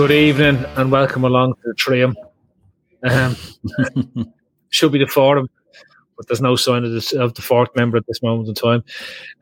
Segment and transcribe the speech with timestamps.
[0.00, 2.16] Good evening and welcome along to the Trium.
[3.02, 3.36] Um,
[4.70, 5.46] should be the forum,
[6.16, 8.82] but there's no sign of, this, of the fourth member at this moment in time.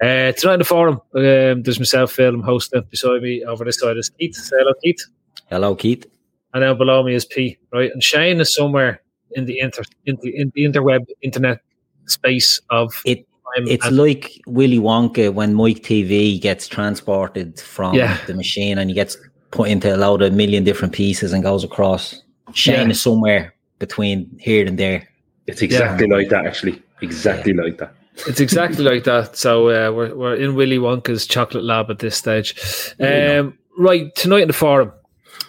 [0.02, 2.82] Uh, tonight in the forum, um, there's myself, Phil, I'm hosting.
[2.90, 4.34] Beside me over this side is Keith.
[4.34, 5.06] Say hello, Keith.
[5.48, 6.04] Hello, Keith.
[6.52, 7.92] And now below me is P, right?
[7.92, 9.00] And Shane is somewhere
[9.36, 11.60] in the inter in the, in the interweb internet
[12.06, 18.18] space of It it's like Willy Wonka when Mike TV gets transported from Yeah.
[18.26, 19.16] the machine and he gets
[19.50, 22.22] put into a load of million different pieces and goes across.
[22.54, 22.90] Shane Yeah.
[22.90, 25.08] is somewhere between here and there.
[25.46, 26.82] It's exactly like that, actually.
[27.00, 27.94] Exactly like that.
[28.26, 29.36] It's exactly like that.
[29.36, 32.54] So uh, we're we're in Willy Wonka's chocolate lab at this stage.
[33.00, 34.92] Um, right tonight in the forum,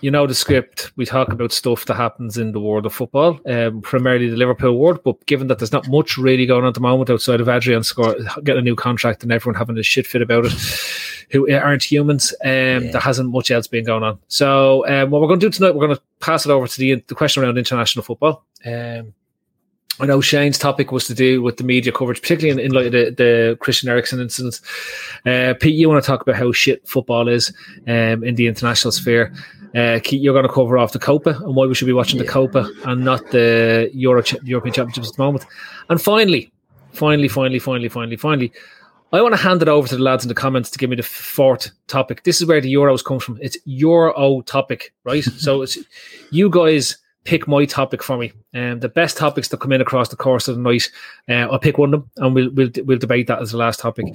[0.02, 0.92] you know the script.
[0.96, 4.78] We talk about stuff that happens in the world of football, um, primarily the Liverpool
[4.78, 5.02] world.
[5.04, 7.84] But given that there's not much really going on at the moment outside of Adrian
[7.84, 10.54] score getting a new contract and everyone having a shit fit about it,
[11.30, 14.20] who aren't humans, um, there hasn't much else been going on.
[14.28, 16.78] So um, what we're going to do tonight, we're going to pass it over to
[16.78, 18.44] the the question around international football.
[18.66, 19.14] Um,
[20.02, 22.86] I know Shane's topic was to do with the media coverage, particularly in, in light
[22.86, 24.62] of the, the Christian Eriksen incident.
[25.26, 27.54] Uh, Pete, you want to talk about how shit football is
[27.86, 29.34] um, in the international sphere.
[29.76, 32.18] Uh, Keith, you're going to cover off the Copa and why we should be watching
[32.18, 35.46] the Copa and not the Euro European Championships at the moment.
[35.90, 36.52] And finally,
[36.94, 38.54] finally, finally, finally, finally, finally,
[39.12, 40.96] I want to hand it over to the lads in the comments to give me
[40.96, 42.24] the fourth topic.
[42.24, 43.40] This is where the Euros comes from.
[43.42, 45.24] It's Euro topic, right?
[45.38, 45.78] so it's
[46.32, 48.32] you guys pick my topic for me.
[48.54, 50.92] Um, the best topics that come in across the course of the night,
[51.28, 53.80] uh, I'll pick one of them and we'll we'll, we'll debate that as the last
[53.80, 54.06] topic.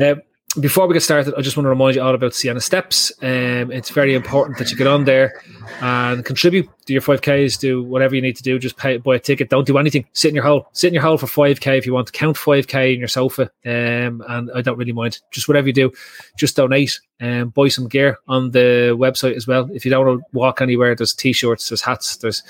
[0.00, 0.16] Uh,
[0.60, 3.12] before we get started, I just want to remind you all about Sienna Steps.
[3.20, 5.42] Um, it's very important that you get on there
[5.82, 6.68] and contribute.
[6.86, 8.58] Do your 5Ks, do whatever you need to do.
[8.58, 9.50] Just pay, buy a ticket.
[9.50, 10.06] Don't do anything.
[10.14, 10.68] Sit in your hole.
[10.72, 13.50] Sit in your hole for 5K if you want to count 5K in your sofa.
[13.66, 15.20] Um, and I don't really mind.
[15.30, 15.92] Just whatever you do,
[16.38, 19.68] just donate and buy some gear on the website as well.
[19.70, 22.42] If you don't want to walk anywhere, there's t shirts, there's hats, there's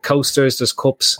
[0.00, 1.18] coasters, there's cups.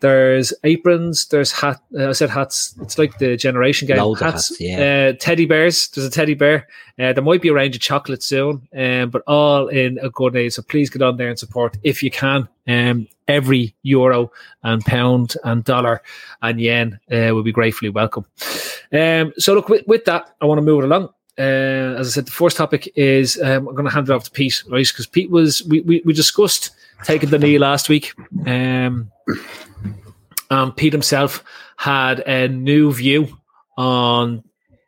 [0.00, 1.26] There's aprons.
[1.26, 1.80] There's hat.
[1.96, 2.74] Uh, I said hats.
[2.80, 3.98] It's like the generation game.
[3.98, 4.48] Loads hats.
[4.48, 5.10] hats, yeah.
[5.10, 5.88] Uh, teddy bears.
[5.88, 6.68] There's a teddy bear.
[6.98, 10.36] Uh, there might be a range of chocolate soon, um, but all in a good
[10.36, 10.52] aid.
[10.52, 12.48] So please get on there and support if you can.
[12.66, 14.30] Um, every euro
[14.62, 16.02] and pound and dollar
[16.42, 18.24] and yen uh, will be gratefully welcome.
[18.92, 21.10] Um, so look, with, with that, I want to move it along.
[21.38, 24.24] Uh, as I said, the first topic is um, I'm going to hand it off
[24.24, 24.86] to Pete, right?
[24.86, 26.70] Because Pete was we, we we discussed
[27.04, 28.12] taking the knee last week.
[30.50, 31.44] Um, Pete himself
[31.76, 33.38] had a new view
[33.76, 34.42] on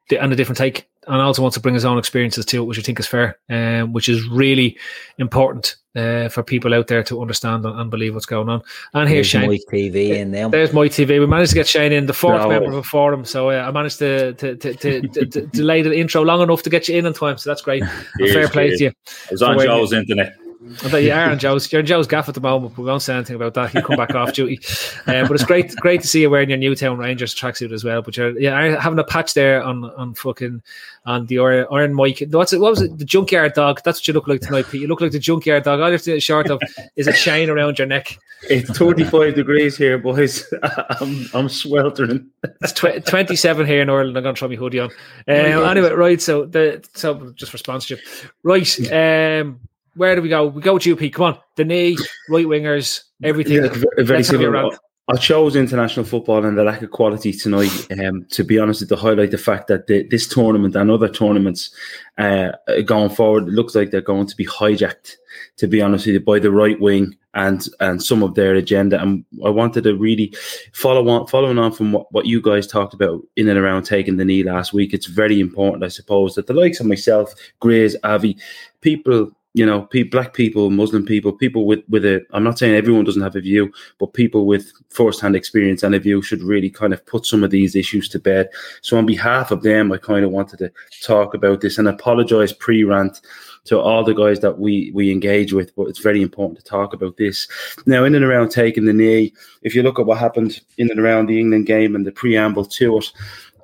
[0.09, 2.67] the, and a different take, and also wants to bring his own experiences to it,
[2.67, 4.79] which I think is fair, um, which is really
[5.19, 8.63] important uh, for people out there to understand and, and believe what's going on.
[8.95, 9.51] And here's There's Shane.
[9.51, 10.49] Mike TV in there.
[10.49, 11.19] There's my TV.
[11.19, 12.49] We managed to get Shane in, the fourth Bravo.
[12.51, 13.25] member of a forum.
[13.25, 16.63] So uh, I managed to to, to, to, to, to delay the intro long enough
[16.63, 17.39] to get you in on time.
[17.39, 17.83] So that's great.
[18.19, 18.79] Cheers, fair play cheers.
[18.79, 18.91] to you.
[18.91, 20.37] I was on For Joe's internet.
[20.85, 21.73] I bet you are on Joe's.
[21.73, 22.75] You're on Joe's gaff at the moment.
[22.75, 23.71] but We won't say anything about that.
[23.71, 24.61] He'll come back off duty.
[25.07, 28.03] Uh, but it's great, great to see you wearing your Newtown Rangers tracksuit as well.
[28.03, 30.63] But you're yeah, having a patch there on on fucking
[31.07, 32.23] on the Iron, Mike.
[32.31, 32.61] What's it?
[32.61, 32.99] What was it?
[32.99, 33.81] The junkyard dog.
[33.85, 34.83] That's what you look like tonight, Pete.
[34.83, 35.81] You look like the junkyard dog.
[35.81, 36.61] All you have to short of
[36.97, 38.19] is a chain around your neck.
[38.49, 40.45] It's 35 degrees here, boys.
[41.01, 42.29] I'm, I'm sweltering.
[42.63, 44.17] It's tw- 27 here in Ireland.
[44.17, 44.91] I'm going to throw my hoodie on.
[45.27, 46.21] my Um, anyway, right.
[46.21, 48.01] So the so just for sponsorship,
[48.43, 48.93] right?
[48.93, 49.61] Um,
[50.01, 50.47] where do we go?
[50.47, 51.95] We go you, Come on, the knee,
[52.31, 53.63] right wingers, everything.
[53.65, 54.71] Yeah, very, similar.
[55.11, 57.87] I chose international football and the lack of quality tonight.
[58.03, 61.71] Um, to be honest, to highlight the fact that the, this tournament and other tournaments
[62.17, 62.53] uh,
[62.87, 65.17] going forward, it looks like they're going to be hijacked.
[65.59, 69.03] To be honest with you, by the right wing and and some of their agenda.
[69.03, 70.35] And I wanted to really
[70.73, 74.17] follow on, following on from what, what you guys talked about in and around taking
[74.17, 74.95] the knee last week.
[74.95, 78.39] It's very important, I suppose, that the likes of myself, Grays, Avi,
[78.81, 82.25] people you know, black people, Muslim people, people with with a.
[82.33, 85.99] I'm not saying everyone doesn't have a view, but people with first-hand experience and a
[85.99, 88.49] view should really kind of put some of these issues to bed.
[88.81, 92.53] So, on behalf of them, I kind of wanted to talk about this and apologize
[92.53, 93.21] pre-rant
[93.65, 95.75] to all the guys that we we engage with.
[95.77, 97.49] But it's very important to talk about this
[97.87, 98.05] now.
[98.05, 101.27] In and around taking the knee, if you look at what happened in and around
[101.27, 103.13] the England game and the preamble to it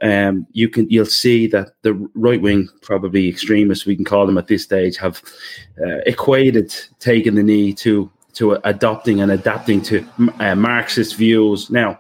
[0.03, 4.39] um, you can you'll see that the right wing, probably extremists, we can call them
[4.39, 5.23] at this stage, have
[5.81, 10.07] uh, equated taking the knee to to adopting and adapting to
[10.41, 11.71] uh, Marxist views.
[11.71, 11.99] Now,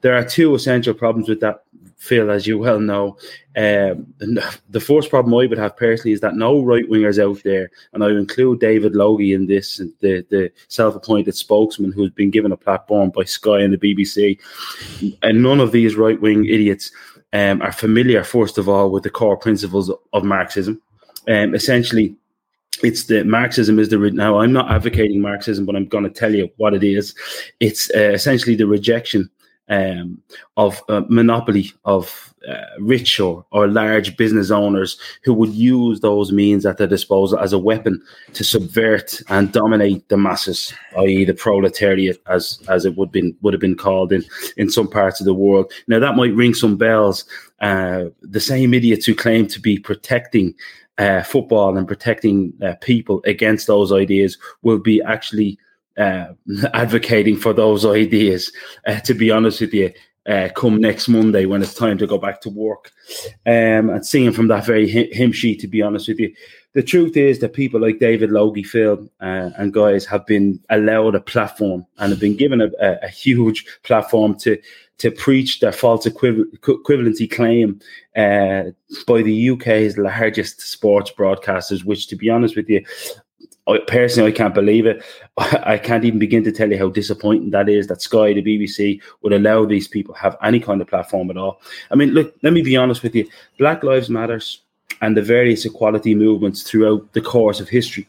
[0.00, 1.63] there are two essential problems with that.
[2.04, 3.16] Phil, as you well know,
[3.56, 4.14] um,
[4.68, 8.04] the first problem I would have personally is that no right wingers out there, and
[8.04, 12.56] I include David Logie in this, the, the self appointed spokesman who's been given a
[12.56, 14.38] platform by Sky and the BBC,
[15.22, 16.92] and none of these right wing idiots
[17.32, 20.80] um, are familiar, first of all, with the core principles of Marxism.
[21.26, 22.14] Um, essentially,
[22.82, 24.40] it's the Marxism is the now.
[24.40, 27.14] I'm not advocating Marxism, but I'm going to tell you what it is.
[27.60, 29.30] It's uh, essentially the rejection
[29.68, 30.20] um,
[30.56, 36.32] of uh, monopoly of uh, rich or, or large business owners who would use those
[36.32, 38.02] means at their disposal as a weapon
[38.34, 43.54] to subvert and dominate the masses, i.e., the proletariat, as as it would been would
[43.54, 44.24] have been called in
[44.56, 45.72] in some parts of the world.
[45.88, 47.24] Now that might ring some bells.
[47.60, 50.54] Uh, the same idiots who claim to be protecting
[50.98, 55.58] uh, football and protecting uh, people against those ideas will be actually
[55.98, 56.26] uh,
[56.74, 58.52] advocating for those ideas.
[58.86, 59.92] Uh, to be honest with you,
[60.26, 62.90] uh, come next Monday when it's time to go back to work,
[63.46, 65.60] um, and seeing from that very hymn sheet.
[65.60, 66.34] To be honest with you,
[66.72, 71.14] the truth is that people like David Logie, Phil, uh, and guys have been allowed
[71.14, 74.58] a platform and have been given a, a, huge platform to
[74.98, 77.80] to preach their false equivalency claim
[78.16, 78.64] uh,
[79.06, 81.84] by the UK's largest sports broadcasters.
[81.84, 82.84] Which, to be honest with you,
[83.66, 85.02] I, personally, I can't believe it.
[85.38, 89.00] I can't even begin to tell you how disappointing that is that Sky, the BBC,
[89.22, 91.60] would allow these people have any kind of platform at all.
[91.90, 93.26] I mean, look, let me be honest with you.
[93.58, 94.60] Black Lives Matters
[95.00, 98.06] and the various equality movements throughout the course of history,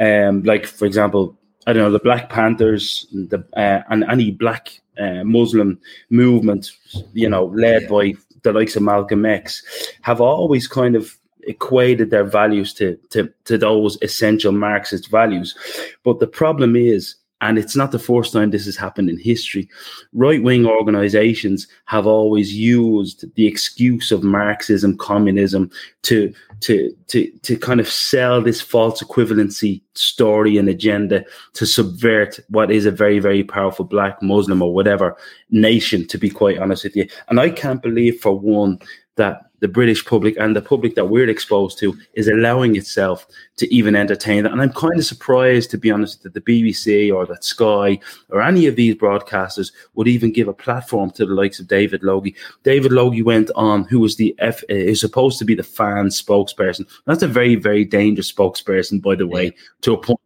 [0.00, 1.36] um, like for example,
[1.66, 5.78] I don't know the Black Panthers, the uh, and any Black uh, Muslim
[6.10, 6.70] movement,
[7.12, 9.62] you know, led by the likes of Malcolm X,
[10.02, 15.54] have always kind of equated their values to, to, to those essential Marxist values.
[16.02, 19.68] But the problem is, and it's not the first time this has happened in history.
[20.14, 25.70] Right wing organizations have always used the excuse of Marxism, communism
[26.02, 32.40] to, to, to, to kind of sell this false equivalency story and agenda to subvert
[32.48, 35.14] what is a very, very powerful black Muslim or whatever
[35.50, 37.06] nation, to be quite honest with you.
[37.28, 38.78] And I can't believe for one
[39.16, 43.26] that the British public and the public that we're exposed to is allowing itself
[43.56, 44.52] to even entertain that.
[44.52, 48.42] And I'm kind of surprised, to be honest, that the BBC or that Sky or
[48.42, 52.36] any of these broadcasters would even give a platform to the likes of David Logie.
[52.62, 56.86] David Logie went on, who was the F, is supposed to be the fan spokesperson.
[57.06, 60.20] That's a very, very dangerous spokesperson, by the way, to a point.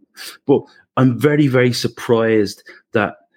[0.47, 0.62] But
[0.97, 3.27] I'm very, very surprised that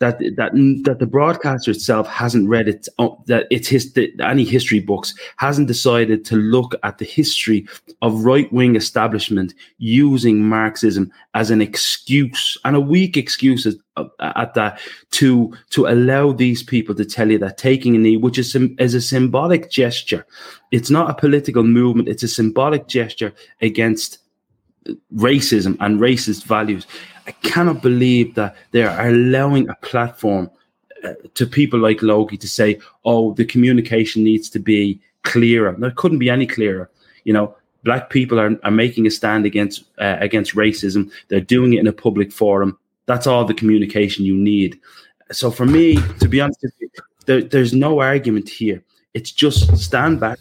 [0.00, 0.52] that that
[0.84, 5.66] that the broadcaster itself hasn't read it uh, that it's his any history books hasn't
[5.66, 7.66] decided to look at the history
[8.02, 14.32] of right wing establishment using Marxism as an excuse and a weak excuse at, uh,
[14.36, 18.38] at that to to allow these people to tell you that taking a knee, which
[18.38, 20.24] is is a symbolic gesture,
[20.70, 24.18] it's not a political movement, it's a symbolic gesture against
[25.14, 26.86] racism and racist values
[27.28, 30.50] I cannot believe that they are allowing a platform
[31.04, 35.96] uh, to people like Logie to say, "Oh, the communication needs to be clearer." It
[35.96, 36.90] couldn't be any clearer.
[37.24, 37.54] You know,
[37.84, 41.12] black people are, are making a stand against uh, against racism.
[41.28, 42.78] They're doing it in a public forum.
[43.04, 44.80] That's all the communication you need.
[45.30, 46.64] So, for me, to be honest,
[47.26, 48.82] there, there's no argument here.
[49.12, 50.38] It's just stand back,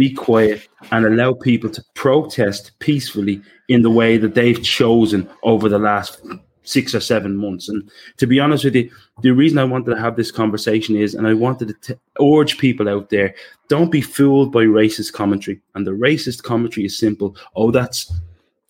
[0.00, 5.68] be quiet, and allow people to protest peacefully in the way that they've chosen over
[5.68, 6.22] the last
[6.62, 7.68] six or seven months.
[7.68, 8.90] And to be honest with you,
[9.20, 12.56] the reason I wanted to have this conversation is, and I wanted to t- urge
[12.56, 13.34] people out there,
[13.68, 15.60] don't be fooled by racist commentary.
[15.74, 17.36] And the racist commentary is simple.
[17.54, 18.10] Oh, that's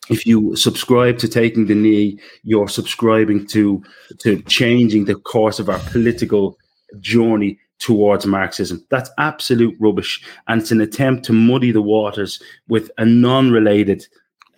[0.09, 3.81] if you subscribe to taking the knee, you're subscribing to
[4.19, 6.59] to changing the course of our political
[6.99, 8.87] journey towards Marxism.
[8.91, 14.07] That's absolute rubbish, and it's an attempt to muddy the waters with a non-related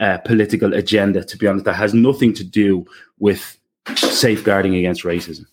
[0.00, 1.24] uh, political agenda.
[1.24, 2.84] To be honest, that has nothing to do
[3.18, 3.58] with
[3.96, 5.46] safeguarding against racism.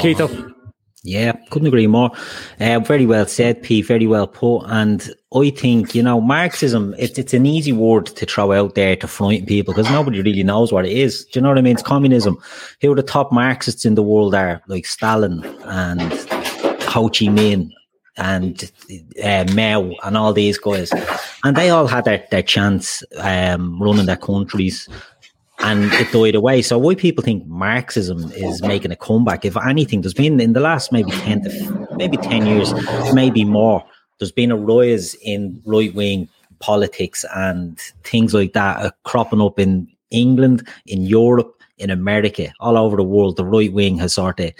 [0.00, 0.20] Keith,
[1.04, 2.10] yeah, couldn't agree more.
[2.60, 3.82] Uh, very well said, P.
[3.82, 4.64] Very well put.
[4.66, 6.94] And I think you know Marxism.
[6.98, 10.42] It's it's an easy word to throw out there to frighten people because nobody really
[10.42, 11.24] knows what it is.
[11.24, 11.74] Do you know what I mean?
[11.74, 12.38] It's communism.
[12.80, 16.12] Who the top Marxists in the world are, like Stalin and
[16.82, 17.70] Ho Chi Minh
[18.16, 18.70] and
[19.24, 20.92] uh, Mao and all these guys,
[21.44, 24.88] and they all had their, their chance um, running their countries
[25.62, 26.60] and it died away.
[26.60, 29.44] So why people think Marxism is making a comeback?
[29.44, 32.72] If anything, there's been in the last maybe ten to maybe ten years,
[33.14, 33.84] maybe more.
[34.22, 36.28] There's been a rise in right wing
[36.60, 42.78] politics and things like that are cropping up in England, in Europe, in America, all
[42.78, 43.36] over the world.
[43.36, 44.52] The right wing has sort of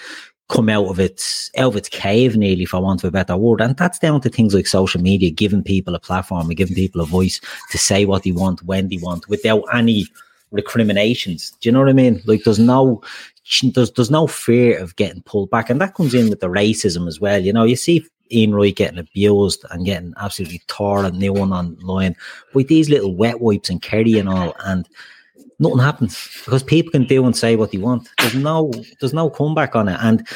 [0.48, 3.60] come out of its out of its cave nearly for want of a better word
[3.60, 7.00] and that's down to things like social media giving people a platform and giving people
[7.00, 7.40] a voice
[7.70, 10.06] to say what they want when they want without any
[10.50, 11.52] recriminations.
[11.60, 12.20] Do you know what I mean?
[12.26, 13.00] Like there's no
[13.62, 17.08] there's there's no fear of getting pulled back, and that comes in with the racism
[17.08, 17.40] as well.
[17.40, 21.52] You know, you see Ian Wright getting abused and getting absolutely tore and no one
[21.52, 22.16] online
[22.54, 24.88] with these little wet wipes and Kerry and all, and
[25.58, 28.08] nothing happens because people can do and say what they want.
[28.18, 29.98] There's no there's no comeback on it.
[30.00, 30.26] And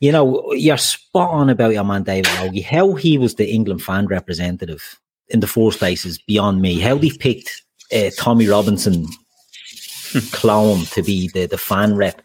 [0.00, 2.60] you know, you're spot on about your man David Logie.
[2.60, 6.78] How he was the England fan representative in the first place is beyond me.
[6.78, 7.62] How they picked
[7.92, 9.06] uh, Tommy Robinson
[10.32, 12.20] clone to be the, the fan rep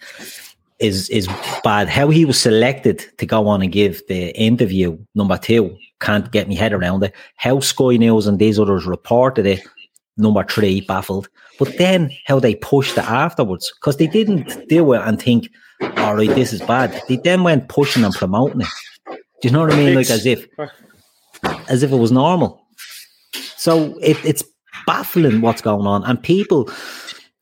[0.82, 1.28] is is
[1.64, 1.88] bad.
[1.88, 6.48] How he was selected to go on and give the interview number two can't get
[6.48, 7.14] me head around it.
[7.36, 9.62] How Sky News and these others reported it
[10.18, 11.30] number three baffled.
[11.60, 15.50] But then how they pushed it afterwards because they didn't do it and think,
[15.98, 17.00] all right, this is bad.
[17.08, 18.68] They then went pushing and promoting it.
[19.08, 19.96] Do you know what I mean?
[19.96, 20.48] Like as if
[21.70, 22.66] as if it was normal.
[23.56, 24.44] So it, it's
[24.88, 26.70] baffling what's going on, and people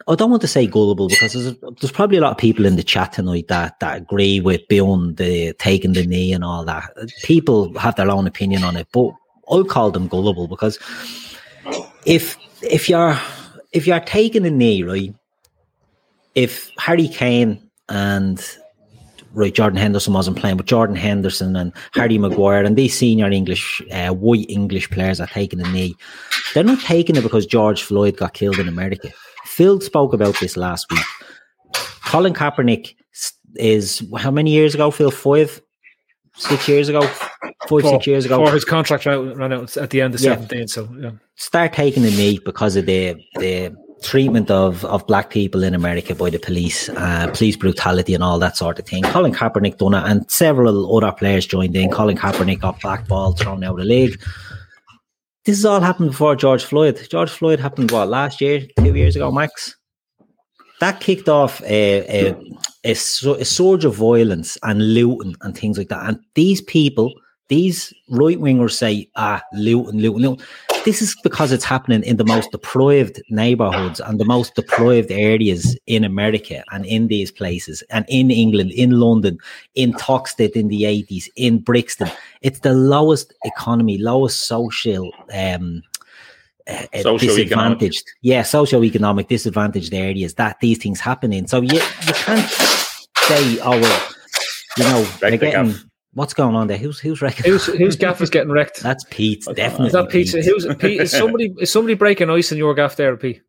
[0.09, 2.77] I don't want to say gullible because there's, there's probably a lot of people in
[2.77, 6.89] the chat tonight that, that agree with beyond the taking the knee and all that.
[7.21, 9.11] People have their own opinion on it, but
[9.47, 10.79] I'll call them gullible because
[12.05, 13.19] if if you're
[13.71, 15.13] if you're taking the knee, right?
[16.33, 18.43] If Harry Kane and
[19.33, 23.79] right Jordan Henderson wasn't playing, but Jordan Henderson and Harry Maguire and these senior English
[23.91, 25.95] uh, white English players are taking the knee,
[26.55, 29.11] they're not taking it because George Floyd got killed in America
[29.59, 31.03] Phil spoke about this last week.
[32.05, 32.95] Colin Kaepernick
[33.55, 34.89] is how many years ago?
[34.89, 35.61] Phil, five,
[36.37, 38.37] six years ago, five, four, six years ago.
[38.37, 40.35] Before his contract ran out at the end of yeah.
[40.35, 40.69] seventeen.
[40.69, 41.11] So yeah.
[41.35, 46.15] start taking the knee because of the the treatment of, of black people in America
[46.15, 49.03] by the police, uh, police brutality and all that sort of thing.
[49.03, 51.91] Colin Kaepernick done it, and several other players joined in.
[51.91, 54.21] Colin Kaepernick got blackballed, thrown out of the league
[55.45, 57.07] this has all happened before George Floyd.
[57.09, 59.75] George Floyd happened what last year, two years ago, Max.
[60.79, 62.35] That kicked off a, a,
[62.85, 66.07] a, a surge of violence and looting and things like that.
[66.07, 67.13] And these people,
[67.49, 70.45] these right wingers say, ah, looting, looting, looting.
[70.85, 75.77] This is because it's happening in the most deprived neighborhoods and the most deprived areas
[75.87, 79.37] in America and in these places and in England, in London,
[79.75, 82.09] in Toxteth in the 80s, in Brixton.
[82.41, 85.83] It's the lowest economy, lowest social um,
[86.67, 88.03] uh, uh disadvantaged.
[88.21, 91.47] Yeah, socio-economic disadvantaged areas that these things happen in.
[91.47, 94.09] So you, you can't say, oh, well,
[94.77, 95.75] you know, they're getting,
[96.13, 96.77] What's going on there?
[96.77, 97.45] Who's who's wrecking?
[97.45, 98.81] Who's who's gaff is getting wrecked?
[98.81, 99.45] That's Pete.
[99.53, 99.87] Definitely.
[99.87, 100.31] Is that Pete?
[100.31, 101.01] Who's Pete?
[101.01, 103.41] Is somebody is somebody breaking ice in your gaff there, Pete?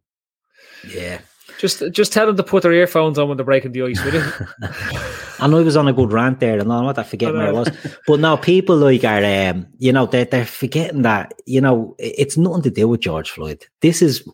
[0.92, 1.20] Yeah.
[1.58, 4.14] Just just tell them to put their earphones on when they're breaking the ice, will
[4.14, 4.32] you?
[5.40, 7.54] I know he was on a good rant there, and I'm not forgetting where it
[7.54, 7.68] was.
[8.06, 12.36] But now people like are, um, you know, they're, they're forgetting that, you know, it's
[12.36, 13.66] nothing to do with George Floyd.
[13.80, 14.26] This is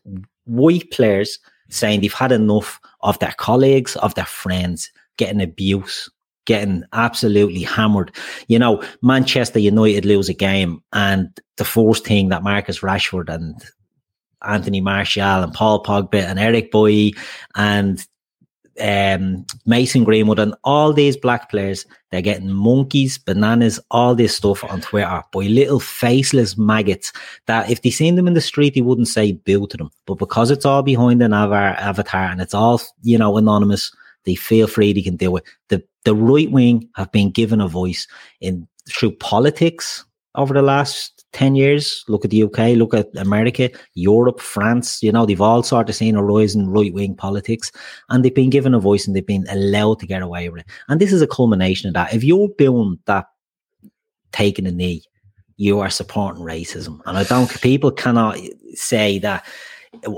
[0.45, 6.11] white players saying they've had enough of their colleagues, of their friends getting abuse
[6.47, 8.11] getting absolutely hammered.
[8.49, 13.63] You know, Manchester United lose a game, and the first thing that Marcus Rashford and
[14.43, 17.15] Anthony Martial and Paul Pogba and Eric Bailly
[17.55, 18.05] and
[18.81, 24.63] um, Mason Greenwood and all these black players, they're getting monkeys, bananas, all this stuff
[24.65, 27.13] on Twitter by little faceless maggots
[27.47, 29.91] that if they seen them in the street, they wouldn't say boo to them.
[30.07, 33.91] But because it's all behind an avatar and it's all, you know, anonymous,
[34.25, 35.45] they feel free they can do it.
[35.69, 38.07] The the right wing have been given a voice
[38.41, 40.05] in through politics
[40.37, 42.05] over the last 10 years.
[42.07, 45.97] Look at the UK, look at America, Europe, France, you know, they've all sort of
[45.97, 47.73] seen a rise in right wing politics
[48.09, 50.67] and they've been given a voice and they've been allowed to get away with it.
[50.89, 52.15] And this is a culmination of that.
[52.15, 53.27] If you're doing that,
[54.31, 55.03] taking a knee,
[55.57, 57.01] you are supporting racism.
[57.07, 58.39] And I don't, people cannot
[58.75, 59.45] say that.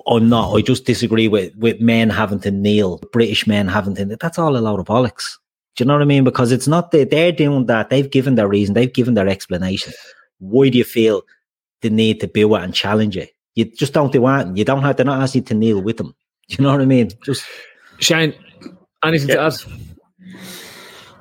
[0.07, 0.57] Or not.
[0.57, 4.17] I just disagree with, with men having to kneel, British men having to.
[4.17, 5.39] That's all a load of bollocks.
[5.79, 6.25] Do you know what I mean?
[6.25, 7.89] Because it's not that they're doing that.
[7.89, 8.75] They've given their reason.
[8.75, 9.93] They've given their explanation.
[10.41, 11.23] Why do you feel
[11.83, 13.31] the need to do it and challenge it?
[13.55, 14.57] You just don't do it.
[14.57, 14.97] You don't have.
[14.97, 16.17] They're not asking to kneel with them.
[16.49, 17.13] Do you know what I mean?
[17.25, 17.45] Just
[18.01, 18.35] Shane,
[19.05, 19.55] anything to add?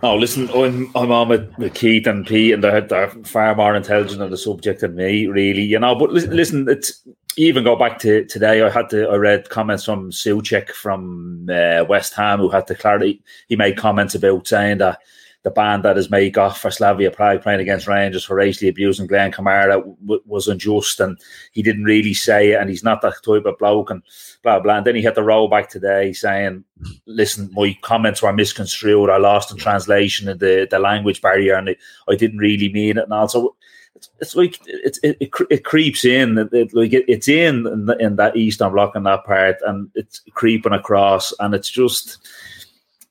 [0.01, 3.75] Oh, listen, I'm, I'm on with, with Keith and Pete, and they're, they're far more
[3.75, 5.93] intelligent on the subject than me, really, you know.
[5.93, 8.61] But listen, listen it's even go back to today.
[8.61, 12.75] I had to I read comments from Soucek from uh, West Ham who had to
[12.75, 13.21] clarity.
[13.47, 14.99] He made comments about saying that
[15.43, 19.07] the ban that his mate got for Slavia Prague playing against Rangers for racially abusing
[19.07, 21.17] Glenn Kamara w- was unjust, and
[21.53, 24.01] he didn't really say it, and he's not that type of bloke, and
[24.43, 24.77] blah blah.
[24.77, 26.65] And then he had to roll back today saying,
[27.05, 29.09] "Listen, my comments were misconstrued.
[29.09, 31.75] I lost in translation and the the language barrier, and
[32.09, 33.55] I didn't really mean it." And also,
[33.97, 37.85] it's, it's like it, it, it, it creeps in, it, like it, it's in in,
[37.87, 42.19] the, in that eastern block in that part, and it's creeping across, and it's just,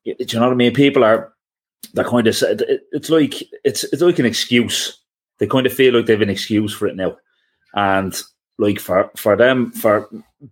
[0.04, 0.72] do you know what I mean?
[0.72, 1.32] People are
[1.94, 2.36] that kind of
[2.92, 5.00] it's like it's it's like an excuse.
[5.38, 7.16] They kind of feel like they have an excuse for it now,
[7.74, 8.20] and
[8.58, 10.08] like for for them for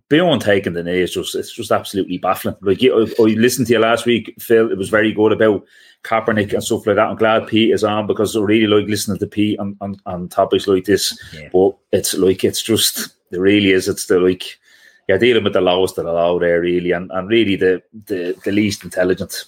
[0.09, 2.55] beyond taking the knee is just it's just absolutely baffling.
[2.61, 4.71] Like I, I listened to you last week, Phil.
[4.71, 5.65] It was very good about
[6.03, 7.07] Kaepernick and stuff like that.
[7.07, 10.29] I'm glad Pete is on because I really like listening to Pete on, on, on
[10.29, 11.17] topics like this.
[11.33, 11.49] Yeah.
[11.51, 13.87] But it's like it's just it really is.
[13.87, 14.59] It's the like
[15.07, 18.35] you're dealing with the lowest of the low there, really, and, and really the, the,
[18.43, 19.45] the least intelligent.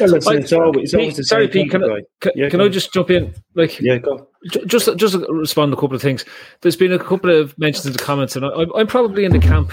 [0.00, 1.70] Well, it's, it's always, it's always sorry, Pete.
[1.70, 3.34] Can, I, can, yeah, can I just jump in?
[3.54, 4.28] Like, yeah, go.
[4.66, 6.24] Just just respond to a couple of things.
[6.60, 9.38] There's been a couple of mentions in the comments, and I, I'm probably in the
[9.38, 9.72] camp.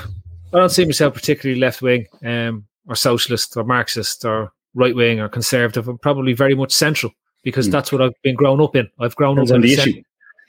[0.54, 5.20] I don't see myself particularly left wing, um, or socialist, or Marxist, or right wing,
[5.20, 5.88] or conservative.
[5.88, 7.12] I'm probably very much central
[7.44, 7.72] because mm.
[7.72, 8.90] that's what I've been grown up in.
[9.00, 10.02] I've grown Depends up in the issue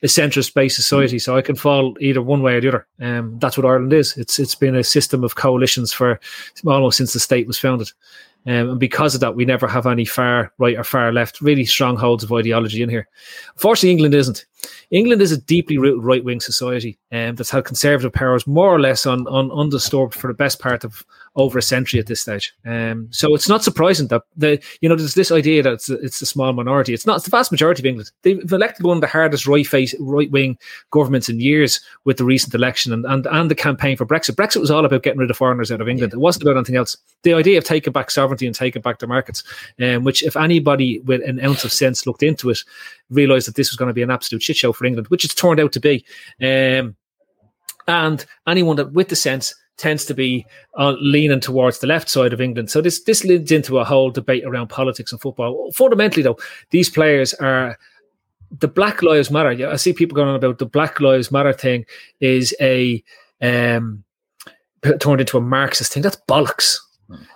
[0.03, 2.87] a centrist based society, so I can fall either one way or the other.
[3.01, 4.17] Um, that's what Ireland is.
[4.17, 6.21] It's it's been a system of coalitions for
[6.67, 7.91] almost since the state was founded.
[8.47, 11.65] Um, and because of that, we never have any far right or far left, really
[11.65, 13.09] strongholds of ideology in here.
[13.55, 14.47] Unfortunately, England isn't.
[14.91, 18.81] England is a deeply rooted right wing society um, that's had conservative powers more or
[18.81, 21.05] less on, on undisturbed for the best part of
[21.37, 22.55] over a century at this stage.
[22.65, 26.23] Um, so it's not surprising that the you know there's this idea that it's, it's
[26.23, 26.95] a small minority.
[26.95, 27.17] It's not.
[27.17, 28.11] It's the vast majority of England.
[28.23, 30.59] They've elected one of the hardest right face right wing
[30.91, 34.35] governments in years with the recent election and, and and the campaign for Brexit.
[34.35, 36.13] Brexit was all about getting rid of foreigners out of England.
[36.13, 36.17] Yeah.
[36.17, 36.97] It wasn't about anything else.
[37.23, 39.45] The idea of taking back sovereignty and taking back the markets,
[39.81, 42.59] um, which if anybody with an ounce of sense looked into it,
[43.11, 45.35] realised that this was going to be an absolute shit show for England, which it's
[45.35, 46.05] turned out to be.
[46.41, 46.97] Um,
[47.89, 50.47] and anyone that with the sense tends to be
[50.79, 52.71] uh, leaning towards the left side of England.
[52.71, 55.71] So this this leads into a whole debate around politics and football.
[55.73, 56.39] Fundamentally, though,
[56.71, 57.79] these players are
[58.51, 59.69] the Black Lives Matter.
[59.69, 61.85] I see people going on about the Black Lives Matter thing
[62.21, 63.03] is a
[63.43, 64.05] um,
[65.01, 66.03] turned into a Marxist thing.
[66.03, 66.79] That's bollocks.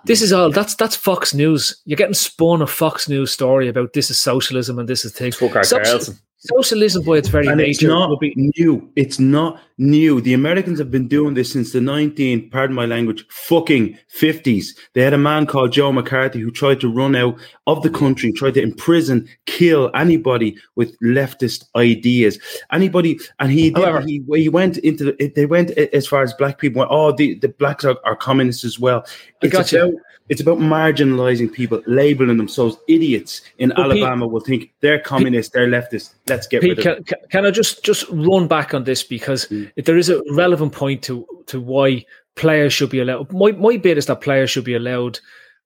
[0.04, 1.80] This is all that's that's Fox News.
[1.84, 5.32] You're getting spun a Fox News story about this is socialism and this is thing.
[5.32, 8.90] Soci- socialism by its very and nature it's not be- new.
[8.96, 10.20] It's not new.
[10.20, 14.68] The Americans have been doing this since the 19, pardon my language, fucking 50s.
[14.94, 18.32] They had a man called Joe McCarthy who tried to run out of the country,
[18.32, 22.38] tried to imprison, kill anybody with leftist ideas.
[22.72, 26.32] Anybody, and he did, However, he, he went into the, they went as far as
[26.34, 29.04] black people went, oh, the, the blacks are, are communists as well.
[29.42, 30.00] It's about, you.
[30.28, 35.68] it's about marginalizing people, labeling themselves idiots in Alabama Pete, will think they're communists, they're
[35.68, 36.14] leftists.
[36.26, 39.46] Let's get Pete, rid of can, can I just, just run back on this because
[39.46, 43.32] mm there is a relevant point to to why players should be allowed.
[43.32, 45.18] My my bit is that players should be allowed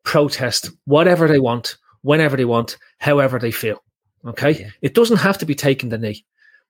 [0.05, 3.83] protest whatever they want, whenever they want, however they feel.
[4.27, 4.71] Okay, yeah.
[4.83, 6.25] it doesn't have to be taking the knee,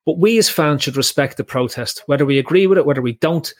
[0.06, 3.12] but we as fans should respect the protest, whether we agree with it, whether we
[3.14, 3.52] don't.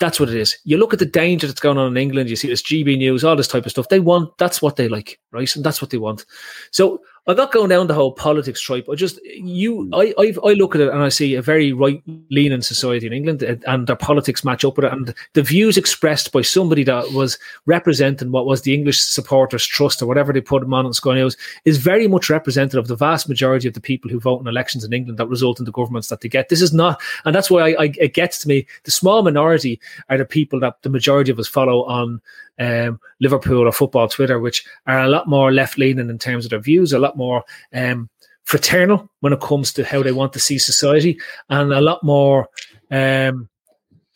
[0.00, 0.56] That's what it is.
[0.64, 2.28] You look at the danger that's going on in England.
[2.28, 3.88] You see this GB News, all this type of stuff.
[3.88, 5.54] They want that's what they like, right?
[5.54, 6.24] And that's what they want.
[6.72, 8.86] So I'm not going down the whole politics tripe.
[8.90, 9.94] I just you, mm.
[9.94, 13.14] I, I, I look at it and I see a very right leaning society in
[13.14, 14.92] England, uh, and their politics match up with it.
[14.92, 20.02] And the views expressed by somebody that was representing what was the English Supporters Trust
[20.02, 22.96] or whatever they put them on in Sky News is very much representative of the
[22.96, 25.72] vast majority of the people who vote in elections in England that result in the
[25.72, 26.50] governments that they get.
[26.50, 28.66] This is not, and that's why I, I, it gets to me.
[28.82, 32.20] The small minority are the people that the majority of us follow on
[32.58, 36.50] um, Liverpool or football Twitter, which are a lot more left leaning in terms of
[36.50, 38.08] their views, a lot more um,
[38.44, 42.48] fraternal when it comes to how they want to see society, and a lot more
[42.90, 43.48] um,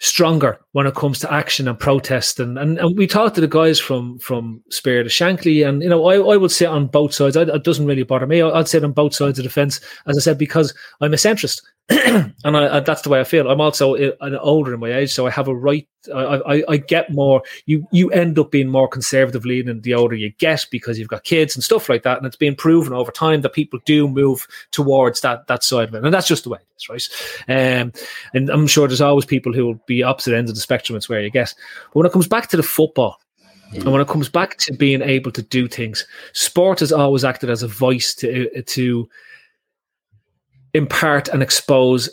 [0.00, 2.38] stronger when it comes to action and protest.
[2.38, 5.88] And, and, and we talked to the guys from from Spirit of Shankly, and you
[5.88, 7.36] know, I, I would sit on both sides.
[7.36, 8.42] I, it doesn't really bother me.
[8.42, 11.62] I'd sit on both sides of the fence, as I said, because I'm a centrist.
[11.90, 13.50] and I, that's the way I feel.
[13.50, 13.96] I'm also
[14.40, 15.88] older in my age, so I have a right.
[16.14, 17.42] I, I, I, get more.
[17.64, 21.24] You you end up being more conservative leaning the older you get because you've got
[21.24, 24.46] kids and stuff like that, and it's been proven over time that people do move
[24.70, 27.80] towards that that side of it, and that's just the way it is, right?
[27.80, 27.92] Um,
[28.34, 30.94] and I'm sure there's always people who will be opposite ends of the spectrum.
[30.94, 31.54] It's where you get.
[31.86, 33.18] But when it comes back to the football,
[33.72, 37.48] and when it comes back to being able to do things, sport has always acted
[37.48, 39.08] as a voice to to
[40.74, 42.10] impart and expose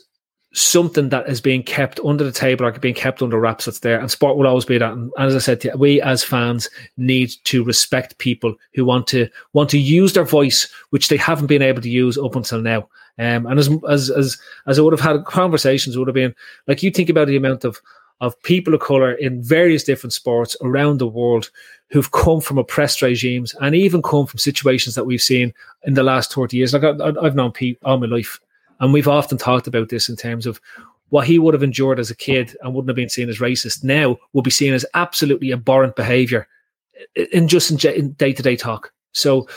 [0.55, 3.99] something that is being kept under the table or being kept under wraps that's there.
[3.99, 4.93] And sport will always be that.
[4.93, 9.69] And as I said, we as fans need to respect people who want to want
[9.71, 12.87] to use their voice, which they haven't been able to use up until now.
[13.19, 16.35] Um, and as as as as I would have had conversations, would have been
[16.67, 17.79] like you think about the amount of
[18.21, 21.49] of people of color in various different sports around the world
[21.89, 26.03] who've come from oppressed regimes and even come from situations that we've seen in the
[26.03, 26.73] last 30 years.
[26.73, 28.39] Like I, have known Pete all my life
[28.79, 30.59] and we've often talked about this in terms of
[31.09, 33.83] what he would have endured as a kid and wouldn't have been seen as racist
[33.83, 36.47] now will be seen as absolutely abhorrent behavior
[37.31, 38.91] in just in day to day talk.
[39.11, 39.47] So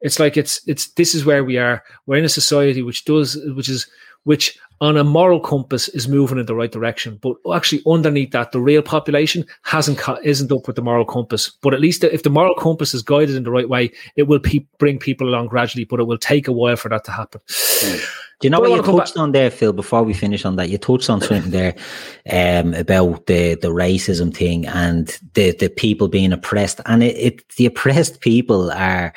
[0.00, 1.82] it's like it's it's this is where we are.
[2.06, 3.86] We're in a society which does which is
[4.24, 8.52] which on a moral compass is moving in the right direction, but actually underneath that,
[8.52, 11.50] the real population hasn't isn't up with the moral compass.
[11.62, 14.40] But at least if the moral compass is guided in the right way, it will
[14.40, 15.84] pe- bring people along gradually.
[15.84, 17.40] But it will take a while for that to happen.
[17.48, 18.25] Mm.
[18.40, 19.72] Do you know but what you touched back- on there, Phil?
[19.72, 21.74] Before we finish on that, you touched on something there
[22.30, 27.48] um, about the the racism thing and the the people being oppressed, and it, it
[27.56, 29.14] the oppressed people are.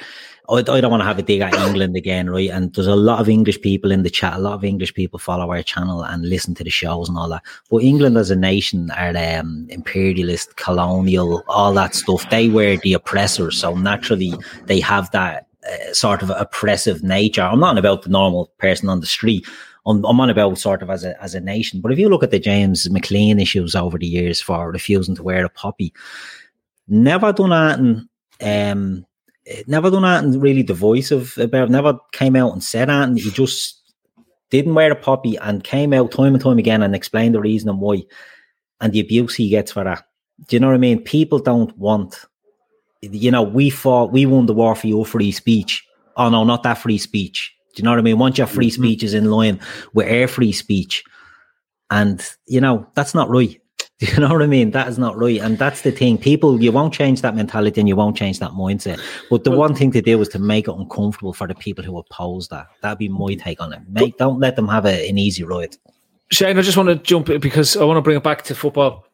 [0.47, 2.49] I, I don't want to have a dig at England again, right?
[2.49, 4.33] And there's a lot of English people in the chat.
[4.33, 7.29] A lot of English people follow our channel and listen to the shows and all
[7.29, 7.43] that.
[7.69, 12.27] But England as a nation are um, imperialist, colonial, all that stuff.
[12.31, 14.33] They were the oppressors, so naturally
[14.65, 15.48] they have that
[15.93, 17.41] sort of oppressive nature.
[17.41, 19.47] I'm not about the normal person on the street.
[19.85, 21.81] I'm, I'm, on about sort of as a as a nation.
[21.81, 25.23] But if you look at the James McLean issues over the years for refusing to
[25.23, 25.93] wear a poppy,
[26.87, 28.07] never done anything.
[28.41, 29.05] Um,
[29.67, 31.69] never done anything really divisive about.
[31.69, 33.23] Never came out and said anything.
[33.23, 33.79] He just
[34.49, 37.69] didn't wear a poppy and came out time and time again and explained the reason
[37.69, 38.03] and why,
[38.81, 40.05] and the abuse he gets for that.
[40.47, 41.03] Do you know what I mean?
[41.03, 42.25] People don't want
[43.01, 45.85] you know, we fought, we won the war for your free speech.
[46.17, 47.53] Oh no, not that free speech.
[47.73, 48.17] Do you know what I mean?
[48.17, 48.83] Once your free mm-hmm.
[48.83, 49.59] speech is in line
[49.93, 51.03] with air free speech,
[51.89, 53.59] and you know that's not right.
[53.99, 54.71] Do you know what I mean?
[54.71, 56.17] That is not right, and that's the thing.
[56.17, 58.99] People, you won't change that mentality, and you won't change that mindset.
[59.29, 61.97] But the one thing to do is to make it uncomfortable for the people who
[61.97, 62.67] oppose that.
[62.81, 63.81] That'd be my take on it.
[63.89, 65.75] Make, don't let them have a, an easy ride.
[66.31, 69.05] Shane, I just want to jump because I want to bring it back to football.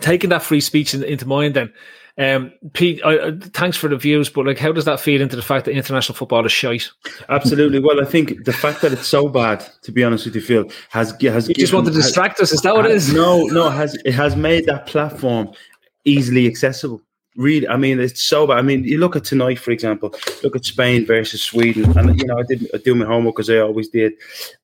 [0.00, 1.72] Taking that free speech in, into mind, then
[2.18, 5.42] um, Pete, uh, thanks for the views, but like, how does that feed into the
[5.42, 6.90] fact that international football is shite?
[7.30, 7.78] Absolutely.
[7.78, 10.70] Well, I think the fact that it's so bad, to be honest with you, Phil,
[10.90, 11.48] has has.
[11.48, 12.56] You just want to distract has, us?
[12.56, 13.14] Is that what has, it is?
[13.14, 13.70] No, no.
[13.70, 15.52] Has it has made that platform
[16.04, 17.00] easily accessible?
[17.36, 18.58] Really, I mean, it's so bad.
[18.58, 21.96] I mean, you look at tonight, for example, look at Spain versus Sweden.
[21.96, 24.12] And, you know, I didn't do my homework as I always did.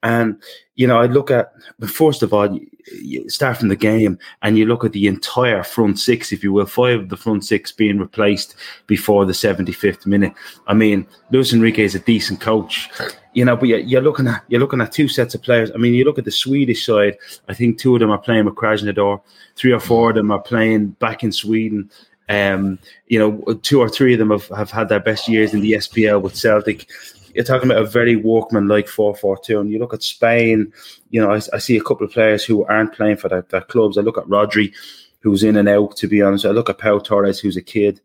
[0.03, 0.41] And,
[0.75, 1.53] you know, I look at,
[1.87, 2.59] first of all,
[2.93, 6.53] you start from the game and you look at the entire front six, if you
[6.53, 8.55] will, five of the front six being replaced
[8.87, 10.33] before the 75th minute.
[10.67, 12.91] I mean, Luis Enrique is a decent coach.
[13.35, 15.71] You know, but you're looking at you're looking at two sets of players.
[15.73, 17.17] I mean, you look at the Swedish side.
[17.49, 19.21] I think two of them are playing with Krasnodar.
[19.55, 21.89] Three or four of them are playing back in Sweden.
[22.29, 25.61] Um, you know, two or three of them have, have had their best years in
[25.61, 26.89] the SPL with Celtic.
[27.35, 29.61] You're talking about a very workman like 4 4 2.
[29.61, 30.73] And you look at Spain,
[31.11, 33.61] you know, I, I, see a couple of players who aren't playing for their, their
[33.63, 33.97] clubs.
[33.97, 34.73] I look at Rodri,
[35.21, 36.45] who's in and out, to be honest.
[36.45, 38.01] I look at Pau Torres, who's a kid.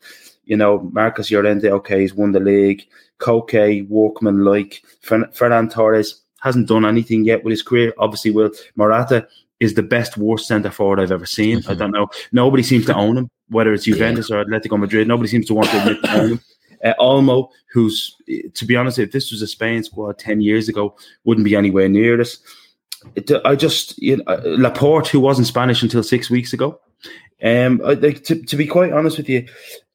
[0.46, 2.86] You know, Marcos Llorente, okay, he's won the league.
[3.20, 4.84] Koke, workman like.
[5.04, 7.94] Ferran Torres hasn't done anything yet with his career.
[7.98, 9.28] Obviously, will Morata
[9.64, 11.60] is the best worst centre forward I've ever seen.
[11.60, 11.72] Mm-hmm.
[11.72, 12.10] I don't know.
[12.32, 14.38] Nobody seems to own him whether it's Juventus yeah.
[14.38, 15.08] or Atletico Madrid.
[15.08, 16.40] Nobody seems to want to admit to
[16.84, 18.18] Uh, Olmo, who's,
[18.56, 21.88] to be honest, if this was a Spain squad 10 years ago, wouldn't be anywhere
[21.88, 22.40] near this.
[23.16, 26.82] It, I just, you know, uh, Laporte, who wasn't Spanish until six weeks ago.
[27.42, 29.48] Um, I, like, to, to be quite honest with you,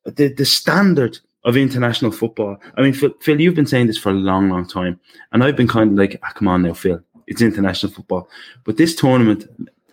[0.06, 2.56] the, the standard of international football.
[2.76, 4.98] I mean, Phil, Phil, you've been saying this for a long, long time.
[5.32, 8.28] And I've been kind of like, ah, come on now, Phil, it's international football.
[8.64, 9.46] But this tournament,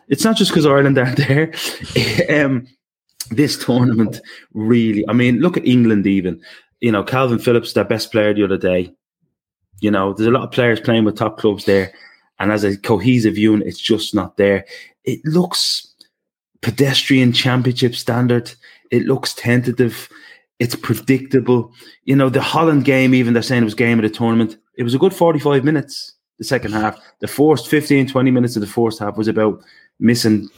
[0.07, 1.53] it's not just because Ireland aren't there.
[2.29, 2.67] um,
[3.31, 4.21] this tournament
[4.53, 6.41] really, I mean, look at England even.
[6.79, 8.93] You know, Calvin Phillips, their best player the other day.
[9.81, 11.91] You know, there's a lot of players playing with top clubs there,
[12.39, 14.65] and as a cohesive unit, it's just not there.
[15.03, 15.93] It looks
[16.61, 18.53] pedestrian championship standard.
[18.91, 20.09] It looks tentative.
[20.59, 21.73] It's predictable.
[22.05, 24.57] You know, the Holland game, even they're saying it was game of the tournament.
[24.77, 26.99] It was a good 45 minutes, the second half.
[27.19, 29.61] The first 15, 20 minutes of the first half was about
[29.99, 30.49] missing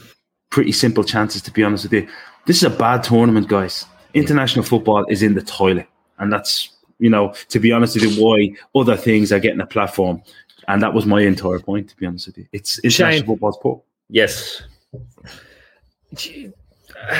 [0.49, 2.07] pretty simple chances, to be honest with you.
[2.45, 3.85] This is a bad tournament, guys.
[4.13, 5.87] International football is in the toilet.
[6.19, 9.67] And that's, you know, to be honest with you, why other things are getting a
[9.67, 10.21] platform.
[10.67, 12.47] And that was my entire point, to be honest with you.
[12.51, 13.25] It's international Shane.
[13.25, 13.81] football's poor.
[14.09, 14.63] Yes.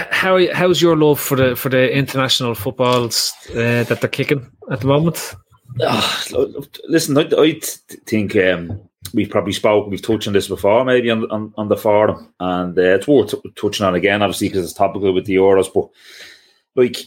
[0.10, 4.82] How how's your love for the for the international footballs uh, that they're kicking at
[4.82, 5.36] the moment?
[5.82, 6.24] Ah,
[6.88, 7.60] listen, I, I
[8.06, 8.82] think um,
[9.14, 12.78] we've probably spoken, we've touched on this before, maybe on on, on the forum, and
[12.78, 15.72] uh, it's worth t- touching on again, obviously, because it's topical with the Euros.
[15.74, 15.90] But
[16.76, 16.98] like,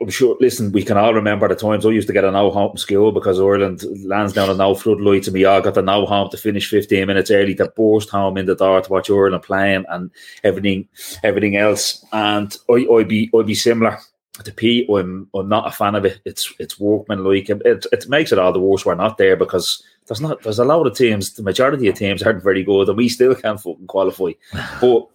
[0.00, 0.36] I'm sure.
[0.40, 3.12] Listen, we can all remember the times I used to get a no home school
[3.12, 6.68] because Ireland Lansdowne a no floodlights, and we all got the no home to finish
[6.68, 10.10] 15 minutes early to burst home in the door to watch Ireland playing and
[10.44, 10.88] everything,
[11.22, 12.04] everything else.
[12.12, 13.98] And I, I'd be, I'd be similar
[14.44, 14.88] to Pete.
[14.90, 16.20] I'm, I'm not a fan of it.
[16.24, 17.50] It's, it's workmanlike.
[17.50, 20.64] It, it makes it all the worse we're not there because there's not, there's a
[20.64, 21.34] lot of teams.
[21.34, 24.32] The majority of teams aren't very good, and we still can't fucking qualify.
[24.80, 25.08] But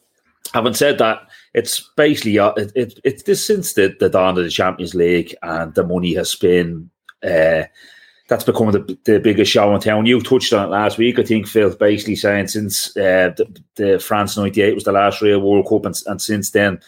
[0.54, 4.44] having said that, it's basically uh, it, it, it's this since the, the dawn of
[4.44, 6.90] the Champions League and the money has been
[7.24, 7.64] uh,
[8.30, 10.06] that's become the, the biggest show in town.
[10.06, 14.00] You touched on it last week, I think, Phil, basically saying since uh, the, the
[14.00, 16.80] France '98 was the last real World Cup, and, and since then.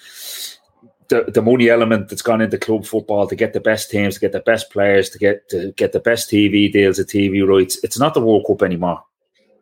[1.10, 4.20] The, the money element that's gone into club football to get the best teams, to
[4.20, 7.80] get the best players, to get to get the best TV deals, the TV rights.
[7.84, 9.04] It's not the World Cup anymore.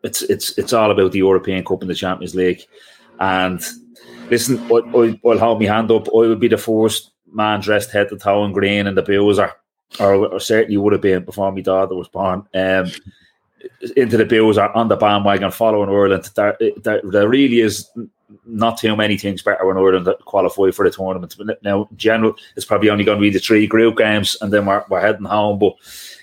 [0.02, 2.62] It's it's it's all about the European Cup and the Champions League.
[3.20, 3.60] And
[4.30, 6.08] listen, I, I, I'll hold my hand up.
[6.08, 9.38] I would be the first man dressed head to toe in green and the Bills,
[9.38, 9.52] or,
[10.00, 12.46] or, or certainly would have been before my daughter was born.
[12.54, 12.90] Um,
[13.96, 16.30] into the Bills are on the bandwagon following Ireland.
[16.34, 17.88] There, there, there really is
[18.46, 21.34] not too many things better when Ireland that qualify for the tournament.
[21.38, 24.52] But now, in general, it's probably only going to be the three group games, and
[24.52, 25.58] then we're, we're heading home.
[25.58, 25.74] But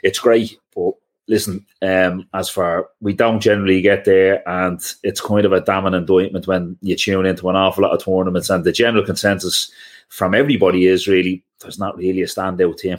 [0.04, 0.58] it's great.
[0.76, 0.94] But
[1.28, 5.94] listen, um, as far we don't generally get there, and it's kind of a damning
[5.94, 9.72] indictment when you tune into an awful lot of tournaments, and the general consensus
[10.10, 12.98] from everybody is really there's not really a standout team.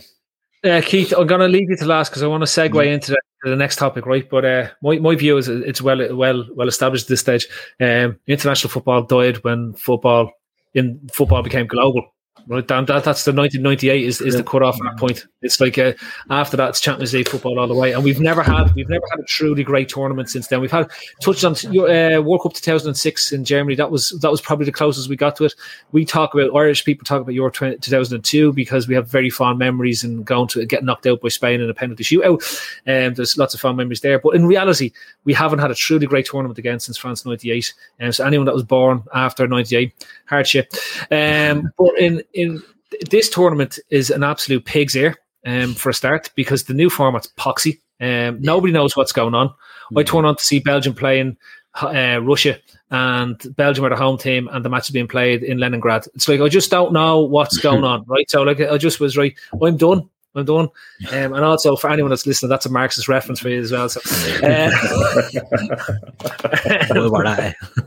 [0.64, 2.92] Uh, Keith, I'm going to leave you to last because I want to segue mm.
[2.92, 4.28] into the, the, next topic, right?
[4.28, 7.46] But uh, my, my view is it's well well well established at this stage.
[7.80, 10.32] Um, international football died when football
[10.74, 12.11] in football became global.
[12.46, 15.26] Right, Dan, that, that's the 1998 is, is the cut off at that point.
[15.42, 15.92] It's like uh,
[16.30, 19.04] after that, it's Champions League football all the way, and we've never had we've never
[19.10, 20.60] had a truly great tournament since then.
[20.60, 23.74] We've had touched on uh, World Cup 2006 in Germany.
[23.76, 25.54] That was that was probably the closest we got to it.
[25.92, 30.04] We talk about Irish people talk about Euro 2002 because we have very fond memories
[30.04, 32.42] and going to get knocked out by Spain in a penalty shootout.
[32.86, 34.92] And um, there's lots of fond memories there, but in reality,
[35.24, 37.74] we haven't had a truly great tournament again since France 98.
[37.98, 39.92] And um, so anyone that was born after 98,
[40.26, 40.72] hardship.
[41.10, 42.62] Um, but in in
[43.10, 45.16] this tournament is an absolute pig's ear
[45.46, 47.80] um, for a start because the new format's poxy.
[48.00, 49.48] Um, nobody knows what's going on.
[49.48, 49.98] Mm-hmm.
[49.98, 51.36] I turn on to see Belgium playing
[51.80, 52.58] uh, Russia,
[52.90, 56.06] and Belgium are the home team, and the match is being played in Leningrad.
[56.14, 58.28] It's like I just don't know what's going on, right?
[58.28, 59.34] So like I just was right.
[59.62, 60.08] I'm done.
[60.34, 60.68] I'm done.
[61.10, 63.88] Um, and also for anyone that's listening, that's a Marxist reference for you as well.
[63.88, 64.00] So,
[64.42, 64.70] uh,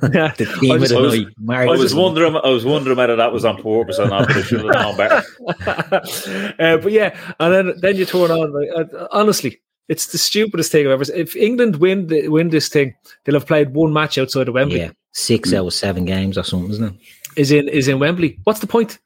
[0.14, 3.56] yeah, I was, I was, I was wondering, I was wondering whether that was on
[3.62, 4.28] purpose or not.
[4.28, 5.24] But I should have known better.
[6.60, 8.54] uh, but yeah, and then then you turn on.
[8.54, 11.06] Like, uh, honestly, it's the stupidest thing I've ever.
[11.06, 11.18] Seen.
[11.18, 14.82] If England win the, win this thing, they'll have played one match outside of Wembley.
[14.82, 16.94] Yeah, six out of seven games or something, isn't it?
[17.38, 18.38] Is in is in Wembley.
[18.44, 19.00] What's the point?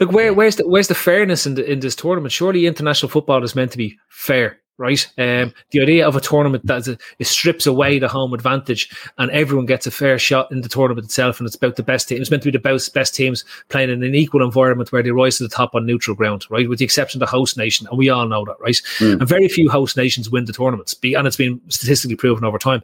[0.00, 2.32] Look, where where's the where's the fairness in the, in this tournament?
[2.32, 5.06] Surely international football is meant to be fair, right?
[5.18, 9.30] Um, the idea of a tournament that is, it strips away the home advantage and
[9.30, 12.22] everyone gets a fair shot in the tournament itself, and it's about the best teams.
[12.22, 15.10] It's meant to be the best, best teams playing in an equal environment where they
[15.10, 16.68] rise to the top on neutral ground, right?
[16.68, 18.80] With the exception of the host nation, and we all know that, right?
[18.98, 19.20] Mm.
[19.20, 22.82] And very few host nations win the tournaments, and it's been statistically proven over time.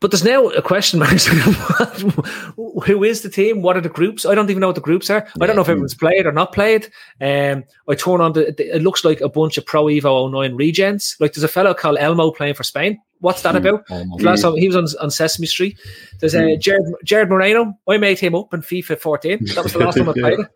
[0.00, 1.10] But there's now a question mark.
[2.86, 3.60] Who is the team?
[3.60, 4.24] What are the groups?
[4.24, 5.28] I don't even know what the groups are.
[5.40, 6.86] I don't know if everyone's played or not played.
[7.20, 11.20] Um, I turn on the, it looks like a bunch of Pro Evo 09 regens.
[11.20, 12.98] Like there's a fellow called Elmo playing for Spain.
[13.18, 13.84] What's that about?
[14.20, 15.78] Last time he was on, on Sesame Street.
[16.20, 17.74] There's a uh, Jared, Jared Moreno.
[17.86, 19.44] I made him up in FIFA 14.
[19.54, 20.48] That was the last time I played him.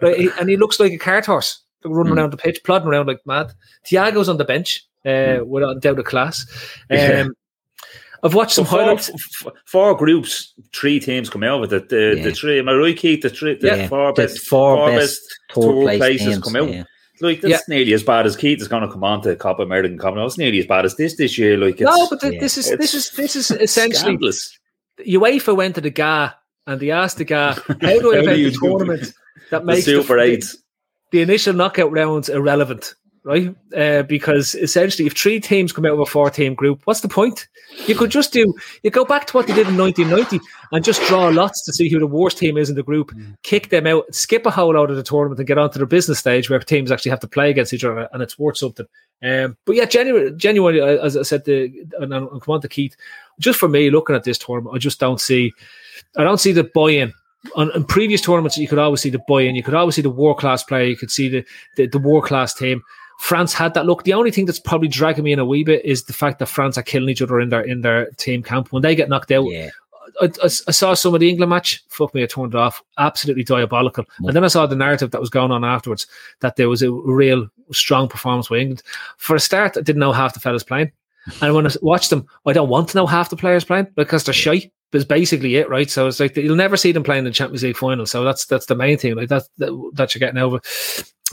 [0.00, 2.16] Right, and he looks like a cart horse running mm.
[2.16, 3.52] around the pitch, plodding around like mad.
[3.84, 5.46] Thiago's on the bench uh, mm.
[5.46, 6.46] without doubt of class.
[6.90, 7.34] Um,
[8.24, 9.10] I've watched some highlights.
[9.34, 11.90] Four, four, groups, three teams come out of it.
[11.90, 12.24] The, yeah.
[12.24, 13.20] the three, am I right, Keith?
[13.20, 13.88] The, three, the yeah.
[13.88, 16.72] four best, four, four best, best tour, place places teams, come out.
[16.72, 16.84] Yeah.
[17.20, 17.58] Like that's yeah.
[17.68, 20.24] nearly as bad as Keith is going to come on to Copa American Common.
[20.24, 21.56] It's nearly as bad as this this year.
[21.56, 22.40] Like no, but the, yeah.
[22.40, 24.58] this is this is this is essentially scandalous.
[25.06, 26.30] UEFA went to the GA
[26.66, 29.12] and they asked the GA, "How do I have a tournament
[29.50, 30.44] that makes the Super Eight
[31.12, 33.54] the initial knockout rounds irrelevant?" Right?
[33.76, 37.48] Uh, because essentially, if three teams come out of a four-team group, what's the point?
[37.86, 41.02] You could just do you go back to what they did in 1990 and just
[41.08, 43.36] draw lots to see who the worst team is in the group, mm.
[43.42, 45.86] kick them out, skip a whole out of the tournament, and get on to the
[45.86, 48.86] business stage where teams actually have to play against each other, and it's worth something.
[49.22, 52.94] Um, but yeah, genuinely, genuinely, as I said, the and, and come on to Keith.
[53.40, 55.52] Just for me, looking at this tournament, I just don't see,
[56.16, 57.12] I don't see the buy-in
[57.56, 59.54] on, on, previous tournaments, you could always see the buy-in.
[59.54, 60.84] You could always see the world class player.
[60.84, 61.44] You could see the
[61.76, 62.82] the, the world class team.
[63.18, 64.04] France had that look.
[64.04, 66.46] The only thing that's probably dragging me in a wee bit is the fact that
[66.46, 68.72] France are killing each other in their in their team camp.
[68.72, 69.70] When they get knocked out, yeah.
[70.20, 71.82] I, I, I, saw some of the England match.
[71.88, 72.82] Fuck me, I turned it off.
[72.98, 74.04] Absolutely diabolical.
[74.20, 74.28] Yeah.
[74.28, 76.06] And then I saw the narrative that was going on afterwards
[76.40, 78.82] that there was a real strong performance by England.
[79.16, 80.92] For a start, I didn't know half the fellas playing.
[81.40, 84.24] And when I watched them, I don't want to know half the players playing because
[84.24, 84.70] they're shy.
[84.94, 85.90] That's basically it, right?
[85.90, 88.06] So it's like you'll never see them playing in the Champions League final.
[88.06, 89.16] So that's that's the main thing.
[89.16, 90.60] Like that that, that you're getting over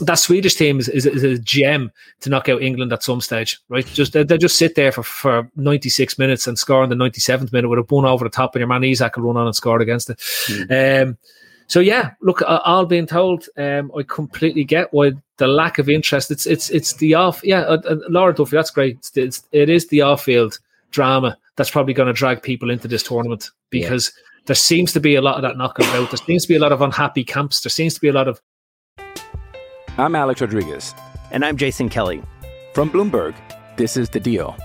[0.00, 3.60] that Swedish team is, is, is, a gem to knock out England at some stage,
[3.68, 3.86] right?
[3.86, 7.52] Just they, they just sit there for, for 96 minutes and score in the 97th
[7.52, 9.54] minute with a bone over the top, and your man Isak will run on and
[9.54, 10.18] score against it.
[10.18, 11.02] Mm.
[11.02, 11.18] Um,
[11.68, 16.30] so yeah, look, all being told, um, I completely get why the lack of interest.
[16.30, 17.40] It's it's it's the off.
[17.44, 18.96] Yeah, uh, uh, Laura Duffy, that's great.
[18.96, 20.58] It's, it's it is the off-field
[20.90, 24.12] drama that's probably going to drag people into this tournament because.
[24.14, 24.22] Yeah.
[24.44, 26.10] There seems to be a lot of that knocking about.
[26.10, 27.60] There seems to be a lot of unhappy camps.
[27.60, 28.40] There seems to be a lot of
[29.98, 30.94] I'm Alex Rodriguez.
[31.30, 32.22] And I'm Jason Kelly.
[32.74, 33.34] From Bloomberg,
[33.76, 34.56] this is The Deal.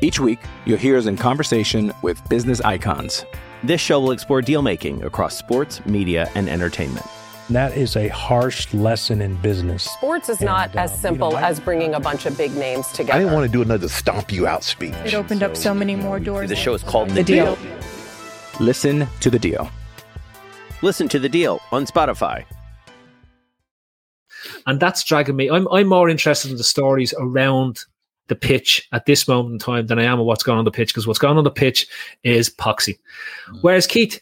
[0.00, 3.26] Each week, you'll hear us in conversation with business icons.
[3.62, 7.04] This show will explore deal making across sports, media, and entertainment.
[7.50, 9.84] That is a harsh lesson in business.
[9.84, 12.86] Sports is and, not as simple you know, as bringing a bunch of big names
[12.88, 13.14] together.
[13.14, 14.94] I didn't want to do another stomp you out speech.
[15.04, 16.48] It opened so, up so many more doors.
[16.48, 17.56] The show is called The, the deal.
[17.56, 17.76] deal.
[18.60, 19.70] Listen to the deal.
[20.82, 22.44] Listen to the deal on Spotify
[24.66, 25.50] and that's dragging me.
[25.50, 27.80] I'm I'm more interested in the stories around
[28.28, 30.70] the pitch at this moment in time than I am of what's going on the
[30.70, 31.86] pitch because what's going on the pitch
[32.22, 32.98] is poxy.
[33.48, 33.58] Mm.
[33.62, 34.20] Whereas Keith,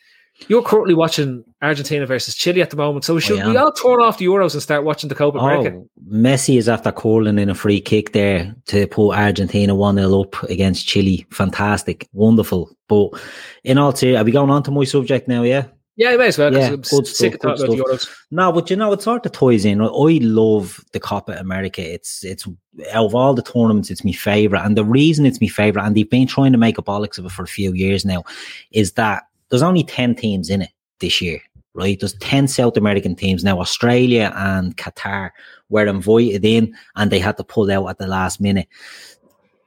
[0.49, 4.01] you're currently watching Argentina versus Chile at the moment, so we should we all turn
[4.01, 5.77] off the Euros and start watching the Copa America?
[5.77, 10.21] Oh, Messi is after calling in a free kick there to put Argentina 1 0
[10.21, 11.27] up against Chile.
[11.31, 12.71] Fantastic, wonderful.
[12.87, 13.21] But
[13.64, 15.42] in all seriousness, are we going on to my subject now?
[15.42, 15.66] Yeah.
[15.97, 16.55] Yeah, you may as well.
[16.55, 18.27] Yeah, good stuff, good stuff.
[18.31, 19.81] No, but you know, it sort of toys in.
[19.81, 19.88] I
[20.23, 21.83] love the Copa America.
[21.83, 22.47] It's it's
[22.92, 24.62] out of all the tournaments, it's my favorite.
[24.62, 27.25] And the reason it's my favorite, and they've been trying to make a bollocks of
[27.25, 28.23] it for a few years now,
[28.71, 31.40] is that there's only ten teams in it this year.
[31.74, 33.61] Right, there's ten South American teams now.
[33.61, 35.30] Australia and Qatar
[35.68, 38.66] were invited in, and they had to pull out at the last minute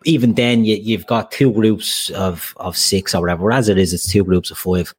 [0.05, 3.51] even then you, have got two groups of, of six or whatever.
[3.51, 4.93] As it is, it's two groups of five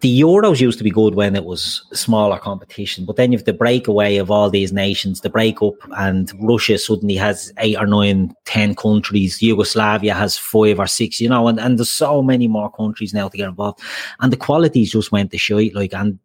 [0.00, 3.44] the Euros used to be good when it was smaller competition, but then you have
[3.44, 8.34] the breakaway of all these nations, the breakup, and Russia suddenly has eight or nine,
[8.44, 9.42] ten countries.
[9.42, 13.28] Yugoslavia has five or six, you know, and, and there's so many more countries now
[13.28, 13.80] to get involved.
[14.20, 16.18] And the qualities just went to shit, like, and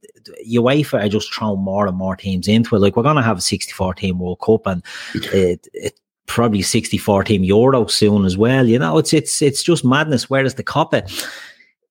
[0.47, 2.79] UEFA are just throwing more and more teams into it.
[2.79, 7.25] Like, we're going to have a 64 team World Cup, and it, it probably 64
[7.25, 8.67] team Euro soon as well.
[8.67, 10.29] You know, it's it's it's just madness.
[10.29, 11.05] Where is the Copa,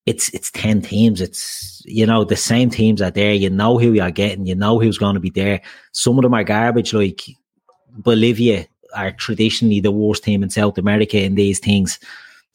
[0.07, 3.93] it's it's 10 teams it's you know the same teams are there you know who
[3.93, 5.61] you're getting you know who's going to be there
[5.93, 7.23] some of them are garbage like
[7.99, 12.01] bolivia are traditionally the worst team in south america in these things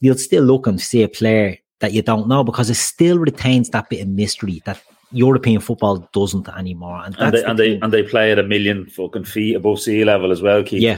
[0.01, 3.69] you'll still look and see a player that you don't know because it still retains
[3.69, 4.81] that bit of mystery that
[5.11, 8.43] European football doesn't anymore, and, and they the and they and they play at a
[8.43, 10.63] million fucking feet above sea level as well.
[10.63, 10.81] Keith.
[10.81, 10.97] Yeah,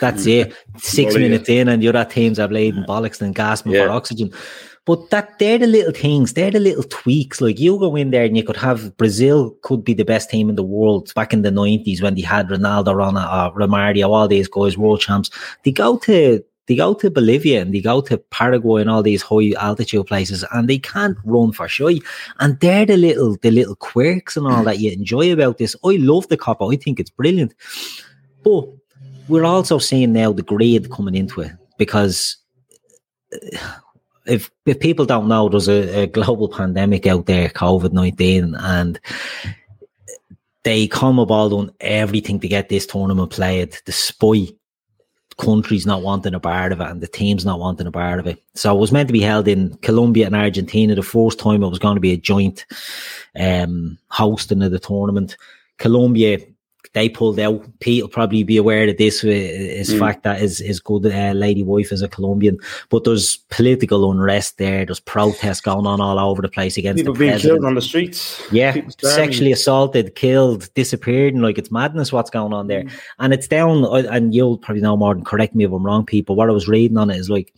[0.00, 0.46] that's mm.
[0.46, 0.56] it.
[0.78, 3.86] Six minutes in, and the other teams are bleeding bollocks and gasping yeah.
[3.86, 4.32] for oxygen.
[4.86, 7.40] But that they're the little things, they're the little tweaks.
[7.40, 10.50] Like you go in there and you could have Brazil could be the best team
[10.50, 14.28] in the world back in the nineties when they had Ronaldo, Rona, uh, Romario, all
[14.28, 15.30] these guys, world champs.
[15.64, 19.22] They go to they go to Bolivia and they go to Paraguay and all these
[19.22, 21.92] high altitude places and they can't run for sure.
[22.40, 25.76] And they're the little the little quirks and all that you enjoy about this.
[25.84, 26.64] I love the Copa.
[26.64, 27.54] I think it's brilliant.
[28.42, 28.66] But
[29.28, 32.36] we're also seeing now the grade coming into it because
[34.26, 38.98] if if people don't know, there's a, a global pandemic out there, COVID nineteen, and
[40.62, 44.54] they come about on everything to get this tournament played, despite
[45.36, 48.26] countries not wanting a part of it and the teams not wanting a part of
[48.26, 48.40] it.
[48.54, 50.94] So it was meant to be held in Colombia and Argentina.
[50.94, 52.64] The first time it was going to be a joint
[53.38, 55.36] um, hosting of the tournament.
[55.78, 56.38] Colombia
[56.92, 57.64] they pulled out.
[57.80, 59.24] Pete will probably be aware of this.
[59.24, 59.98] is mm.
[59.98, 62.58] fact that his his good uh, lady wife is a Colombian,
[62.90, 64.84] but there's political unrest there.
[64.84, 67.60] There's protests going on all over the place against people being president.
[67.60, 68.42] killed on the streets.
[68.52, 72.84] Yeah, sexually assaulted, killed, disappeared, and like it's madness what's going on there.
[72.84, 72.92] Mm.
[73.18, 73.84] And it's down.
[73.84, 76.36] And you'll probably know more than correct me if I'm wrong, people.
[76.36, 77.54] What I was reading on it is like,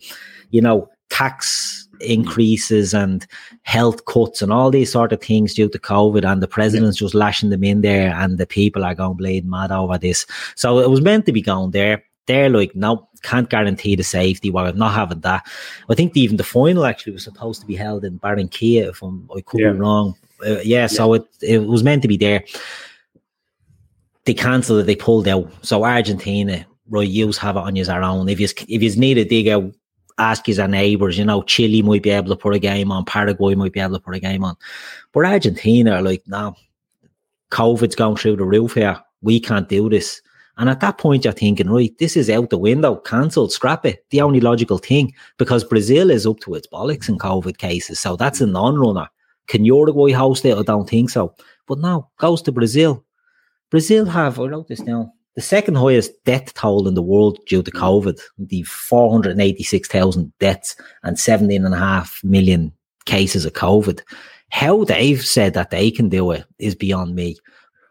[0.51, 1.66] you know, tax
[2.01, 3.25] increases and
[3.63, 7.05] health cuts and all these sort of things due to COVID, and the president's yeah.
[7.05, 10.25] just lashing them in there, and the people are going bleeding mad over this.
[10.55, 12.03] So it was meant to be going there.
[12.25, 14.49] They're like, no, can't guarantee the safety.
[14.49, 15.47] We're not having that.
[15.89, 19.01] I think the, even the final actually was supposed to be held in Barranquilla, if
[19.01, 19.71] I'm, I could yeah.
[19.71, 20.13] be wrong.
[20.45, 22.43] Uh, yeah, yeah, so it it was meant to be there.
[24.25, 24.83] They cancelled it.
[24.83, 25.49] They pulled out.
[25.65, 27.07] So Argentina, right?
[27.07, 28.27] You have it on your own.
[28.29, 29.73] If you if you need to dig out
[30.17, 33.55] ask his neighbours, you know, Chile might be able to put a game on, Paraguay
[33.55, 34.55] might be able to put a game on.
[35.11, 36.55] But Argentina are like, no,
[37.51, 38.99] COVID's going through the roof here.
[39.21, 40.21] We can't do this.
[40.57, 44.03] And at that point, you're thinking, right, this is out the window, cancelled, scrap it.
[44.09, 47.99] The only logical thing, because Brazil is up to its bollocks in COVID cases.
[47.99, 49.07] So that's a non runner.
[49.47, 50.57] Can Uruguay host it?
[50.57, 51.35] I don't think so.
[51.67, 53.05] But now goes to Brazil.
[53.69, 57.61] Brazil have, I wrote this down, the second highest death toll in the world due
[57.61, 62.73] to COVID, the 486,000 deaths and 17.5 million
[63.05, 64.01] cases of COVID.
[64.49, 67.37] How they've said that they can do it is beyond me.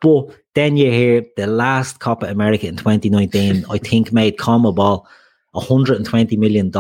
[0.02, 5.06] But then you hear the last Copa America in 2019, I think made CONMEBOL
[5.54, 6.72] $120 million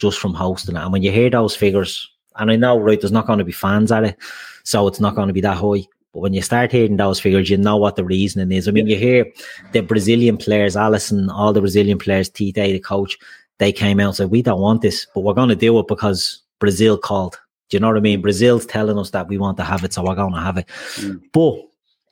[0.00, 0.80] just from hosting it.
[0.80, 3.52] And when you hear those figures, and I know, right, there's not going to be
[3.52, 4.16] fans at it,
[4.64, 5.86] so it's not going to be that high.
[6.12, 8.66] But when you start hearing those figures, you know what the reasoning is.
[8.66, 9.26] I mean, you hear
[9.72, 13.16] the Brazilian players, Alisson, all the Brazilian players, Tite, the coach,
[13.58, 15.86] they came out and said, We don't want this, but we're going to do it
[15.86, 17.38] because Brazil called.
[17.68, 18.20] Do you know what I mean?
[18.20, 20.66] Brazil's telling us that we want to have it, so we're going to have it.
[20.96, 21.20] Mm.
[21.32, 21.60] But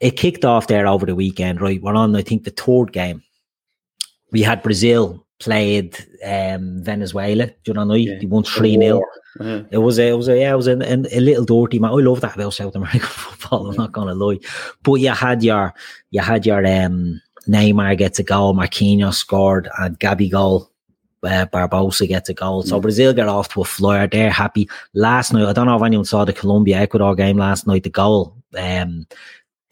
[0.00, 1.82] it kicked off there over the weekend, right?
[1.82, 3.22] We're on, I think, the third game.
[4.30, 7.46] We had Brazil played um, Venezuela.
[7.46, 7.94] Do you know?
[7.94, 8.18] Yeah.
[8.18, 9.02] They won three 0
[9.40, 9.62] uh-huh.
[9.70, 11.92] It was a, it was a, yeah, it was a, a, little dirty man.
[11.92, 13.70] I love that about South American football.
[13.70, 14.40] I'm not gonna lie,
[14.82, 15.74] but you had your
[16.10, 20.68] you had your um, Neymar gets a goal, Marquinhos scored, and Gabigol.
[21.20, 22.62] Uh, Barbosa gets a goal.
[22.62, 22.82] So mm.
[22.82, 24.06] Brazil get off to a flyer.
[24.06, 24.68] They're happy.
[24.94, 27.82] Last night, I don't know if anyone saw the Colombia Ecuador game last night.
[27.82, 29.04] The goal, um,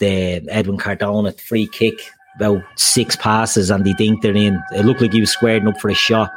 [0.00, 1.94] the Edwin Cardona free kick
[2.37, 4.62] about six passes and he dinked it in.
[4.72, 6.30] It looked like he was squaring up for a shot.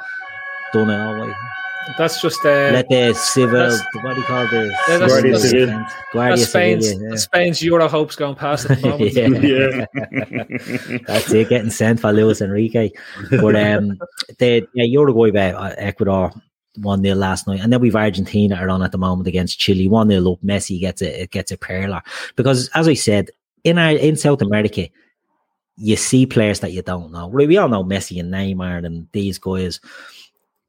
[0.73, 1.33] Done it all way.
[1.97, 3.71] That's just uh, let the civil.
[4.03, 5.85] What do you call the yeah, that's, Guardia that's, Civil?
[6.13, 7.15] Guardia Spain's, Civil, yeah.
[7.15, 9.13] Spain's Euro hopes going past at the moment.
[10.93, 10.99] yeah.
[11.07, 11.49] that's it.
[11.49, 12.91] Getting sent for Luis Enrique,
[13.31, 13.97] but um,
[14.37, 16.31] the yeah, Uruguay, uh, Ecuador.
[16.75, 17.59] 1 0 last night.
[17.59, 19.87] And then we've Argentina are on at the moment against Chile.
[19.87, 20.41] 1 0 up.
[20.41, 22.01] Messi gets a gets a perler.
[22.37, 23.31] Because as I said,
[23.65, 24.87] in our in South America,
[25.79, 27.27] you see players that you don't know.
[27.27, 29.79] We all know Messi and Neymar and these guys.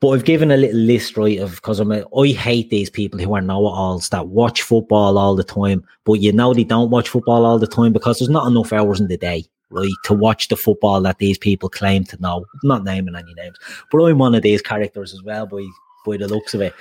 [0.01, 3.21] But I've given a little list, right, of because I'm a, I hate these people
[3.21, 7.11] who are know-it-alls that watch football all the time, but you know they don't watch
[7.11, 10.49] football all the time because there's not enough hours in the day, right, to watch
[10.49, 12.47] the football that these people claim to know.
[12.63, 13.59] I'm not naming any names,
[13.93, 15.67] but I'm one of these characters as well, by
[16.07, 16.75] by the looks of it.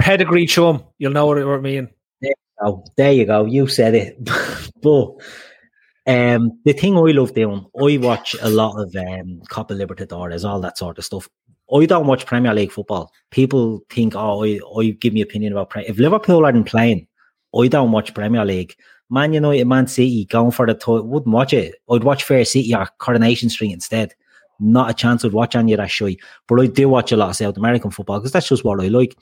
[0.00, 1.90] Pedigree chum, you'll know what I mean.
[2.22, 2.84] There you go.
[2.96, 3.44] There you go.
[3.44, 4.24] You said it.
[4.80, 5.10] but
[6.08, 10.60] um, the thing I love doing, I watch a lot of um, Copa Libertadores, all
[10.62, 11.28] that sort of stuff.
[11.72, 13.12] I don't watch Premier League football.
[13.30, 15.90] People think, oh, I, I give me opinion about Premier.
[15.90, 17.06] If Liverpool aren't playing,
[17.54, 18.74] I don't watch Premier League.
[19.10, 21.74] Man United, Man City, going for the toy, wouldn't watch it.
[21.90, 24.14] I'd watch Fair City or Coronation Street instead.
[24.60, 26.08] Not a chance I'd watch any of that show.
[26.46, 28.88] But I do watch a lot of South American football because that's just what I
[28.88, 29.14] like.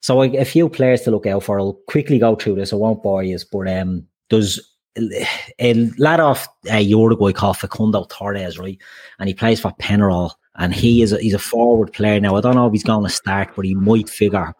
[0.00, 1.60] So I, a few players to look out for.
[1.60, 2.72] I'll quickly go through this.
[2.72, 4.58] I won't bore you, but um, there's
[4.96, 8.78] a lad off uh, Uruguay called Facundo Torres, right?
[9.18, 12.36] And he plays for Penarol, and he is a, he's a forward player now.
[12.36, 14.54] I don't know if he's going to start, but he might figure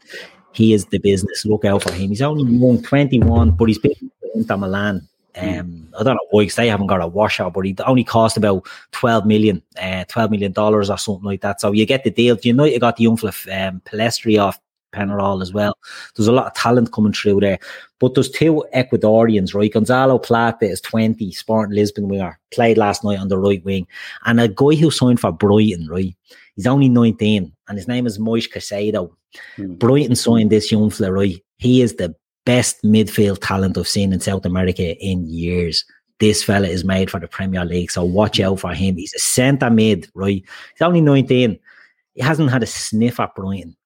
[0.52, 1.44] he is the business.
[1.44, 2.10] Look out for him.
[2.10, 3.94] He's only young, 21, but he's been
[4.34, 5.06] Inter Milan.
[5.36, 8.36] Um, I don't know why because they haven't got a washout, but he only cost
[8.36, 11.60] about 12 million, uh, 12 million dollars or something like that.
[11.60, 12.34] So you get the deal.
[12.34, 14.58] Do You know, you got the young fella, um, Pellistri off
[14.92, 15.76] Penarol as well.
[16.14, 17.58] There's a lot of talent coming through there.
[17.98, 19.72] But there's two Ecuadorians, right?
[19.72, 23.86] Gonzalo Plata is 20, Sporting Lisbon winger, played last night on the right wing.
[24.24, 26.14] And a guy who signed for Brighton, right?
[26.56, 29.12] He's only 19 and his name is Moise Caicedo.
[29.56, 29.74] Hmm.
[29.74, 31.36] Brighton signed this young fella, right?
[31.58, 32.14] He is the
[32.44, 35.84] best midfield talent I've seen in South America in years.
[36.18, 38.96] This fella is made for the Premier League, so watch out for him.
[38.96, 40.42] He's a centre mid, right?
[40.74, 41.58] He's only 19.
[42.14, 43.76] He hasn't had a sniff at Brighton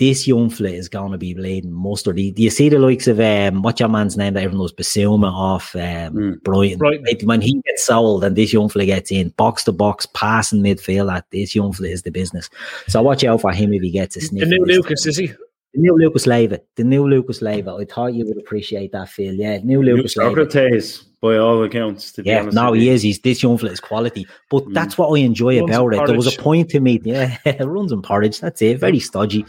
[0.00, 2.16] this young fella is going to be bleeding mustard.
[2.16, 5.30] Do you see the likes of um, what's your man's name that everyone knows, Bissouma
[5.30, 6.42] off um, mm.
[6.42, 6.78] Brighton?
[6.78, 7.28] Brighton.
[7.28, 11.14] When he gets sold and this young fella gets in, box to box, passing midfield,
[11.14, 12.48] at this young fella is the business.
[12.88, 14.48] So watch out for him if he gets a sniff.
[14.48, 15.32] The new Lucas, is he?
[15.74, 16.60] The new Lucas Leiva.
[16.74, 17.76] The new Lucas Leiva.
[17.80, 19.34] I thought you would appreciate that, Phil.
[19.34, 22.10] Yeah, new Lucas New Socrates, by all accounts.
[22.12, 23.02] To yeah, no, he is.
[23.02, 24.26] He's this young fella is quality.
[24.50, 24.74] But mm.
[24.74, 26.06] that's what I enjoy runs about it.
[26.06, 27.00] There was a point to me.
[27.04, 28.40] Yeah, runs and porridge.
[28.40, 28.80] That's it.
[28.80, 29.46] Very stodgy.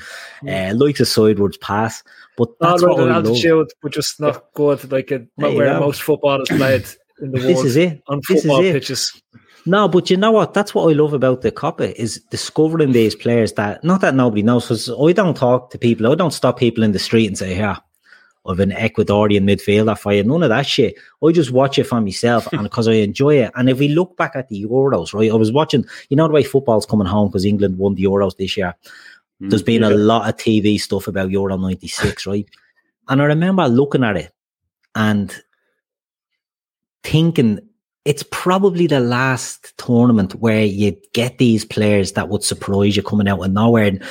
[0.47, 2.03] Uh, likes a sidewards pass.
[2.37, 4.91] But that's what I altitude, but just not good.
[4.91, 6.85] Like a, where most footballers played
[7.19, 7.49] in the world.
[7.55, 8.01] This is it.
[8.07, 9.21] On football pitches.
[9.65, 10.53] No, but you know what?
[10.53, 14.41] That's what I love about the Copa is discovering these players that not that nobody
[14.41, 14.65] knows.
[14.65, 17.57] Because I don't talk to people, I don't stop people in the street and say,
[17.57, 17.77] "Yeah,
[18.45, 20.95] of an Ecuadorian midfielder for you." None of that shit.
[21.23, 23.51] I just watch it for myself and because I enjoy it.
[23.55, 25.31] And if we look back at the Euros, right?
[25.31, 25.85] I was watching.
[26.09, 28.75] You know the way football's coming home because England won the Euros this year.
[29.41, 29.89] Mm, There's been yeah.
[29.89, 32.47] a lot of TV stuff about Euro '96, right?
[33.09, 34.31] And I remember looking at it
[34.95, 35.35] and
[37.03, 37.59] thinking
[38.03, 43.27] it's probably the last tournament where you get these players that would surprise you coming
[43.27, 43.85] out of nowhere.
[43.85, 44.03] And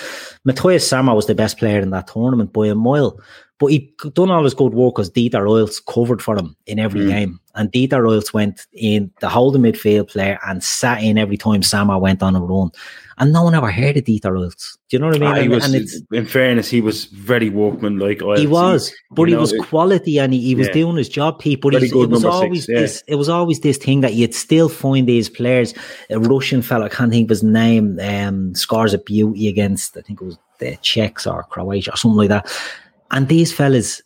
[0.44, 3.20] Matthias Sammer was the best player in that tournament by a mile.
[3.60, 7.02] But he done all his good work because Dieter Eilts covered for him in every
[7.02, 7.08] mm.
[7.08, 7.40] game.
[7.54, 11.98] And Dieter Eilts went in the holding midfield player and sat in every time Sammer
[11.98, 12.70] went on a run.
[13.18, 14.78] And no one ever heard of Dieter Eilts.
[14.88, 15.28] Do you know what I mean?
[15.28, 19.34] Ah, and, was, and in fairness, he was very workman like He was, but he
[19.34, 20.72] know, was quality and he, he was yeah.
[20.72, 21.74] doing his job, people.
[21.74, 22.80] It was always six, yeah.
[22.80, 25.74] this it was always this thing that you'd still find these players,
[26.08, 30.00] a Russian fellow, I can't think of his name, um, scars of beauty against I
[30.00, 32.50] think it was the Czechs or Croatia or something like that
[33.10, 34.02] and these fellas,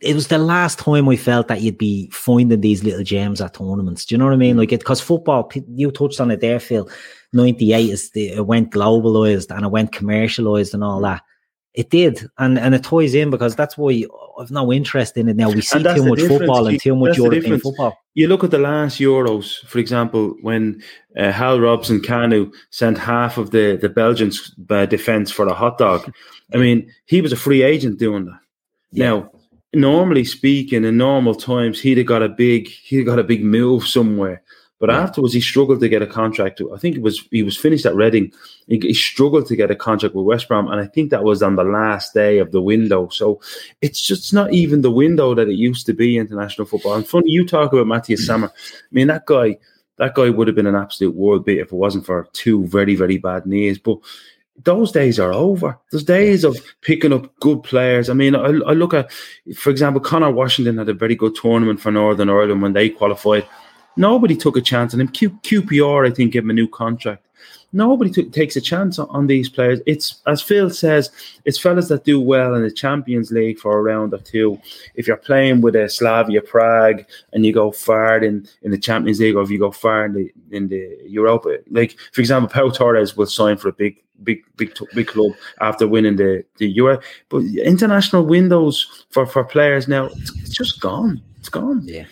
[0.00, 3.54] it was the last time I felt that you'd be finding these little gems at
[3.54, 4.04] tournaments.
[4.04, 4.56] Do you know what I mean?
[4.56, 4.58] Mm.
[4.58, 6.88] Like it because football, you touched on it there, Phil.
[7.32, 11.04] Ninety eight is the, it went globalized and it went commercialized and all mm.
[11.04, 11.22] that.
[11.74, 14.04] It did, and and it ties in because that's why
[14.38, 15.50] I've no interest in it now.
[15.50, 17.96] We see too much football and too much European football.
[18.14, 20.82] You look at the last Euros, for example, when
[21.16, 24.30] uh, Hal Robson Kanu sent half of the the Belgian
[24.70, 26.12] uh, defense for a hot dog.
[26.54, 28.40] I mean, he was a free agent doing that.
[28.92, 29.10] Yeah.
[29.10, 29.30] Now,
[29.74, 33.86] normally speaking, in normal times, he'd have got a big he'd got a big move
[33.86, 34.42] somewhere.
[34.78, 35.00] But yeah.
[35.00, 36.60] afterwards, he struggled to get a contract.
[36.72, 38.32] I think it was he was finished at Reading.
[38.66, 41.42] He, he, struggled to get a contract with West Brom, and I think that was
[41.42, 43.08] on the last day of the window.
[43.08, 43.40] So
[43.80, 46.94] it's just not even the window that it used to be international football.
[46.94, 48.26] And funny, you talk about Matthias mm.
[48.26, 48.48] Sammer.
[48.48, 49.56] I mean, that guy,
[49.96, 52.96] that guy would have been an absolute world beat if it wasn't for two very,
[52.96, 53.78] very bad knees.
[53.78, 53.98] But
[54.62, 55.78] those days are over.
[55.90, 58.10] Those days of picking up good players.
[58.10, 59.10] I mean, I, I look at,
[59.56, 63.46] for example, Conor Washington had a very good tournament for Northern Ireland when they qualified
[63.96, 65.08] Nobody took a chance on him.
[65.08, 67.26] Q- QPR, I think, gave him a new contract.
[67.72, 69.80] Nobody t- takes a chance on, these players.
[69.86, 71.10] It's as Phil says,
[71.44, 74.58] it's fellas that do well in the Champions League for a round or two.
[74.94, 79.20] If you're playing with a Slavia Prague and you go far in, in the Champions
[79.20, 82.70] League, or if you go far in the in the Europa, like for example, Pau
[82.70, 87.00] Torres will sign for a big big big big club after winning the the Euro.
[87.28, 91.20] But international windows for for players now, it's, it's just gone.
[91.40, 91.82] It's gone.
[91.84, 92.04] Yeah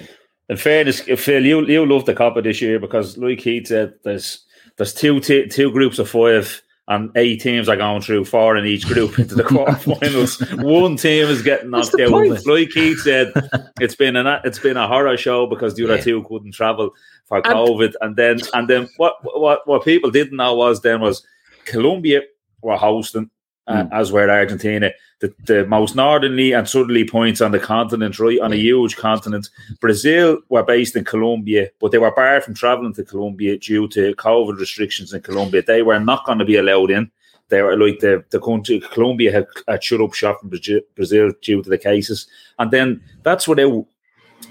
[0.49, 4.45] in fairness, Phil, you you love the Copa this year because like Keith said, there's
[4.77, 8.67] there's two t- two groups of five and eight teams are going through four in
[8.67, 10.63] each group into the quarterfinals.
[10.63, 12.11] One team is getting knocked out.
[12.11, 12.47] Point?
[12.47, 13.33] Like Keith said,
[13.81, 16.03] it's been an it's been a horror show because the other yeah.
[16.03, 16.91] two couldn't travel
[17.27, 21.27] for COVID, and then and then what what what people didn't know was then was
[21.65, 22.23] Colombia
[22.61, 23.31] were hosting
[23.67, 23.89] uh, mm.
[23.93, 24.91] as were Argentina.
[25.21, 29.49] The, the most northerly and southerly points on the continent, right on a huge continent.
[29.81, 34.15] Brazil were based in Colombia, but they were barred from traveling to Colombia due to
[34.17, 35.63] COVID restrictions in Colombia.
[35.63, 37.11] They were not going to be allowed in.
[37.49, 40.51] They were like the, the country, Colombia had, had shut up shop in
[40.95, 42.27] Brazil due to the cases.
[42.59, 43.87] And then that's without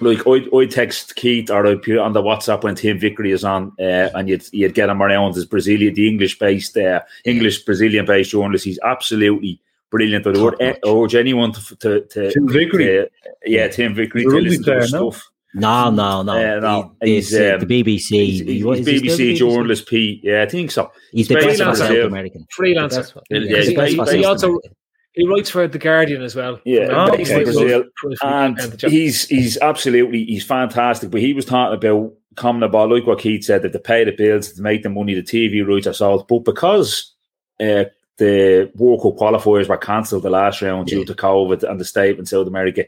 [0.02, 3.44] like I I text Keith or I put on the WhatsApp when Tim Vickery is
[3.44, 7.64] on, uh, and you'd you'd get him around as Brazilian, the English based, uh, English
[7.66, 8.66] Brazilian based journalist.
[8.66, 10.26] He's absolutely brilliant.
[10.26, 13.10] I would urge anyone to, to, to Tim Vickery, to,
[13.46, 15.30] yeah, Tim Vickery, to listen to his stuff.
[15.56, 16.34] No, no, no.
[16.34, 16.96] Uh, no.
[17.04, 18.10] He, he's, um, the BBC.
[18.10, 20.22] He's, he's, he's BBC journalist, Pete.
[20.24, 20.92] Yeah, I think so.
[21.12, 22.48] He's, the best South American.
[22.58, 23.22] Freelancer.
[23.30, 24.60] Yeah, he, he also
[25.14, 26.60] he writes for the Guardian as well.
[26.66, 27.44] Yeah, oh, okay.
[27.44, 27.84] Brazil,
[28.24, 31.12] and he's he's absolutely he's fantastic.
[31.12, 34.12] But he was talking about coming about like what Keith said that to pay the
[34.12, 36.28] bills, to make the money, the TV rights are sold.
[36.28, 37.14] But because
[37.60, 37.86] uh,
[38.18, 40.98] the World Cup qualifiers were cancelled the last round yeah.
[40.98, 42.86] due to COVID and the state in South America,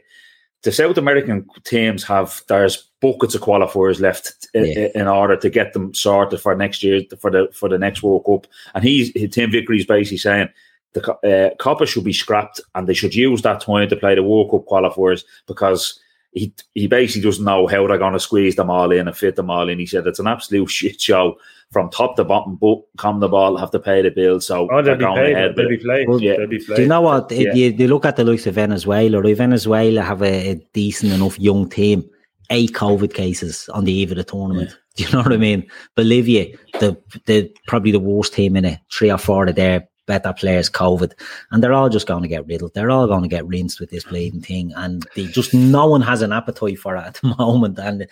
[0.62, 4.62] the South American teams have there's buckets of qualifiers left yeah.
[4.62, 8.02] in, in, order to get them sorted for next year for the for the next
[8.02, 8.48] World Cup.
[8.74, 10.48] And he's Tim Vickery's basically saying
[10.96, 14.22] the uh, Copa should be scrapped and they should use that time to play the
[14.22, 16.00] World Cup qualifiers because
[16.32, 19.36] he he basically doesn't know how they're going to squeeze them all in and fit
[19.36, 19.78] them all in.
[19.78, 21.36] He said it's an absolute shit show
[21.72, 22.56] from top to bottom.
[22.56, 24.40] But come the ball, have to pay the bill.
[24.40, 25.32] So Oh, they're they'll be going played.
[25.32, 25.56] ahead.
[25.56, 25.82] They'll be it.
[25.82, 26.08] played.
[26.08, 26.36] Well, Yeah.
[26.36, 26.76] They'll be played.
[26.76, 27.32] Do you know what?
[27.32, 27.54] If Yeah.
[27.54, 29.36] you, you look at the likes of Venezuela, right?
[29.36, 32.04] Venezuela have a, a decent enough young team.
[32.50, 34.76] Eight COVID cases on the eve of the tournament.
[34.96, 35.66] Do you know what I mean?
[35.96, 36.46] Bolivia,
[36.80, 38.78] the the probably the worst team in it.
[38.92, 41.12] Three or four of their better players COVID,
[41.50, 42.74] and they're all just going to get riddled.
[42.74, 46.02] They're all going to get rinsed with this bleeding thing, and they just no one
[46.02, 47.78] has an appetite for it at the moment.
[47.78, 48.06] And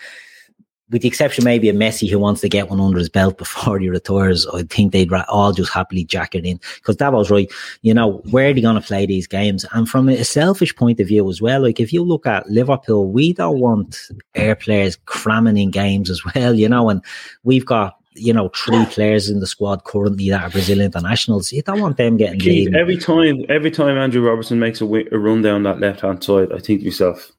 [0.91, 3.79] with the exception maybe of Messi, who wants to get one under his belt before
[3.79, 7.51] he retires, I think they'd all just happily jack it in because that was right.
[7.81, 9.65] You know, where are they going to play these games?
[9.73, 13.07] And from a selfish point of view as well, like if you look at Liverpool,
[13.11, 13.97] we don't want
[14.35, 17.03] air players cramming in games as well, you know, and
[17.43, 17.99] we've got.
[18.15, 21.51] You know, three players in the squad currently that are Brazilian internationals.
[21.51, 22.75] You don't want them getting Keith, bleeding.
[22.75, 26.59] every time, every time Andrew Robertson makes a, run down that left hand side, I
[26.59, 27.31] think to myself,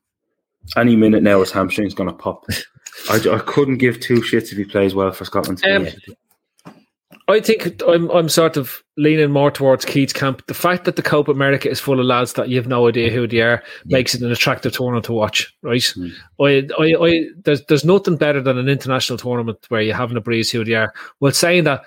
[0.76, 2.46] any minute now his hamstring's going to pop.
[3.10, 5.58] I, I couldn't give two shits if he plays well for Scotland.
[5.58, 6.14] to Um, honest with you.
[7.28, 10.46] I think I'm I'm sort of leaning more towards Keith's camp.
[10.46, 13.10] The fact that the Copa America is full of lads that you have no idea
[13.10, 15.92] who they are makes it an attractive tournament to watch, right?
[16.40, 20.20] I, I, I, there's there's nothing better than an international tournament where you haven't a
[20.20, 20.94] breeze who they are.
[21.18, 21.82] Well, saying that,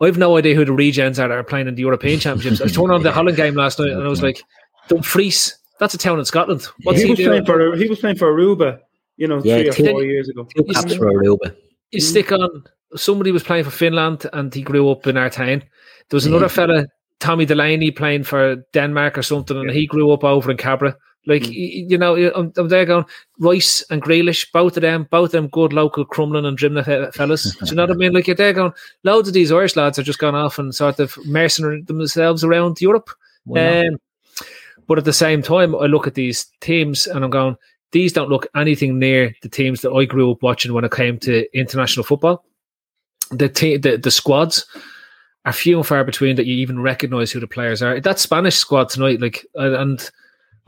[0.00, 2.62] I have no idea who the regens are that are playing in the European Championships.
[2.62, 4.42] I was turned on the Holland game last night and I was like,
[4.88, 6.66] Dumfries, that's a town in Scotland.
[6.84, 7.44] What's he, he, was doing?
[7.44, 8.80] playing for he was playing for Aruba,
[9.18, 10.48] you know, Yeah, three or four years ago.
[10.56, 11.54] Two caps for Aruba.
[11.90, 12.64] you stick on
[12.96, 15.62] somebody was playing for Finland and he grew up in our town.
[16.08, 16.86] There was another fella,
[17.20, 20.96] Tommy Delaney, playing for Denmark or something, and he grew up over in Cabra.
[21.26, 21.50] Like y-
[21.88, 23.04] you know, I'm, I'm there going
[23.38, 27.54] Rice and Grealish, both of them, both of them good local Crumlin and Drimnagh fellas.
[27.60, 28.12] Do you know what I mean?
[28.12, 28.72] Like you're there going,
[29.04, 32.80] loads of these Irish lads are just gone off and sort of mercenary themselves around
[32.80, 33.10] Europe.
[33.90, 33.98] Um,
[34.86, 37.56] but at the same time, I look at these teams and I'm going,
[37.92, 41.18] these don't look anything near the teams that I grew up watching when it came
[41.20, 42.44] to international football.
[43.30, 44.66] The te- the, the squads
[45.44, 48.00] are few and far between that you even recognise who the players are.
[48.00, 50.10] That Spanish squad tonight, like, uh, and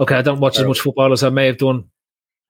[0.00, 1.84] okay, I don't watch as much football as I may have done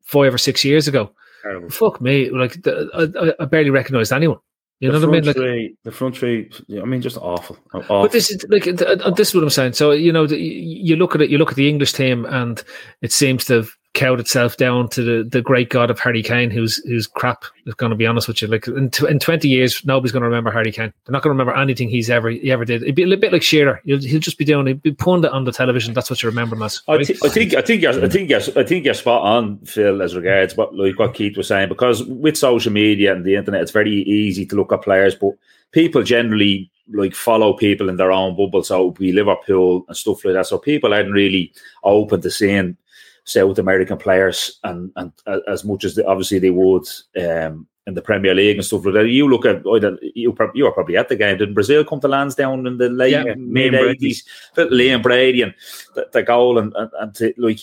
[0.03, 1.11] five or six years ago.
[1.43, 1.71] Terrible.
[1.71, 4.39] Fuck me, like the, I, I- barely recognised anyone.
[4.79, 5.27] You know the what I mean?
[5.27, 6.51] Like, three, the front three.
[6.71, 7.57] I mean, just awful.
[7.73, 8.03] awful.
[8.03, 9.75] but this is like uh, this is what I'm saying.
[9.75, 11.31] So you know, the, you look at it.
[11.31, 12.63] You look at the English team, and
[13.01, 16.51] it seems to have cowed itself down to the, the great god of Harry Kane,
[16.51, 17.45] who's who's crap.
[17.67, 18.49] Is going to be honest with you.
[18.49, 20.93] Like in, t- in 20 years, nobody's going to remember Harry Kane.
[21.05, 22.83] They're not going to remember anything he's ever he ever did.
[22.83, 23.81] It'd be a little bit like Shearer.
[23.85, 24.67] He'll, he'll just be doing.
[24.67, 25.95] He'll be pundit on the television.
[25.95, 26.83] That's what you remember him as.
[26.89, 27.11] I, right?
[27.25, 30.17] I think I think you're, I think you're, I think you're spot on, Phil, as
[30.17, 31.69] regards what like what Keith was saying.
[31.69, 35.33] Because with social media and the internet, it's very easy to look at players, but
[35.73, 38.65] people generally like follow people in their own bubble.
[38.65, 40.47] So we Liverpool and stuff like that.
[40.47, 41.53] So people aren't really
[41.85, 42.77] open to seeing
[43.25, 46.87] South American players and and uh, as much as they, obviously they would
[47.21, 49.09] um, in the Premier League and stuff like that.
[49.09, 51.39] You look at either you you were probably at the game.
[51.39, 54.25] Did Brazil come to Lansdowne in the late Yeah, mid eighties?
[54.57, 55.55] Liam Brady and
[55.95, 57.61] the, the goal and and, and to, like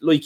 [0.00, 0.24] like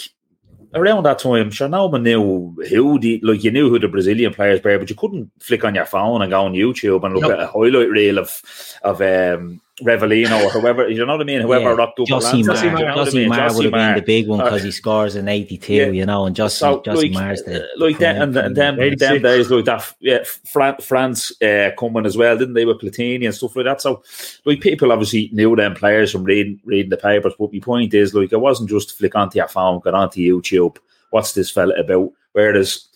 [0.75, 4.35] around that time, sure, no one knew who the like you knew who the Brazilian
[4.35, 7.23] players were, but you couldn't flick on your phone and go on YouTube and look
[7.23, 7.33] No.
[7.33, 8.43] at a highlight reel of
[8.83, 11.41] of um, Rivelino or whoever you know what I mean.
[11.43, 12.07] Whoever Yeah, rocked up.
[12.07, 13.29] Josie Lansdowne, Mar, you know I mean?
[13.29, 15.87] Mar would have been the big one Uh, because he scores in '82, yeah.
[15.87, 18.77] you know, and Josie, So, Josie like, Mar's the, uh, like that, and, and them,
[18.77, 19.23] them 86.
[19.23, 19.95] days like that.
[20.01, 20.19] Yeah,
[20.51, 22.65] Fran- France uh, coming as well, didn't they?
[22.65, 23.81] With Platini and stuff like that.
[23.81, 24.03] So,
[24.45, 27.35] like people obviously knew them players from reading reading the papers.
[27.39, 30.77] But my point is, like, it wasn't just flick onto your phone, get onto YouTube.
[31.11, 32.11] What's this fella about?
[32.33, 32.88] Whereas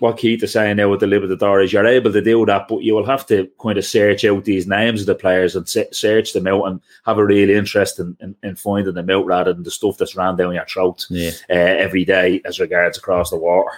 [0.00, 2.82] what Keith is saying now with the Libertadores, is you're able to do that, but
[2.82, 5.88] you will have to kind of search out these names of the players and se-
[5.92, 9.52] search them out and have a real interest in, in, in finding them out rather
[9.52, 11.30] than the stuff that's ran down your throat Yeah.
[11.50, 13.70] uh, every day as regards across the water.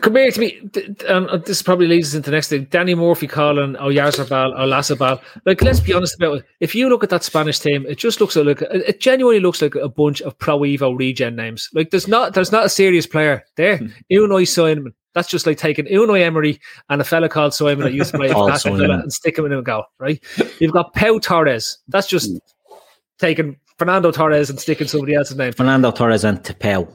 [0.00, 2.68] Come here to me, th- th- and this probably leads us into the next thing.
[2.70, 5.20] Danny Murphy calling Oyarzabal or Lasabal.
[5.44, 6.44] Like, let's be honest about it.
[6.60, 9.60] If you look at that Spanish team, it just looks like it it genuinely looks
[9.60, 11.68] like a bunch of Pro Evo regen names.
[11.74, 13.78] Like, there's not there's not a serious player there.
[13.78, 13.86] Hmm.
[14.12, 14.94] Unai Simon.
[15.14, 18.28] That's just like taking Unai Emery and a fella called Simon that used to play
[18.28, 18.86] for Paul Aston Simon.
[18.86, 20.22] Villa and stick him in a goal, right?
[20.60, 21.78] You've got Pau Torres.
[21.88, 22.30] That's just
[23.18, 25.52] taking Fernando Torres and sticking somebody else's name.
[25.52, 26.88] Fernando Torres and Tapel.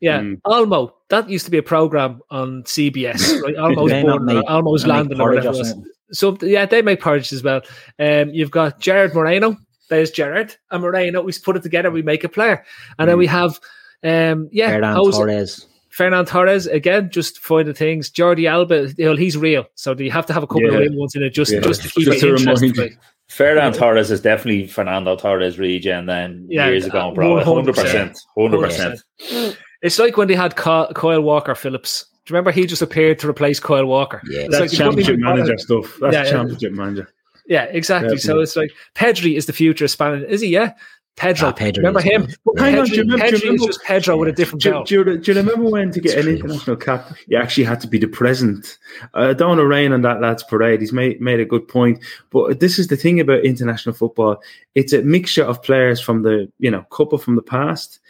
[0.00, 0.40] Yeah, Mm.
[0.44, 0.94] Almo.
[1.10, 3.40] That used to be a program on CBS.
[3.42, 3.56] Right?
[3.56, 5.56] Almo's born, make- Almo's they make landing or whatever.
[5.56, 5.76] or it
[6.12, 7.60] So yeah, they make porridge as well.
[7.98, 9.56] Um, you've got Jared Moreno.
[9.88, 11.22] There's Jared and Moreno.
[11.22, 11.90] We put it together.
[11.90, 12.64] We make a player,
[12.98, 13.60] and then we have
[14.02, 15.66] um, yeah, Ferran Jose- Torres.
[15.92, 17.10] Fernan Torres again.
[17.10, 18.10] Just finding things.
[18.10, 18.88] Jordi Alba.
[18.98, 19.66] Well, he's real.
[19.74, 20.68] So do you have to have a couple Yeah.
[20.72, 21.60] of real ones in it just Yeah.
[21.60, 22.74] just to keep Just it to remind interesting?
[22.74, 22.82] you.
[22.82, 23.74] like.
[23.74, 27.34] Torres is definitely Fernando Torres regen then Yeah, years ago, uh, bro.
[27.36, 28.18] 100%.
[28.36, 29.02] 100%.
[29.20, 29.56] 100%.
[29.82, 32.04] It's like when they had Kyle Walker Phillips.
[32.24, 34.20] Do you remember he just appeared to replace Kyle Walker?
[34.30, 34.42] Yeah.
[34.42, 35.96] It's That's like championship manager stuff.
[36.00, 36.30] That's Yeah, yeah.
[36.30, 37.08] championship manager.
[37.48, 38.16] Yeah, exactly.
[38.18, 40.24] So it's like Pedri is the future of Spanish.
[40.28, 40.48] Is he?
[40.48, 40.72] Yeah.
[41.16, 41.48] Pedro.
[41.48, 42.22] Ah, Pedri remember him?
[42.26, 42.36] good.
[42.44, 44.62] But hang on, do you remember- do you Pedri is just Pedro with a different
[44.62, 44.86] Do, belt.
[44.88, 47.86] do, you- do you remember when to get an international cap, you actually had to
[47.86, 48.78] be the president?
[49.14, 50.80] Uh, I don't want to rain on that lad's parade.
[50.80, 51.98] He's made made a good point,
[52.30, 54.42] but this is the thing about international football.
[54.74, 58.00] It's a mixture of players from the you know couple from the past,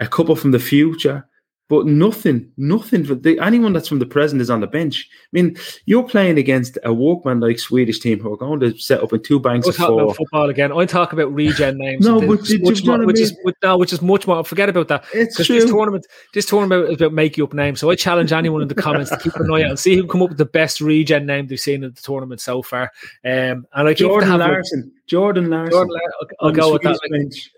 [0.00, 1.26] a couple from the future,
[1.72, 3.02] but nothing, nothing.
[3.02, 5.08] For the, anyone that's from the present is on the bench.
[5.10, 5.56] I mean,
[5.86, 9.22] you're playing against a workman like Swedish team who are going to set up in
[9.22, 10.02] two banks We're of talking four.
[10.02, 10.70] about football again.
[10.70, 12.04] I'm talking about regen names.
[12.06, 14.44] No, but do much you more, I which is which- no, which is much more.
[14.44, 15.06] Forget about that.
[15.14, 17.80] It's Because this tournament, this tournament is about making up names.
[17.80, 20.06] So I challenge anyone in the comments to keep an eye out and see who
[20.06, 22.92] come up with the best regen name they've seen in the tournament so far.
[23.24, 24.92] Um, and I Jordan Larsson.
[25.06, 25.72] Jordan Larsson.
[25.72, 26.18] Jordan Larsson.
[26.38, 27.00] I'll, I'll go with that.
[27.10, 27.50] Bench.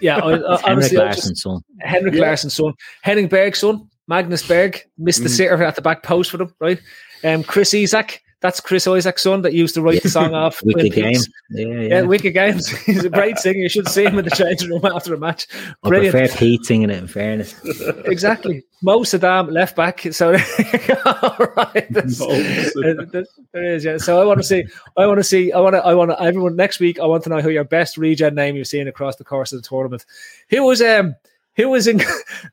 [0.00, 1.60] Yeah, I, I, Henrik honestly, I Larsson, son.
[1.80, 2.20] Henrik Yeah.
[2.22, 2.72] Larsson's son,
[3.02, 5.36] Henning Berg's son, Magnus Berg, missed the Mm.
[5.36, 6.80] sitter at the back post for them, right?
[7.24, 10.58] Um, Chris Isaac, that's Chris Isaac's son that used to write the song off.
[10.60, 11.12] Twin Wicked game.
[11.14, 11.28] Peaks.
[11.50, 12.00] Yeah, Yeah, yeah.
[12.02, 12.68] Wicked Games.
[12.86, 13.58] He's a great singer.
[13.58, 15.46] You should see him in the changing room after a match.
[15.82, 16.14] I Brilliant.
[16.16, 17.54] prefer Pete singing it, in fairness.
[18.04, 18.62] exactly.
[18.82, 20.00] Mo Saddam left back.
[20.12, 23.10] So all right, that's- Mo Saddam.
[23.10, 23.84] there- there is.
[23.84, 23.96] Yeah.
[23.98, 24.64] So I want to see.
[24.96, 25.50] I want to see.
[25.52, 25.84] I want to.
[25.84, 26.22] I want to.
[26.22, 27.00] Everyone next week.
[27.00, 29.60] I want to know who your best regen name you've seen across the course of
[29.62, 30.04] the tournament.
[30.50, 31.14] Who was um.
[31.56, 32.00] Who was in?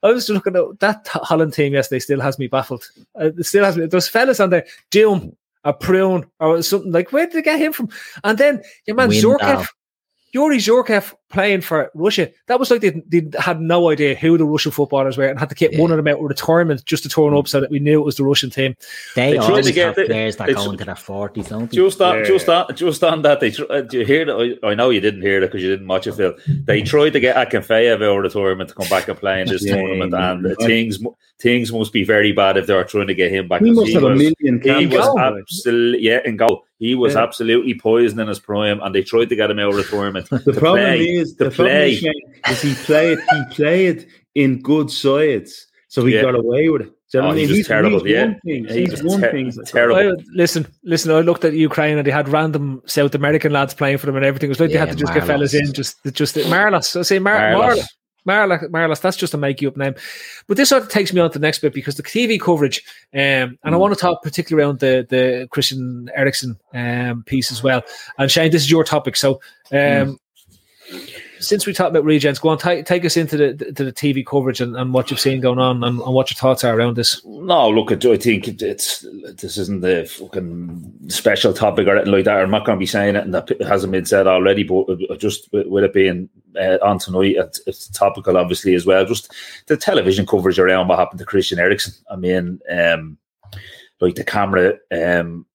[0.02, 2.00] I was looking at that Holland team yesterday.
[2.00, 2.90] Still has me baffled.
[3.14, 3.86] Uh, still has me.
[3.86, 7.11] Those fellas on there, Doom, a Prune, or something like.
[7.11, 7.89] Where did they get him from?
[8.24, 9.38] And then your man Windal.
[9.38, 9.68] Zhirkov,
[10.34, 12.32] Yuri Zhirkov playing for Russia.
[12.48, 15.50] That was like they, they had no idea who the Russian footballers were and had
[15.50, 17.78] to keep one of them out of retirement just to turn up so that we
[17.80, 18.76] knew it was the Russian team.
[19.16, 20.96] They, They tried always to get have the- players that they go tr- into their
[20.96, 21.76] 40s, don't they?
[21.78, 22.24] Just on, Yeah.
[22.24, 23.40] just on, just on that.
[23.40, 24.58] They uh, do you hear that?
[24.64, 26.34] I, I know you didn't hear it because you didn't watch it, Phil.
[26.48, 29.48] They tried to get Akinfeev out of the tournament to come back and play in
[29.48, 30.66] this Yeah, tournament, yeah, and yeah.
[30.66, 31.00] things
[31.38, 33.62] things must be very bad if they are trying to get him back.
[33.62, 34.86] He 'cause must have a million He caps.
[34.96, 35.20] was Goal.
[35.20, 36.64] absolutely yeah, in goal.
[36.80, 37.24] He was Yeah.
[37.24, 40.30] absolutely poisoned in his prime, and they tried to get him out of the tournament.
[40.30, 41.92] The to problem play, is to the problem play.
[41.94, 46.22] is, Shane, is he played he played in good sides, so he Yeah.
[46.24, 46.92] got away with it.
[47.12, 47.58] Do you know Oh, what I he mean?
[47.60, 48.26] was terrible, He's yeah.
[48.26, 48.66] one thing.
[48.66, 49.52] He He's was one ter- thing.
[49.66, 49.96] terrible.
[50.20, 51.12] I, listen, listen.
[51.12, 54.26] I looked at Ukraine and they had random South American lads playing for them and
[54.26, 54.48] everything.
[54.48, 57.00] It was like they had to just get fellas in, just just Marlos.
[57.00, 57.78] I say Mar- Marlos.
[57.78, 57.86] Marlos.
[58.28, 59.94] Marlos, Marlos, that's just a make you up name.
[60.48, 62.82] But this sort of takes me on to the next bit because the TV coverage,
[63.14, 67.62] um, and I want to talk particularly around the the Christian Eriksen um, piece as
[67.62, 67.84] well.
[68.18, 69.16] And Shane, this is your topic.
[69.16, 69.40] So
[69.72, 70.18] um,
[71.40, 74.26] since we talked about regens, go on, take, take us into the to the TV
[74.26, 76.96] coverage and, and what you've seen going on and, and what your thoughts are around
[76.96, 77.24] this.
[77.26, 79.06] No, look, I do, I think it- it's
[79.36, 82.38] this isn't the fucking special topic or anything like that.
[82.42, 84.64] I'm not going to be saying it, and that hasn't been said already.
[84.64, 86.30] But just with with it being
[86.60, 89.06] uh, on tonight, it's, it's topical, obviously as well.
[89.06, 89.34] Just
[89.68, 91.94] the television coverage around what happened to Christian Eriksen.
[92.10, 93.18] I mean, um,
[94.00, 95.46] like the camera um,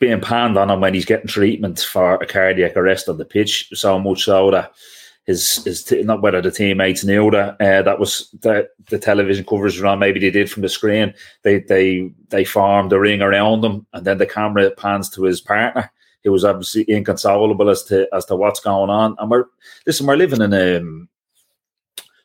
[0.00, 3.68] being panned on him when he's getting treatment for a cardiac arrest on the pitch,
[3.74, 4.72] so much so that
[5.26, 9.44] his his t- not whether the teammates knew that uh, that was the the television
[9.44, 9.98] coverage was on.
[9.98, 11.14] Maybe they did from the screen.
[11.42, 15.40] They they they formed a ring around him, and then the camera pans to his
[15.40, 15.92] partner.
[16.22, 19.16] He was obviously inconsolable as to as to what's going on.
[19.18, 19.44] And we're
[19.86, 20.80] listen, we're living in a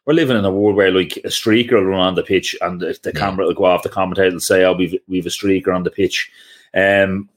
[0.05, 2.80] we're living in a world where like a streaker will run on the pitch, and
[2.80, 3.84] the, the camera will go off.
[3.84, 6.32] The commentator will say, "Oh, we've we've a streaker on the pitch."
[6.73, 7.30] Um,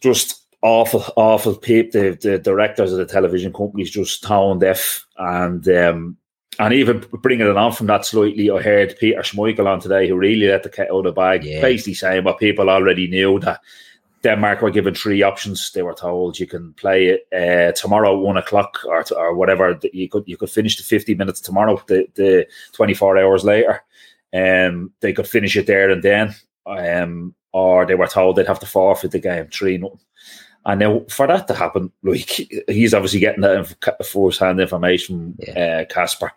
[0.00, 2.00] just awful, awful people.
[2.00, 6.16] The, the directors of the television companies just tone deaf, and um,
[6.58, 10.16] and even bringing it on from that slightly, I heard Peter Schmeichel on today, who
[10.16, 11.60] really let the cat out of the bag, Yeah.
[11.60, 13.60] basically saying what people already knew that.
[14.22, 15.70] Denmark were given three options.
[15.70, 19.78] They were told you can play it uh, tomorrow one o'clock or or whatever.
[19.92, 21.80] You could you could finish the fifty minutes tomorrow.
[21.86, 23.84] The the twenty four hours later,
[24.34, 26.34] um, they could finish it there and then.
[26.66, 29.78] Um, or they were told they'd have to forfeit the game three.
[29.78, 29.98] nothing.
[30.66, 32.28] And now for that to happen, like
[32.68, 36.32] he's obviously getting that first-hand information, uh, Kasper.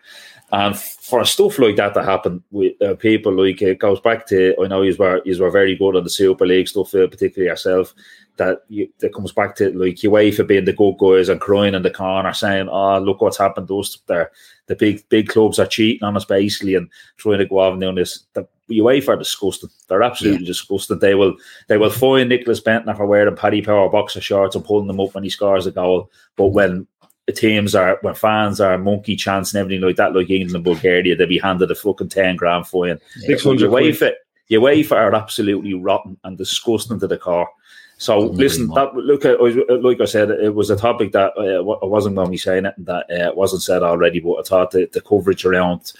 [0.53, 4.55] And for stuff like that to happen with uh, people, like it goes back to
[4.63, 7.49] I know you were you were very good on the Super League stuff, uh, particularly
[7.49, 7.93] yourself.
[8.37, 11.81] That you, that comes back to like for being the good guys and crying in
[11.81, 14.31] the corner, saying, "Oh, look what's happened to us." There,
[14.67, 17.81] the big big clubs are cheating on us basically and trying to go out and
[17.81, 18.25] doing this.
[18.33, 19.69] The UEFA are disgusting.
[19.87, 20.99] They're absolutely disgusting.
[20.99, 21.35] They will
[21.67, 25.13] they will fine Nicklas Bendtner for wearing Paddy Power boxer shorts and pulling them up
[25.13, 26.11] when he scores a goal.
[26.35, 26.87] But when
[27.35, 31.15] teams are when fans are monkey chants and everything like that, like England and Bulgaria,
[31.15, 32.99] they'll be handed a fucking ten grand fine.
[33.19, 34.13] 600 UEFA,
[34.51, 37.49] UEFA are absolutely rotten and disgusting to the core.
[37.97, 39.41] So listen, that look, at,
[39.83, 42.65] like I said, it was a topic that uh, I wasn't going to be saying
[42.65, 45.91] it that uh, wasn't said already, but I thought the, the coverage around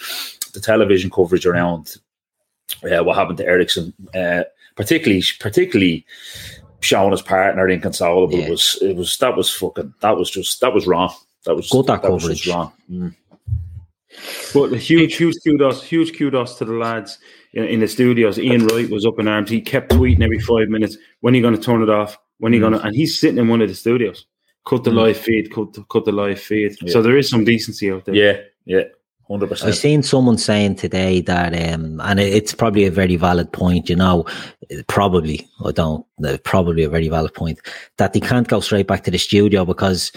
[0.53, 1.97] the television coverage around
[2.83, 4.43] uh, what happened to Eriksen, uh,
[4.75, 6.05] particularly particularly
[6.81, 8.49] showing his partner inconsolable yeah.
[8.49, 11.13] was it was that was fucking that was just that was wrong.
[11.45, 12.71] That was good that, that coverage wrong.
[12.89, 13.15] Mm.
[14.53, 17.19] But huge, huge kudos, huge kudos to the lads
[17.53, 18.39] in, in, the studios.
[18.39, 19.49] Ian Wright was up in arms.
[19.49, 20.97] He kept tweeting every five minutes.
[21.21, 22.17] When are you going to turn it off?
[22.39, 22.69] When are you mm.
[22.69, 22.87] going to?
[22.87, 24.25] And he's sitting in one of the studios.
[24.67, 24.95] Cut the mm.
[24.95, 25.53] live feed.
[25.53, 26.75] Cut the, cut the live feed.
[26.81, 26.91] Yeah.
[26.91, 28.15] So there is some decency out there.
[28.15, 28.83] Yeah, yeah.
[29.29, 29.63] 100%.
[29.63, 33.95] I've seen someone saying today that, um, and it's probably a very valid point, you
[33.95, 34.25] know,
[34.87, 36.05] probably, I don't,
[36.43, 37.59] probably a very valid point,
[37.97, 40.11] that they can't go straight back to the studio because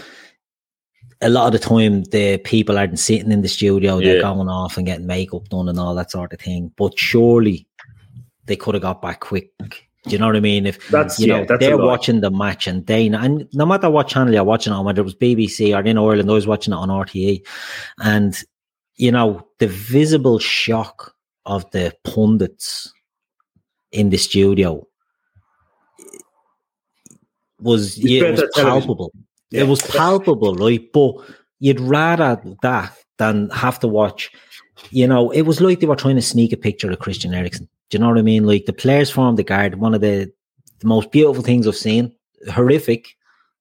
[1.20, 4.22] a lot of the time the people aren't sitting in the studio, they're yeah.
[4.22, 6.72] going off and getting makeup done and all that sort of thing.
[6.76, 7.66] But surely
[8.46, 9.52] they could have got back quick.
[9.58, 10.66] Do you know what I mean?
[10.66, 14.08] If that's you know yeah, they're watching the match and they and no matter what
[14.08, 16.76] channel you're watching on, whether it was BBC or in Ireland, I was watching it
[16.76, 17.46] on RTE,
[18.00, 18.42] and
[18.96, 21.14] you know, the visible shock
[21.46, 22.92] of the pundits
[23.90, 24.86] in the studio
[27.60, 29.12] was yeah, it was palpable.
[29.50, 29.62] Yeah.
[29.62, 30.82] It was palpable, right?
[30.92, 31.14] But
[31.60, 34.30] you'd rather that than have to watch.
[34.90, 37.68] You know, it was like they were trying to sneak a picture of Christian Eriksen.
[37.90, 38.46] Do you know what I mean?
[38.46, 40.32] Like the players formed the guard, one of the,
[40.80, 42.12] the most beautiful things I've seen.
[42.50, 43.14] Horrific,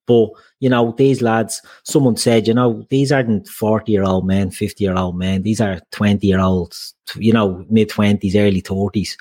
[0.06, 0.30] but
[0.60, 4.84] you know, these lads, someone said, you know, these aren't 40 year old men, 50
[4.84, 5.42] year old men.
[5.42, 9.16] These are 20 year olds, you know, mid 20s, early 30s.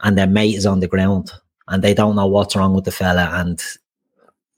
[0.00, 1.32] And their mate is on the ground
[1.68, 3.30] and they don't know what's wrong with the fella.
[3.32, 3.62] And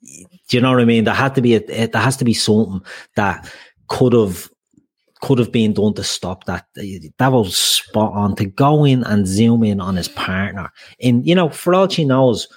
[0.03, 1.05] do you know what I mean?
[1.05, 2.81] There had to be a, there has to be something
[3.15, 3.53] that
[3.89, 4.49] could have
[5.23, 6.67] could have been done to stop that.
[7.19, 10.71] That was spot on to go in and zoom in on his partner.
[11.01, 12.49] And you know, for all she knows,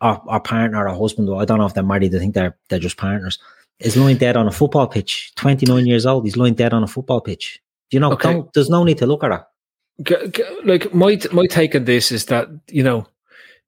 [0.00, 2.78] our, our partner, our husband, I don't know if they're married, I think they're they're
[2.78, 3.38] just partners,
[3.80, 5.32] is lying dead on a football pitch.
[5.36, 7.60] 29 years old, he's lying dead on a football pitch.
[7.90, 8.42] You know, okay.
[8.54, 10.64] there's no need to look at it.
[10.64, 13.06] Like my my take on this is that you know,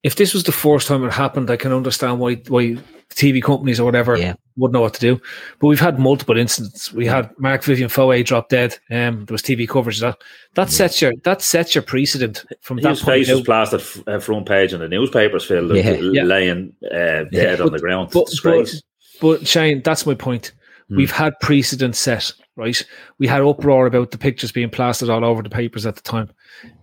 [0.03, 2.77] if this was the first time it happened, I can understand why why
[3.11, 4.35] TV companies or whatever yeah.
[4.59, 5.21] Wouldn't know what to do.
[5.61, 6.93] But we've had multiple incidents.
[6.93, 8.77] We had Marc Vivien Foé drop dead.
[8.91, 10.23] Um, there was TV coverage of that.
[10.55, 14.47] That sets your that sets your precedent from His that face was plastered uh, front
[14.47, 15.93] page in the newspapers, Phil, yeah.
[15.93, 16.23] yeah.
[16.25, 17.65] laying uh, dead yeah.
[17.65, 18.11] on the ground.
[18.13, 18.75] But, but,
[19.21, 20.53] but, Shane, that's my point.
[20.89, 20.97] Hmm.
[20.97, 22.83] We've had precedent set, right?
[23.19, 26.31] We had uproar about the pictures being plastered all over the papers at the time.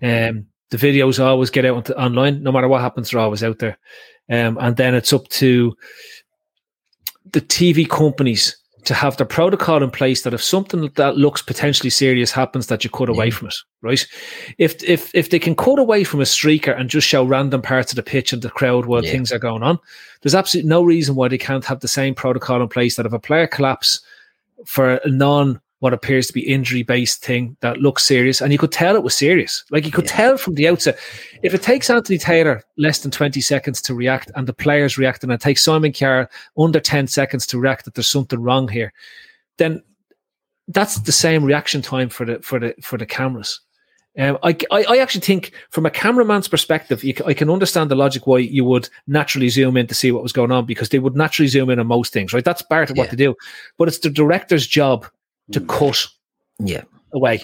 [0.01, 3.77] Um, the videos always get out online, no matter what happens, they're always out there.
[4.29, 5.75] Um, and then it's up to
[7.35, 8.55] the TV companies
[8.85, 12.83] to have the protocol in place that if something that looks potentially serious happens, that
[12.83, 14.07] you cut away from it, right?
[14.57, 17.91] If if if they can cut away from a streaker and just show random parts
[17.91, 19.11] of the pitch and the crowd while yeah.
[19.11, 19.79] things are going on,
[20.21, 23.11] there's absolutely no reason why they can't have the same protocol in place that if
[23.11, 23.99] a player collapse
[24.65, 28.57] for a non what appears to be injury based thing that looks serious, and you
[28.57, 29.63] could tell it was serious.
[29.71, 30.15] Like you could yeah.
[30.15, 30.97] tell from the outset.
[31.43, 35.23] If it takes Anthony Taylor less than twenty seconds to react, and the players react,
[35.23, 38.93] and it takes Simon Kjaer under ten seconds to react that there's something wrong here,
[39.57, 39.83] then
[40.69, 43.59] that's the same reaction time for the for the for the cameras.
[44.17, 47.95] Um, I, I, I actually think from a cameraman's perspective, you, I can understand the
[47.95, 50.99] logic why you would naturally zoom in to see what was going on because they
[50.99, 52.45] would naturally zoom in on most things, right?
[52.45, 53.03] That's part of yeah.
[53.03, 53.35] what they do.
[53.77, 55.05] But it's the director's job
[55.51, 55.67] to mm.
[55.67, 56.07] cut
[56.59, 56.83] yeah.
[57.13, 57.43] away.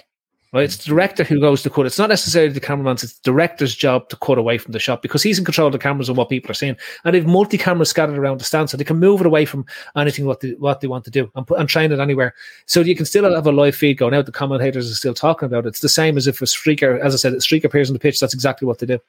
[0.54, 0.66] Right?
[0.66, 1.86] It's the director who goes to cut.
[1.86, 5.02] It's not necessarily the cameraman's, it's the director's job to cut away from the shot
[5.02, 6.76] because he's in control of the cameras and what people are seeing.
[7.06, 9.66] And they've multi cameras scattered around the stand so they can move it away from
[9.96, 12.34] anything what they, what they want to do and, put, and train it anywhere.
[12.66, 14.26] So you can still have a live feed going out.
[14.26, 15.70] The commentators are still talking about it.
[15.70, 18.00] It's the same as if a streaker, as I said, a streaker appears on the
[18.00, 18.20] pitch.
[18.20, 19.00] That's exactly what they do.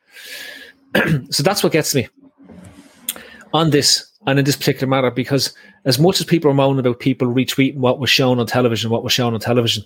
[1.30, 2.08] so that's what gets me
[3.52, 5.52] on this and in this particular matter because
[5.84, 9.04] as much as people are moaning about people retweeting what was shown on television, what
[9.04, 9.84] was shown on television,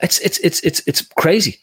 [0.00, 1.58] it's it's it's it's it's crazy.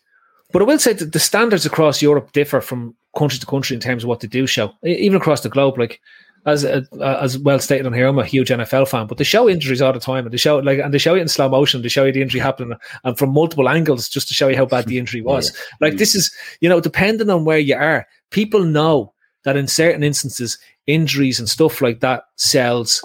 [0.51, 3.79] But I will say that the standards across Europe differ from country to country in
[3.79, 5.77] terms of what they do show, even across the globe.
[5.77, 5.99] Like
[6.45, 9.49] as uh, as well stated on here, I'm a huge NFL fan, but they show
[9.49, 11.81] injuries all the time, and they show like and they show it in slow motion.
[11.81, 14.65] They show you the injury happening and from multiple angles just to show you how
[14.65, 15.51] bad the injury was.
[15.53, 15.89] Yeah.
[15.89, 19.12] Like this is you know depending on where you are, people know
[19.43, 23.03] that in certain instances injuries and stuff like that sells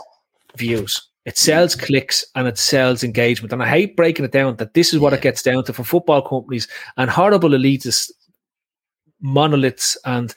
[0.56, 1.08] views.
[1.24, 3.52] It sells clicks and it sells engagement.
[3.52, 5.84] And I hate breaking it down that this is what it gets down to for
[5.84, 6.66] football companies
[6.96, 8.10] and horrible elitist
[9.20, 10.34] monoliths and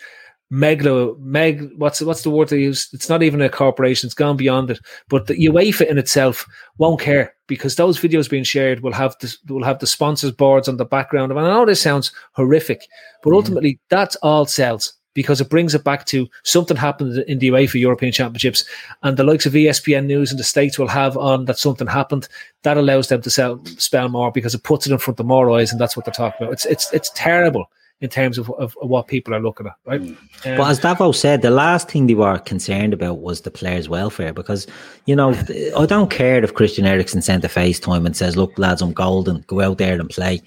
[0.52, 2.89] megalo meg what's what's the word they use?
[2.91, 4.08] It's not even a corporation.
[4.08, 4.80] It's gone beyond it.
[5.08, 6.45] But the UEFA in itself
[6.78, 10.68] won't care because those videos being shared will have the will have the sponsors boards
[10.68, 11.32] on the background.
[11.32, 12.86] And I know this sounds horrific
[13.24, 13.80] but ultimately mm.
[13.89, 18.12] that's all sells because it brings it back to something happened in the UEFA European
[18.12, 18.64] Championships,
[19.03, 22.28] and the likes of ESPN News in the States will have on that something happened.
[22.64, 25.51] That allows them to sell, spell more because it puts it in front of more
[25.51, 26.53] eyes, and that's what they're talking about.
[26.53, 27.68] It's it's it's terrible
[28.01, 30.01] in terms of, of, of what people are looking at, right?
[30.01, 33.88] Um, but as Davo said, the last thing they were concerned about was the players'
[33.88, 34.66] welfare because,
[35.05, 35.34] you know,
[35.78, 39.43] I don't care if Christian Eriksen sent a FaceTime and says, look, lads, I'm golden,
[39.45, 40.41] go out there and play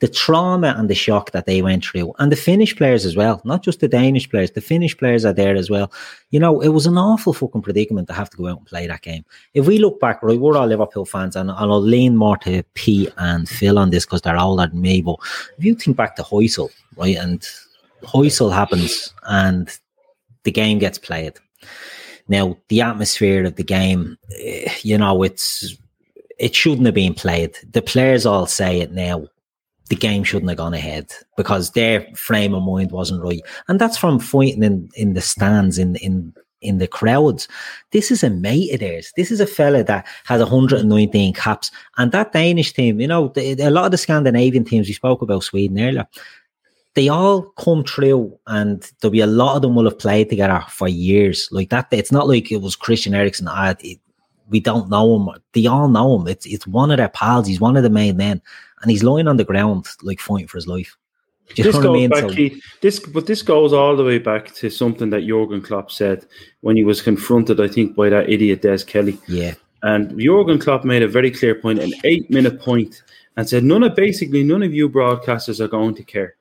[0.00, 3.40] the trauma and the shock that they went through, and the Finnish players as well,
[3.44, 5.92] not just the Danish players, the Finnish players are there as well.
[6.30, 8.86] You know, it was an awful fucking predicament to have to go out and play
[8.86, 9.24] that game.
[9.52, 12.62] If we look back, right, we're all Liverpool fans, and, and I'll lean more to
[12.74, 15.02] P and Phil on this because they're older than me.
[15.02, 15.16] But
[15.58, 17.46] if you think back to Heysel, right, and
[18.02, 19.68] Heysel happens, and
[20.44, 21.34] the game gets played.
[22.26, 25.76] Now, the atmosphere of the game, eh, you know, it's
[26.38, 27.54] it shouldn't have been played.
[27.70, 29.26] The players all say it now
[29.90, 33.42] the game shouldn't have gone ahead because their frame of mind wasn't right.
[33.66, 36.32] And that's from fighting in, in the stands, in, in,
[36.62, 37.48] in the crowds.
[37.90, 39.12] This is a mate of theirs.
[39.16, 41.72] This is a fella that has 119 caps.
[41.98, 45.22] And that Danish team, you know, the, a lot of the Scandinavian teams, we spoke
[45.22, 46.06] about Sweden earlier,
[46.94, 50.64] they all come through and there'll be a lot of them will have played together
[50.68, 51.48] for years.
[51.50, 53.48] Like that, it's not like it was Christian Eriksen.
[53.48, 53.74] Ah,
[54.48, 55.28] we don't know him.
[55.52, 56.28] They all know him.
[56.28, 57.46] It's it's one of their pals.
[57.46, 58.42] He's one of the main men
[58.82, 60.96] and he's lying on the ground like fighting for his life.
[61.54, 62.10] Do you this know what I mean?
[62.10, 65.60] Back, so, he, this, but this goes all the way back to something that Jurgen
[65.60, 66.24] Klopp said
[66.60, 69.18] when he was confronted, I think, by that idiot Des Kelly.
[69.26, 69.54] Yeah.
[69.82, 73.02] And Jurgen Klopp made a very clear point, an eight-minute point,
[73.36, 76.36] and said, "None of basically none of you broadcasters are going to care,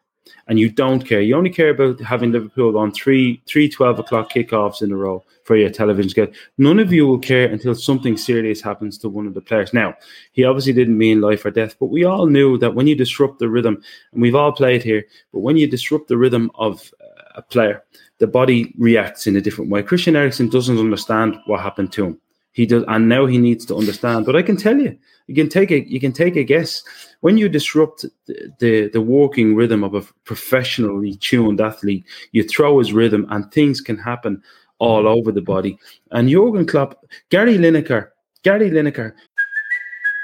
[0.48, 1.22] and you don't care.
[1.22, 5.24] You only care about having Liverpool on three three 12 o'clock kickoffs in a row."
[5.50, 6.34] for your television schedule.
[6.60, 9.74] None of you will care until something serious happens to one of the players.
[9.74, 9.96] Now,
[10.32, 13.40] he obviously didn't mean life or death, but we all knew that when you disrupt
[13.40, 13.82] the rhythm,
[14.14, 17.84] and we've all played here, but when you disrupt the rhythm of uh, a player,
[18.20, 19.82] the body reacts in a different way.
[19.82, 22.22] Christian Eriksen doesn't understand what happened to him.
[22.60, 24.26] He does, and now he needs to understand.
[24.26, 24.98] But I can tell you,
[25.28, 26.84] you can take a you can take a guess
[27.22, 32.04] when you disrupt the, the, the working rhythm of a professionally tuned athlete.
[32.34, 34.44] You throw his rhythm, and things can happen
[34.78, 35.80] all over the body.
[36.12, 38.10] And Jurgen Klopp, Gary Lineker,
[38.44, 39.14] Gary Lineker.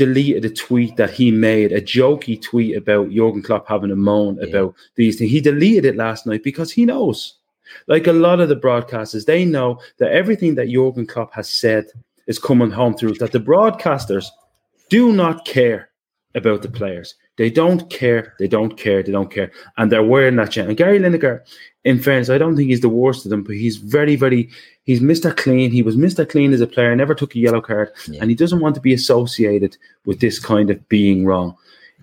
[0.00, 4.38] Deleted a tweet that he made, a jokey tweet about Jurgen Klopp having a moan
[4.40, 4.48] yeah.
[4.48, 5.30] about these things.
[5.30, 7.34] He deleted it last night because he knows,
[7.86, 11.84] like a lot of the broadcasters, they know that everything that Jurgen Klopp has said
[12.26, 13.16] is coming home through.
[13.16, 14.24] That the broadcasters
[14.88, 15.90] do not care
[16.34, 17.14] about the players.
[17.36, 18.34] They don't care.
[18.38, 19.02] They don't care.
[19.02, 19.50] They don't care.
[19.76, 20.66] And they're wearing that shit.
[20.66, 21.40] And Gary Lineker,
[21.84, 24.48] in fairness, I don't think he's the worst of them, but he's very, very,
[24.90, 25.36] he's Mr.
[25.36, 25.70] Clean.
[25.70, 26.28] He was Mr.
[26.28, 27.92] Clean as a player, never took a yellow card.
[28.08, 28.20] Yeah.
[28.20, 31.56] And he doesn't want to be associated with this kind of being wrong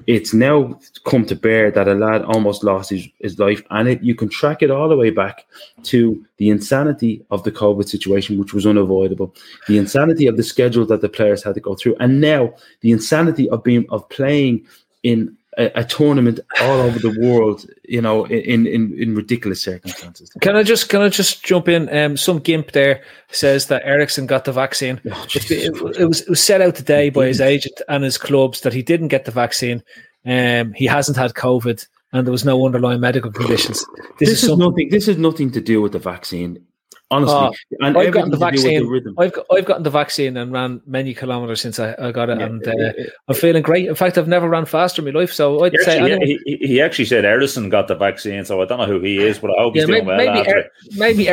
[0.05, 4.03] it's now come to bear that a lad almost lost his, his life and it
[4.03, 5.45] you can track it all the way back
[5.83, 9.33] to the insanity of the covid situation which was unavoidable
[9.67, 12.91] the insanity of the schedule that the players had to go through and now the
[12.91, 14.63] insanity of being of playing
[15.03, 20.29] in a, a, tournament all over the world, you know, in, in, in ridiculous circumstances.
[20.41, 21.93] Can I just can I just jump in?
[21.95, 25.01] Um, some gimp there says that Eriksen got the vaccine.
[25.11, 28.17] Oh, it, it, it, was it was set out today by his agent and his
[28.17, 29.83] clubs that he didn't get the vaccine.
[30.25, 33.85] Um, he hasn't had COVID, and there was no underlying medical conditions.
[34.19, 34.89] This, this is, is nothing.
[34.89, 36.63] This has nothing to do with the vaccine.
[37.09, 39.15] Honestly, uh, and I've gotten the vaccine.
[39.17, 42.39] I've got, I've gotten the vaccine and ran many kilometers since I, I got it,
[42.39, 42.91] yeah, and uh,
[43.29, 43.87] I'm feeling great.
[43.87, 45.31] In fact, I've never ran faster in my life.
[45.31, 48.65] So I'd he say actually, he, he, actually said Ederson got the vaccine, so I
[48.65, 50.33] don't know who he is, but I hope yeah, he's maybe, doing well.
[50.33, 51.29] Maybe, er, maybe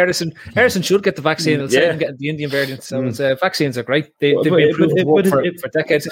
[0.85, 1.59] should get the vaccine.
[1.69, 1.97] Yeah.
[1.97, 2.85] getting the Indian variant.
[2.85, 3.21] So mm.
[3.21, 4.17] uh, vaccines are great.
[4.21, 6.09] They, have been proven for, for, decades.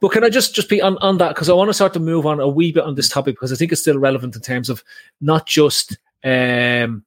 [0.00, 2.00] But can I just just be on on that because I want to start to
[2.00, 4.42] move on a wee bit on this topic because I think it's still relevant in
[4.42, 4.84] terms of
[5.22, 5.96] not just.
[6.22, 7.05] Um,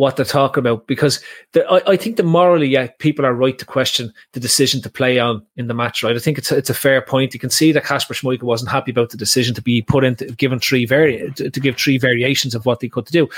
[0.00, 1.22] what they're talking about because
[1.54, 5.18] I, I, think the morally, yeah, people are right to question the decision to play
[5.18, 6.16] on in the match, right?
[6.16, 7.34] I think it's a, it's a fair point.
[7.34, 10.24] You can see that Kasper Schmeichel wasn't happy about the decision to be put into
[10.32, 13.28] given three vari- to, to give three variations of what they could do,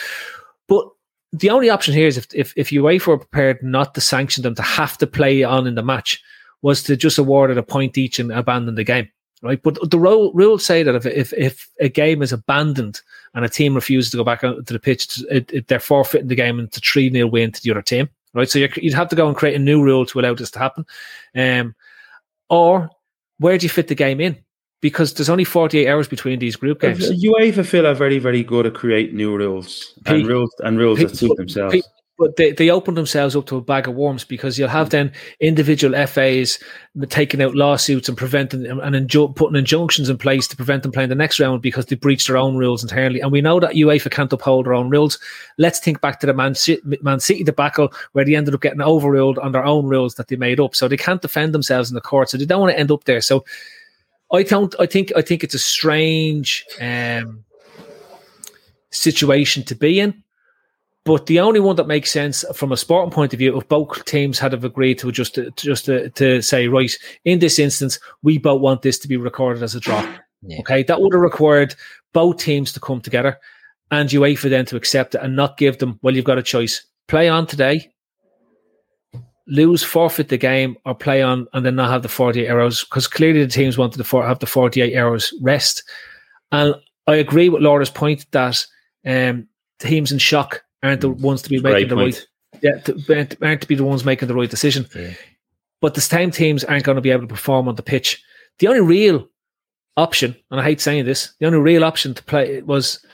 [0.69, 0.87] but
[1.33, 4.55] the only option here is if if if UEFA were prepared not to sanction them
[4.55, 6.23] to have to play on in the match,
[6.61, 9.09] was to just award it a point each and abandon the game.
[9.43, 9.63] Right?
[9.63, 13.01] But the rules say that if, if if a game is abandoned
[13.35, 16.29] and a team refuses to go back out to the pitch, it, it, they're forfeiting
[16.29, 18.49] the game a three 0 win to the other team, right?
[18.49, 20.87] So you'd have to go and create a new rule to allow this to happen,
[21.35, 21.75] um,
[22.49, 22.89] or
[23.39, 24.39] where do you fit the game in?
[24.81, 27.09] Because there's only 48 hours between these group games.
[27.09, 31.17] UEFA feel are very, very good at creating new rules and rules and rules that
[31.17, 31.75] suit themselves.
[31.75, 31.85] Pete-
[32.23, 35.11] but they, they open themselves up to a bag of worms because you'll have then
[35.41, 36.57] individual FAs
[37.09, 41.17] taking out lawsuits and preventing and putting injunctions in place to prevent them playing the
[41.17, 43.19] next round because they breached their own rules entirely.
[43.19, 45.19] And we know that UEFA can't uphold their own rules.
[45.59, 48.83] Let's think back to the Man City, Man City debacle where they ended up getting
[48.83, 50.77] overruled on their own rules that they made up.
[50.77, 52.31] So they can't defend themselves in the court.
[52.31, 53.21] So they don't want to end up there.
[53.21, 53.45] So
[54.33, 54.73] I don't.
[54.79, 55.13] I think.
[55.17, 57.45] I think it's a strange um,
[58.91, 60.22] situation to be in.
[61.05, 64.05] But the only one that makes sense from a sporting point of view, if both
[64.05, 66.93] teams had have agreed to just to, just to, to say, right,
[67.25, 70.07] in this instance, we both want this to be recorded as a draw.
[70.61, 71.75] Okay, that would have required
[72.13, 73.39] both teams to come together
[73.91, 76.39] and you wait for them to accept it and not give them, well, you've got
[76.39, 76.85] a choice.
[77.09, 77.93] Play on today,
[79.47, 83.07] lose, forfeit the game, or play on and then not have the 48 hours because
[83.07, 85.85] clearly the teams wanted to for, have the 48 hours rest.
[86.53, 86.75] And
[87.07, 88.65] I agree with Laura's point that
[89.05, 89.49] um,
[89.79, 92.27] teams in shock aren't the ones to be It's a great making the point.
[92.55, 94.87] right yeah, to, aren't- aren't to be the ones making the right decision.
[95.81, 98.23] But the same teams aren't going to be able to perform on the pitch.
[98.59, 99.29] The only real
[99.97, 103.05] option, and I hate saying this, the only real option to play was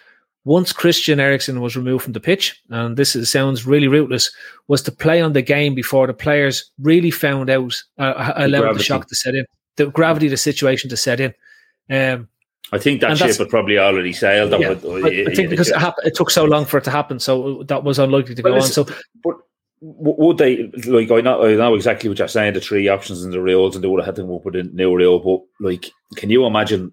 [0.45, 4.31] once Christian Eriksen was removed from the pitch, and this is, sounds really rootless,
[4.67, 8.63] was to play on the game before the players really found out, uh, allowed the
[8.63, 8.85] gravity.
[8.85, 9.45] shock to set in,
[9.77, 11.35] the gravity of the situation to set in.
[11.91, 12.29] Um,
[12.73, 14.51] I think that And ship had probably already sailed.
[14.61, 16.91] yeah, would- I, I think because it, hap- it took so long for it to
[16.91, 18.63] happen, so that was unlikely to go on.
[18.63, 18.85] So
[19.25, 19.43] w-
[19.81, 21.11] would they like?
[21.11, 22.55] I know, I know exactly what you're saying.
[22.55, 24.57] The three options in the rules, and they would have had to come up with
[24.57, 25.19] a new rule.
[25.61, 26.93] But like, can you imagine?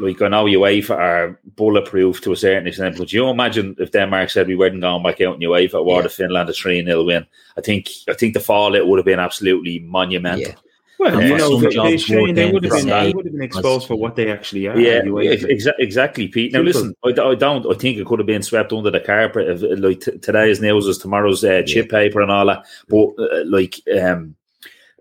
[0.00, 4.30] Like, I know UEFA are bulletproof to a certain extent, but you imagine if Denmark
[4.30, 7.26] said we weren't going back out in UEFA, awarded Finland a three 0 win.
[7.56, 10.52] I think I think the fallout would have been absolutely monumental.
[10.98, 13.86] Well, you know, they, they, Shane, they would have been, they would have been exposed
[13.86, 14.76] for what they actually are.
[14.78, 16.52] Yeah, exa- exactly, Pete.
[16.52, 17.64] Now, listen, I, I don't.
[17.66, 19.48] I think it could have been swept under the carpet.
[19.48, 22.64] If, like t- today's news is tomorrow's uh, chip paper and all that.
[22.88, 24.34] But uh, like, um,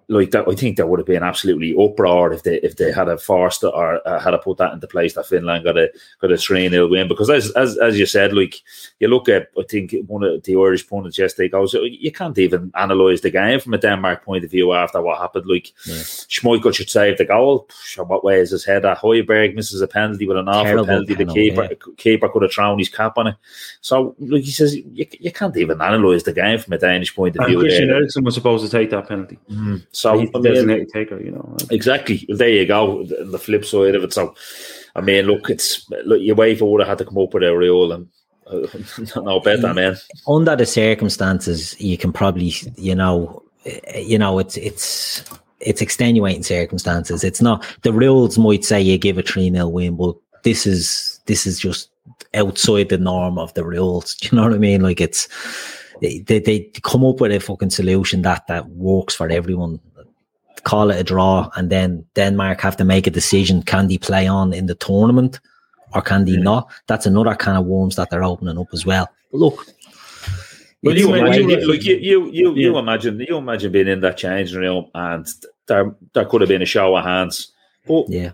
[0.10, 3.10] like that, I think there would have been absolutely uproar if they if they had
[3.10, 5.92] a forced or uh, had to put that into place that Finland got a
[6.22, 7.10] got a three 0 win.
[7.10, 8.56] Because as as as you said, like
[9.00, 12.72] you look at, I think one of the Irish pundits yesterday goes, you can't even
[12.76, 15.46] analyse the game from a Denmark point of view after what happened.
[15.46, 17.68] Like Schmeichel should save the goal.
[17.84, 19.00] Sure, what way is his head at?
[19.00, 21.16] Højbjerg misses a penalty with an awful Terrible penalty.
[21.16, 23.36] The penalty, keeper keeper could have thrown his cap on it.
[23.82, 27.36] So, like he says, you, you can't even analyse the game from a Danish point
[27.36, 27.60] of And view.
[27.60, 27.98] Christian there.
[27.98, 29.38] Eriksen was supposed to take that penalty.
[29.98, 31.58] So, he's I the mean- designated taker, you know.
[31.72, 32.24] Exactly.
[32.30, 33.04] There you go.
[33.04, 34.14] The the flip side of it.
[34.14, 34.36] So,
[34.96, 37.58] I mean, look, it's look, your UEFA would have had to come up with a
[37.58, 38.08] rule, and
[38.46, 38.68] uh,
[39.22, 39.98] no better, man.
[40.28, 45.24] under the circumstances, you can probably, you know, eh, you know, it's it's
[45.62, 47.24] it's extenuating circumstances.
[47.24, 51.20] It's not the rules might say you give a three 0 win, but this is
[51.26, 51.90] this is just
[52.36, 54.14] outside the norm of the rules.
[54.22, 54.82] Do you know what I mean?
[54.84, 55.28] Like it's
[56.02, 59.80] they they come up with a fucking solution that that works for everyone.
[60.64, 64.28] Call it a draw, and then Denmark have to make a decision: can they play
[64.28, 65.40] on in the tournament,
[65.94, 66.44] or can they mm-hmm.
[66.44, 66.70] not?
[66.88, 69.08] That's another kind of worms that they're opening up as well.
[69.32, 69.68] But look,
[70.84, 74.18] Well, you imagine, way- like you, you, you, you imagine, you imagine being in that
[74.18, 75.28] changing room, and
[75.68, 77.52] there, there could have been a show of hands.
[77.88, 78.32] But yeah,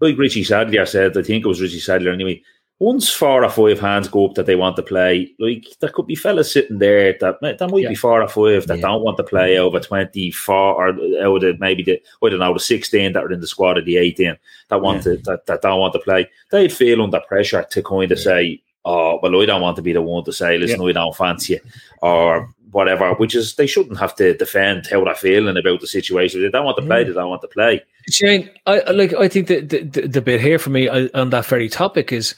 [0.00, 2.42] like Richie Sadlier said, I think it was Richie Sadlier anyway.
[2.80, 6.08] Once four or five hands go up that they want to play, like there could
[6.08, 9.22] be fellas sitting there that there might be four or five that don't want to
[9.22, 10.88] play over twenty four or
[11.22, 13.84] out of maybe the I don't know the sixteen that are in the squad of
[13.84, 14.36] the eighteen
[14.68, 16.28] that want to that, that don't want to play.
[16.50, 19.92] They'd feel under pressure to kind of say, "Oh, well, I don't want to be
[19.92, 21.60] the one to say, listen, I don't fancy you,"
[22.02, 23.14] or whatever.
[23.14, 26.40] Which is they shouldn't have to defend how they're feeling about the situation.
[26.44, 27.82] If they don't want to play, they don't want to play.
[28.10, 29.14] Shane, I I- like.
[29.14, 32.34] I think the the, the, bit here for me on that very topic is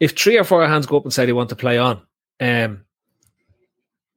[0.00, 2.00] if three or four hands go up and say they want to play on,
[2.40, 2.84] um,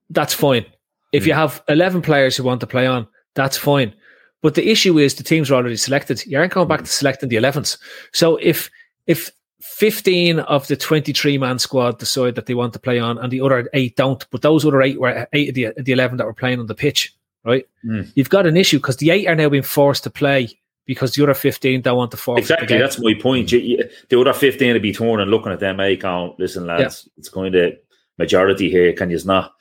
[0.10, 0.66] that's fine.
[1.12, 3.94] If you have eleven players who want to play on, that's fine.
[4.41, 6.26] But the issue is the teams are already selected.
[6.26, 7.78] You aren't going back to selecting the elevens.
[8.12, 8.70] So if
[9.08, 9.30] if
[9.60, 13.41] fifteen of the twenty-three man squad decide that they want to play on, and the
[13.41, 16.34] other eight don't, but those other eight were eight of the, the eleven that were
[16.34, 17.14] playing on the pitch,
[17.44, 17.68] right?
[17.86, 18.12] Mm.
[18.16, 21.24] You've got an issue because the eight are now being forced to play because the
[21.24, 22.48] other fifteen don't want to forfeit.
[22.48, 23.52] the Exactly, that's my point.
[23.52, 26.66] You, you, the other fifteen would be torn and looking at them, eh, going, listen,
[26.66, 27.74] lads, it's kind of
[28.18, 28.94] majority here.
[28.94, 29.53] Can you not?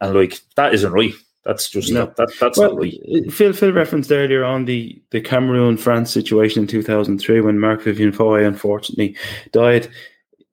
[0.00, 1.14] And like that isn't right.
[1.44, 2.06] That's just No.
[2.06, 3.00] that, that that's well, not right.
[3.08, 7.82] uh, Phil Phil referenced earlier on the the Cameroon France situation in 2003 when Marc
[7.82, 9.16] Vivien Foé unfortunately
[9.52, 9.88] died.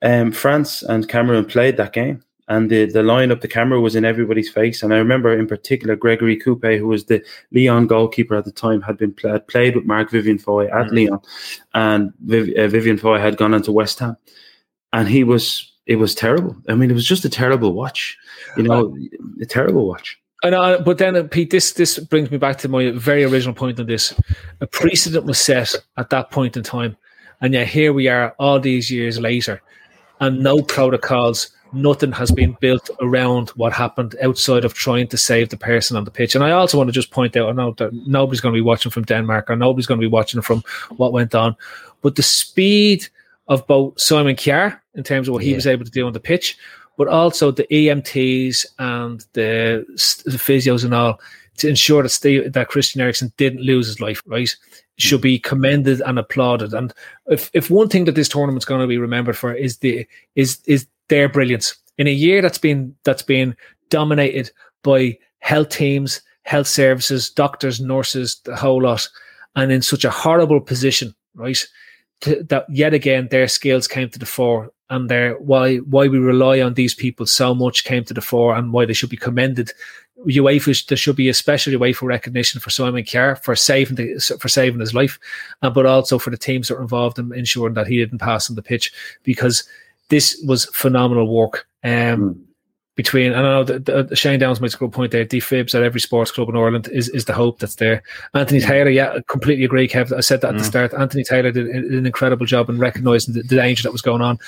[0.01, 4.05] Um, France and Cameroon played that game, and the the lineup, the camera was in
[4.05, 4.83] everybody's face.
[4.83, 7.21] And I remember in particular Grégory Coupet, who was the
[7.51, 10.95] Lyon goalkeeper at the time, had been had played with Marc Vivien Foé at Mhm.
[10.95, 11.19] Lyon,
[11.73, 14.15] and Viv, uh, Vivien Foé had gone into West Ham,
[14.93, 16.55] and he was it was terrible.
[16.67, 18.17] I mean, it was just a terrible watch.
[18.57, 18.97] You know,
[19.41, 20.19] a terrible watch.
[20.43, 23.55] I know, but then uh, Pete, this this brings me back to my very original
[23.55, 24.13] point on this.
[24.61, 26.95] A precedent was set at that point in time,
[27.41, 29.61] and yet here we are, all these years later,
[30.19, 35.49] and no protocols, nothing has been built around what happened outside of trying to save
[35.49, 36.35] the person on the pitch.
[36.35, 38.61] And I also want to just point out, I know that nobody's going to be
[38.61, 40.63] watching from Denmark, or nobody's going to be watching from
[40.97, 41.55] what went on,
[42.01, 43.07] but the speed
[43.47, 45.55] of both Simon Kjær in terms of what he Yeah.
[45.57, 46.57] was able to do on the pitch,
[46.97, 49.85] but also the EMTs and the,
[50.25, 51.19] the physios and all
[51.57, 54.53] to ensure that Steve, that Christian Eriksen didn't lose his life, right?
[54.97, 56.73] Should be commended and applauded.
[56.73, 56.93] And
[57.27, 60.59] if, if one thing that this tournament's going to be remembered for is the is
[60.65, 63.55] is their brilliance in a year that's been that's been
[63.89, 64.51] dominated
[64.83, 69.07] by health teams, health services, doctors, nurses, the whole lot,
[69.55, 71.63] and in such a horrible position, right?
[72.21, 76.17] To, that yet again their skills came to the fore and their why why we
[76.17, 79.17] rely on these people so much came to the fore and why they should be
[79.17, 79.71] commended.
[80.25, 84.47] UEFA there should be a special UEFA recognition for Simon Kjær for saving the, for
[84.47, 85.19] saving his life,
[85.61, 88.49] uh, but also for the teams that were involved in ensuring that he didn't pass
[88.49, 89.63] on the pitch because
[90.09, 91.67] this was phenomenal work.
[91.83, 92.43] Um,
[92.95, 95.23] between and I know Shane Downs makes a good point there.
[95.23, 98.01] Defibs at every sports club in Ireland is, is the hope that's there.
[98.33, 100.11] Anthony Taylor, yeah, I completely agree, Kev.
[100.11, 100.67] I said that at the Mm.
[100.67, 100.93] start.
[100.95, 104.39] Anthony Taylor did, an incredible job in recognizing the, the danger that was going on,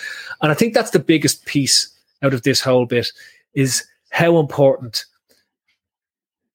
[0.41, 1.89] and I think that's the biggest piece
[2.23, 3.11] out of this whole bit
[3.53, 5.05] is how important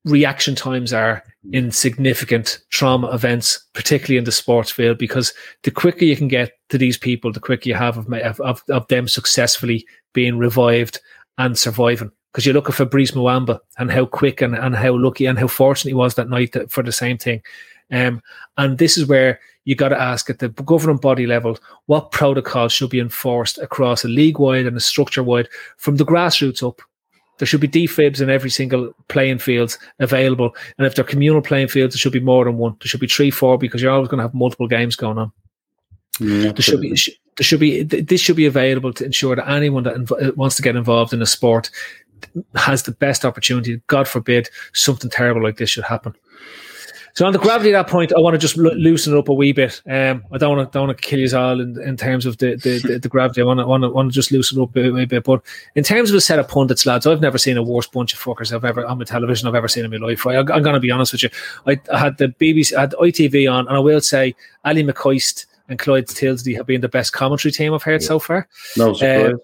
[0.04, 1.22] reaction times are
[1.52, 5.32] in significant trauma events, particularly in the sports field, because
[5.62, 8.62] the quicker you can get to these people, the quicker you have of, of, of,
[8.68, 11.00] of them successfully being revived
[11.38, 12.10] and surviving.
[12.32, 15.46] Because you look at Fabrice Muamba and how quick and, and how lucky and how
[15.46, 17.42] fortunate he was that night that, for the same thing.
[17.90, 18.22] Um,
[18.58, 22.72] and this is where you got to ask at the governing body level what protocols
[22.72, 26.82] should be enforced across a league wide and a structure wide from the grassroots up.
[27.38, 30.54] There should be defibs in every single playing fields available.
[30.78, 32.76] And if they're communal playing fields, there should be more than one.
[32.80, 35.32] There should be three, four, because you're always going to have multiple games going on.
[36.52, 36.96] There should be
[37.36, 40.56] there should be this should be available to ensure that anyone that inv- uh, wants
[40.56, 41.70] to get involved in a sport
[42.54, 43.82] has the best opportunity.
[43.88, 46.14] God forbid something terrible like this should happen.
[47.14, 49.28] So on the gravity of that point, I want to just lo- loosen it up
[49.28, 49.80] a wee bit.
[49.88, 52.38] Um, I don't want to don't want to kill you all in, in terms of
[52.38, 53.40] the, the, the, the gravity.
[53.40, 55.22] I want to, want to want to just loosen it up a wee bit.
[55.22, 55.40] But
[55.76, 58.18] in terms of a set of pundits, lads, I've never seen a worse bunch of
[58.18, 60.26] fuckers I've ever on the television I've ever seen in my life.
[60.26, 60.36] Right?
[60.36, 61.30] I, I'm going to be honest with you.
[61.66, 64.34] I, I had the BBC, I had ITV on, and I will say
[64.64, 68.48] Ally McCoist and Clive Tyldesley have been the best commentary team I've heard so far.
[68.76, 69.34] No surprise.
[69.34, 69.36] Uh,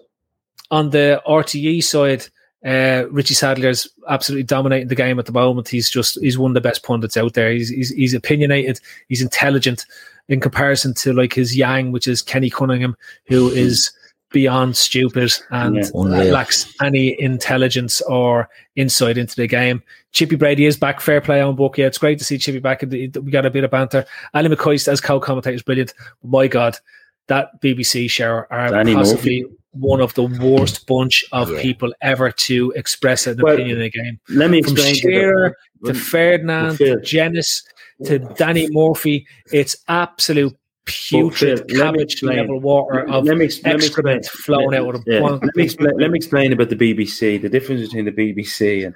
[0.71, 2.27] on the RTE side,
[2.65, 5.67] uh, Richie is absolutely dominating the game at the moment.
[5.67, 7.51] He's just he's one of the best pundits out there.
[7.51, 8.79] He's he's, he's opinionated.
[9.07, 9.85] He's intelligent
[10.27, 13.91] in comparison to like his Yang, which is Kenny Cunningham, who is
[14.31, 16.31] beyond stupid and Yeah.
[16.31, 19.81] Lacks any intelligence or insight into the game.
[20.11, 21.01] Chippy Brady is back.
[21.01, 21.77] Fair play on book.
[21.77, 22.81] Yeah, it's great to see Chippy back.
[22.81, 24.05] We got a bit of banter.
[24.33, 25.93] Ally McCoist as co-commentator is brilliant.
[26.23, 26.77] My God,
[27.27, 31.61] that BBC show are Danny possibly one of the worst bunch of Yeah.
[31.61, 34.19] people ever to express an Well, opinion in a game.
[34.29, 34.95] Let me From explain.
[34.95, 37.63] to the- Shearer to well, Ferdinand to Jenas
[38.05, 43.77] to Danny Murphy, it's absolute putrid Phil, cabbage level water of let me, ex- let
[43.77, 45.39] me excrement flowing let, out of yeah, them.
[45.43, 45.91] let me explain.
[45.97, 47.37] Let me explain about the BBC.
[47.41, 48.95] The difference between the BBC and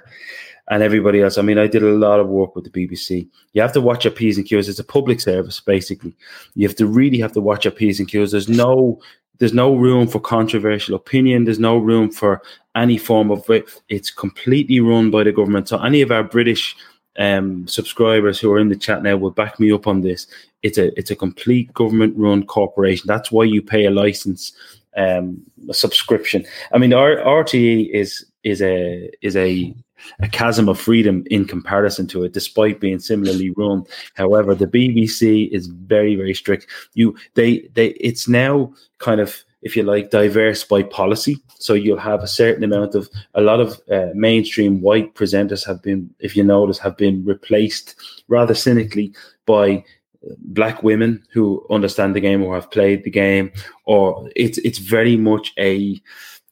[0.68, 1.38] and everybody else.
[1.38, 3.28] I mean, I did a lot of work with the BBC.
[3.52, 4.68] You have to watch your p's and q's.
[4.68, 6.12] It's a public service, basically.
[6.56, 8.32] You have to really have to watch your p's and q's.
[8.32, 8.98] There's no
[9.38, 11.44] there's no room for controversial opinion.
[11.44, 12.42] There's no room for
[12.74, 13.64] any form of it.
[13.88, 15.68] it's completely run by the government.
[15.68, 16.76] So any of our British
[17.18, 20.26] um, subscribers who are in the chat now will back me up on this.
[20.62, 23.06] It's a it's a complete government run corporation.
[23.06, 24.52] That's why you pay a license,
[24.96, 26.44] um, a subscription.
[26.72, 29.74] I mean, R- RTE is is a is a
[30.20, 33.84] a chasm of freedom in comparison to it, despite being similarly run.
[34.14, 36.66] However, the BBC is very, very strict.
[36.94, 41.38] You they they it's now kind of if you like diverse by policy.
[41.58, 45.82] So you'll have a certain amount of a lot of uh, mainstream white presenters have
[45.82, 47.96] been, if you notice, have been replaced
[48.28, 49.12] rather cynically
[49.46, 49.84] by
[50.38, 53.50] black women who understand the game or have played the game,
[53.84, 56.00] or it's it's very much a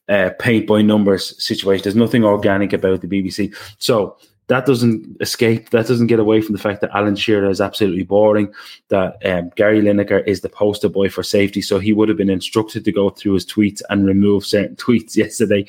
[0.09, 1.83] uh, paint by numbers situation.
[1.83, 3.55] There's nothing organic about the BBC.
[3.79, 4.17] So
[4.47, 5.71] that doesn't escape.
[5.71, 8.53] That doesn't get away from the fact that Alan Shearer is absolutely boring.
[8.89, 12.29] That um, Gary Lineker is the poster boy for safety, so he would have been
[12.29, 15.65] instructed to go through his tweets and remove certain tweets yesterday.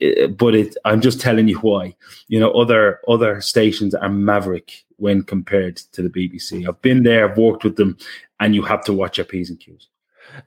[0.00, 1.94] Uh, but it, I'm just telling you why.
[2.28, 6.68] You know, other other stations are maverick when compared to the BBC.
[6.68, 7.96] I've been there, I've worked with them,
[8.38, 9.88] and you have to watch your p's and q's.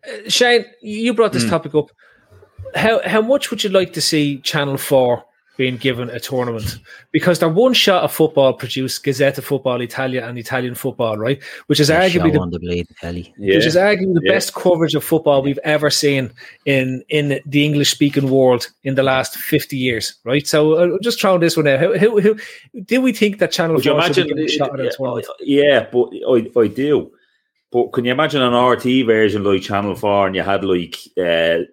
[0.08, 1.50] Uh, Shane, you brought this mm.
[1.50, 1.92] topic up.
[2.76, 5.26] How how much would you like to see Channel Four
[5.58, 6.80] being given a tournament
[7.12, 11.42] because they're one shot of football produced Gazzetta Football Italia and Italian football, right?
[11.68, 13.34] Which is arguably the, the blade, telly.
[13.38, 13.56] Yeah.
[13.56, 14.34] which is arguably the yeah.
[14.34, 16.32] best coverage of football we've ever seen
[16.66, 20.46] in in the English speaking world in the last fifty years, right?
[20.46, 21.80] So uh, just throwing this one out.
[21.80, 22.34] How, how, how,
[22.84, 26.68] do we think that Channel Four imagine, should be shot yeah, yeah, but I, I
[26.68, 27.12] do.
[27.72, 31.66] But can you imagine an RT version like Channel 4 and you had like uh,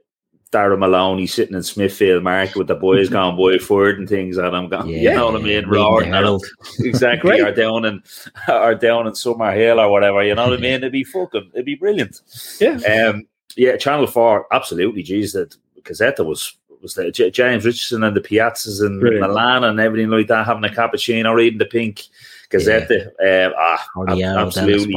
[0.52, 4.54] Darren Maloney sitting in Smithfield Market with the boys going boy forward and things, and
[4.54, 5.66] I'm going, yeah, you know what I mean?
[5.66, 6.12] Roaring,
[6.80, 7.40] exactly.
[7.40, 8.02] or down in,
[8.48, 10.22] or down in Summerhill or whatever.
[10.22, 10.74] You know what I mean?
[10.74, 12.20] It'd be fucking, it'd be brilliant.
[12.60, 13.26] Yeah, um,
[13.56, 13.76] yeah.
[13.76, 15.02] Channel Four, absolutely.
[15.02, 17.10] Jeez, that Gazzetta was was there.
[17.10, 21.34] J- James Richardson and the Piazzas in Milan and everything like that, having a cappuccino,
[21.34, 22.04] reading the Pink.
[22.52, 23.10] Gazzetta.
[23.20, 23.46] Yeah.
[23.46, 24.94] Um, ah, absolutely,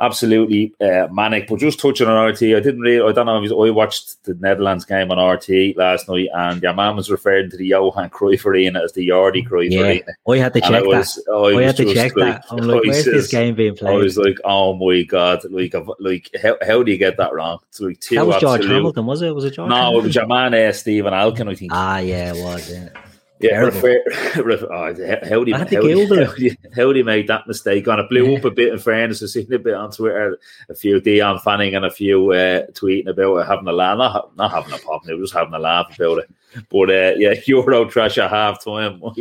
[0.00, 1.48] absolutely uh, manic.
[1.48, 3.06] But just touching on RT, I didn't really.
[3.06, 3.42] I don't know.
[3.42, 7.50] If I watched the Netherlands game on RT last night, and your man was referring
[7.50, 9.80] to the Johan Cruyff Arena as the Yardy Cruyff yeah.
[9.80, 10.12] Arena.
[10.28, 11.24] I had to check was, that.
[11.28, 12.44] Oh, I, had to check like, that.
[12.50, 13.94] I'm like, where's says, this game being played?
[13.94, 17.58] I was like, oh my god, like, like how, how do you get that wrong?
[17.68, 18.16] It's like two.
[18.16, 19.34] That was George Hamilton, was it?
[19.34, 19.68] Was it George?
[19.68, 20.00] No, Hamilton?
[20.00, 21.72] it was your man, uh, Stephen Alkin, I think.
[21.74, 22.72] Ah, yeah, it was.
[22.72, 22.88] Yeah.
[23.40, 24.02] Yeah, refer,
[24.42, 24.94] refer, oh,
[25.30, 27.86] how do you make that mistake?
[27.86, 28.38] On it blew yeah.
[28.38, 29.22] up a bit in fairness.
[29.22, 30.38] I've seen a bit on Twitter,
[30.68, 34.36] a few Dion Fanning and a few uh, tweeting about it, having a laugh, not,
[34.36, 36.30] not having a pop, they were just having a laugh about it.
[36.68, 39.00] But uh, yeah, Euro trash at half time.
[39.00, 39.16] God.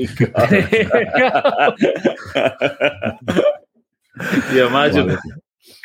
[4.51, 5.17] you imagine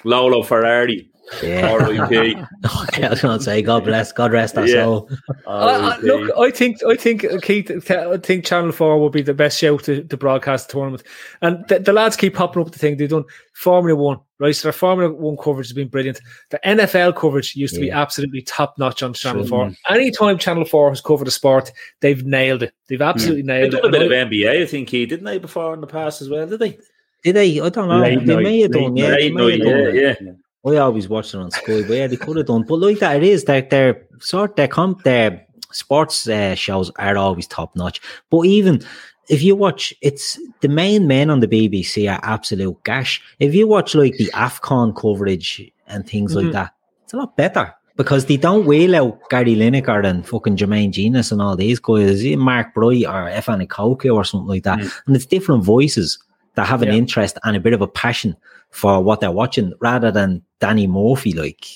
[0.05, 1.12] Lolo Ferrari
[1.43, 1.71] yeah.
[1.71, 2.37] R.I.P.
[2.83, 4.85] okay, I was going to say, God bless, God rest our yeah.
[4.85, 5.11] soul.
[5.47, 9.23] Uh, uh, look, I think, I think, uh, Keith, I think Channel Four will be
[9.23, 11.03] the best show to, to broadcast the tournament,
[11.41, 13.25] and the, the, lads keep popping up the thing they've done.
[13.55, 14.55] Formula One, right?
[14.55, 16.21] So their Formula One coverage has been brilliant.
[16.51, 17.87] The NFL coverage used to yeah.
[17.87, 19.73] be absolutely top notch on Channel Four.
[19.89, 22.75] Anytime Channel Four has covered a sport, they've nailed it.
[22.89, 23.05] They've hmm.
[23.05, 23.61] absolutely yeah.
[23.61, 23.85] nailed they it.
[23.85, 26.47] A bit of NBA, I think he didn't they before in the past as well,
[26.47, 26.79] did they?
[27.23, 27.61] Did they?
[27.61, 28.01] I don't know.
[28.01, 29.11] Late they night, may have done, yeah.
[29.11, 30.33] Night, yeah, yeah.
[30.65, 32.63] I always watch it on Sky, but yeah, they could have done.
[32.63, 37.17] But like that, it is that their sort their comp their sports uh, shows are
[37.17, 38.01] always top notch.
[38.31, 38.83] But even
[39.29, 43.21] if you watch, it's the main men on the BBC are absolute gash.
[43.41, 46.47] If you watch like the Afcon coverage and things mm-hmm.
[46.47, 46.75] like that,
[47.05, 51.33] it's a lot better because they don't wheel out Gary Lineker and fucking Jermaine Jenas
[51.33, 54.93] and all these guys, Mark Bright or Efan Ekoku or something like that, mm.
[55.07, 56.19] and it's different voices
[56.55, 56.95] that have an yeah.
[56.95, 58.37] interest and a bit of a passion
[58.71, 61.33] for what they're watching rather than Danny Murphy.
[61.33, 61.67] Like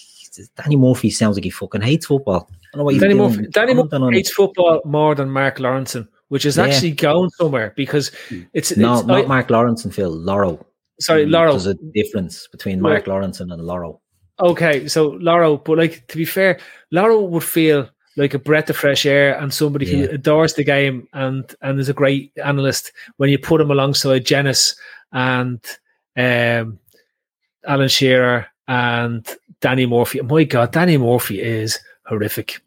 [0.57, 2.49] Danny Murphy sounds like he fucking hates football.
[2.49, 6.47] I don't know what Danny Murphy, Danny Murphy hates football more than Mark Lawrenson, which
[6.47, 6.67] is yeah.
[6.67, 8.13] actually going somewhere because
[8.55, 10.65] it's no, it's, not I, Mark Lawrenson, Phil Laurel.
[11.01, 11.55] Sorry, Laurel.
[11.55, 14.03] There's a difference between Mark Lawrenson and Laurel.
[14.39, 16.61] Okay, so Laurel, but like to be fair,
[16.93, 19.97] Laurel would feel like a breath of fresh air and somebody yeah.
[19.97, 24.25] who adores the game and and is a great analyst when you put him alongside
[24.25, 24.77] Jenas
[25.13, 25.61] and
[26.17, 26.79] um,
[27.67, 29.27] Alan Shearer and
[29.61, 30.21] Danny Murphy.
[30.21, 32.61] My God, Danny Murphy is horrific.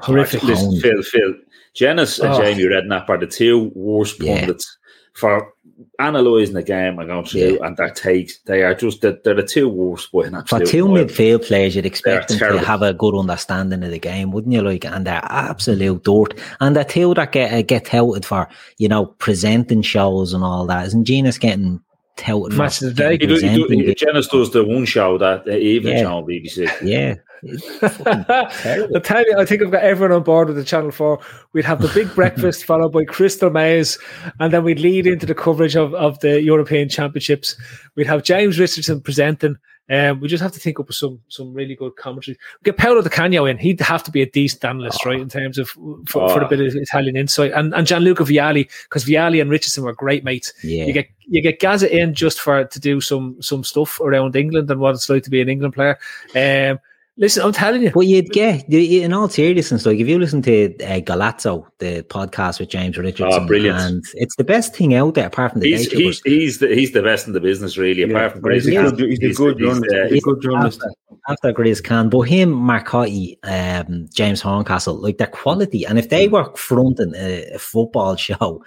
[0.00, 0.42] Horrific.
[0.42, 1.34] Listen, Phil, Phil,
[1.74, 2.42] Jenas and oh.
[2.42, 5.10] Jamie Redknapp are the two worst pundits yeah.
[5.14, 5.52] for
[5.98, 7.66] analysing the game and going through yeah.
[7.66, 8.38] and their takes.
[8.40, 12.28] They are just the, they're the two worst boy For two midfield players, you'd expect
[12.28, 12.60] them terrible.
[12.60, 14.62] to have a good understanding of the game, wouldn't you?
[14.62, 16.38] Like, and they're absolute dirt.
[16.60, 20.66] And the two that get uh, get touted for, you know, presenting shows and all
[20.66, 20.86] that.
[20.86, 21.80] Isn't Jenas getting
[22.16, 22.58] touted?
[22.58, 23.12] Match of the day.
[23.12, 26.02] He, do, he, do, he, Jenas does the one show that the evening yeah.
[26.02, 26.70] show on BBC.
[26.82, 27.16] Yeah.
[27.44, 31.20] I tell you, I think I've got everyone on board with the Channel 4.
[31.52, 33.98] We'd have the big breakfast followed by Crystal Maze,
[34.40, 37.56] and then we'd lead into the coverage of, of the European Championships.
[37.94, 39.56] We'd have James Richardson presenting.
[39.88, 42.36] Um, we just have to think up some some really good commentary.
[42.64, 45.10] Get Paolo Di Canio in; he'd have to be a decent analyst, oh.
[45.10, 46.28] right, in terms of for, oh.
[46.28, 47.52] for a bit of Italian insight.
[47.52, 50.52] And and Gianluca Vialli, because Vialli and Richardson were great mates.
[50.64, 50.86] Yeah.
[50.86, 54.70] You get you get Gazza in just for to do some some stuff around England
[54.70, 55.98] and what it's like to be an England player.
[56.34, 56.80] Um,
[57.18, 57.90] Listen, I'm telling you.
[57.92, 62.60] But you'd get, in all seriousness, like if you listen to uh, Golazzo, the podcast
[62.60, 63.78] with James Richardson, oh, brilliant.
[63.78, 66.92] and it's the best thing out there apart from the he's, he's, he's, the, he's
[66.92, 68.08] the best in the business, really, yeah.
[68.08, 69.94] apart from he's, he's, he's, he's, a good journalist.
[69.94, 70.82] He's, he's a good journalist.
[70.82, 76.10] After, after Grace Can, but him, Marcotti, um, James Horncastle, like their quality, and if
[76.10, 78.62] they were fronting a, a football show,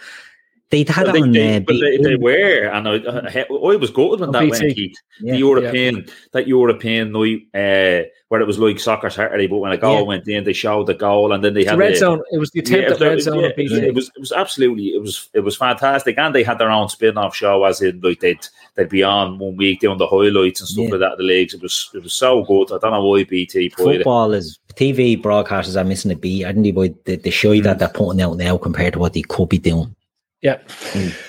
[0.71, 3.75] They'd had Well, it on they, uh, but they, they were, and I, I, I
[3.75, 4.51] was good when On that BT.
[4.65, 4.97] went, Keith.
[5.19, 5.33] Yeah.
[5.33, 9.77] the European, that European night, uh, where it was like soccer Saturday, but when a
[9.77, 10.01] goal Yeah.
[10.03, 12.21] went in, they showed the goal, and then they The had red the, zone.
[12.31, 13.39] It was the attempt Yeah, at red it, zone.
[13.39, 16.69] yeah, it was it was absolutely it was it was fantastic, and they had their
[16.69, 20.05] own spin off show, as in like they'd they'd be on one week doing the
[20.05, 20.91] highlights and stuff Yeah.
[20.91, 21.17] like that.
[21.17, 22.71] The leagues, it was it was so good.
[22.71, 26.45] I don't know why BT football is TV broadcasters are missing a beat.
[26.45, 29.23] I think the, the, the show that they're putting out now compared to what they
[29.23, 29.95] could be doing.
[30.41, 30.57] Yeah.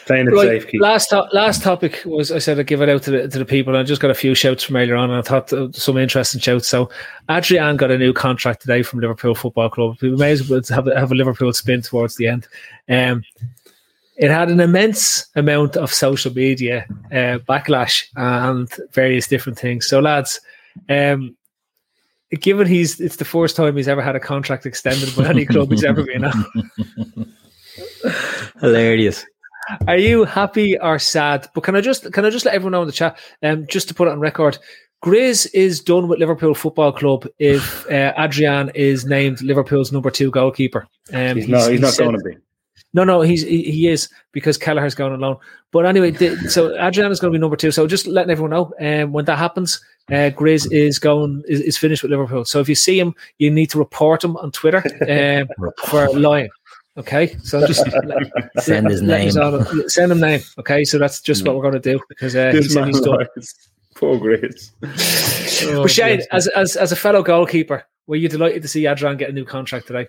[0.06, 0.80] Playing it Right, safe, Keith.
[0.80, 3.44] last to- last topic was I said I'd give it out to the to the
[3.44, 3.74] people.
[3.74, 5.98] And I just got a few shouts from earlier on, and I thought uh, some
[5.98, 6.68] interesting shouts.
[6.68, 6.90] So
[7.28, 9.96] Adrian got a new contract today from Liverpool Football Club.
[10.00, 12.46] We may as well have, have a Liverpool spin towards the end.
[12.88, 13.24] Um,
[14.16, 19.88] it had an immense amount of social media uh, backlash and various different things.
[19.88, 20.40] So lads,
[20.88, 21.34] um,
[22.30, 25.72] given he's it's the first time he's ever had a contract extended by any club
[25.72, 26.34] he's ever been at.
[28.60, 29.24] Hilarious.
[29.86, 31.48] Are you happy or sad?
[31.54, 33.88] But can I just can I just let everyone know in the chat, um, just
[33.88, 34.58] to put it on record,
[35.02, 40.30] Grizz is done with Liverpool Football Club if uh, Adrian is named Liverpool's number two
[40.30, 40.86] goalkeeper.
[41.12, 41.70] Um, He's, not.
[41.70, 42.36] He's, not said- going to be.
[42.92, 45.36] No, no, he's he, he is because Kelleher's going alone.
[45.70, 47.70] But anyway, the, so Adrian is going to be number two.
[47.70, 51.78] So just letting everyone know, um, when that happens, uh, Grizz is going is, is
[51.78, 52.44] finished with Liverpool.
[52.44, 56.48] So if you see him, you need to report him on Twitter um, for lying.
[57.00, 58.30] Okay, so just let-
[58.62, 59.42] Send his let name.
[59.42, 60.40] all- send him name.
[60.58, 63.26] Okay, so that's just what we're going to do because uh, he said he's done.
[63.36, 63.54] lies.
[63.96, 64.72] Poor Grace.
[64.80, 69.30] but Shane, as, as as a fellow goalkeeper, were you delighted to see Adrian get
[69.30, 70.08] a new contract today?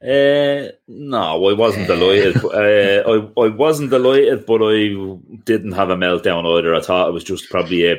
[0.00, 2.36] Uh, no, I wasn't delighted.
[2.44, 4.94] uh, I I wasn't delighted, but I
[5.44, 6.74] didn't have a meltdown either.
[6.74, 7.96] I thought it was just probably a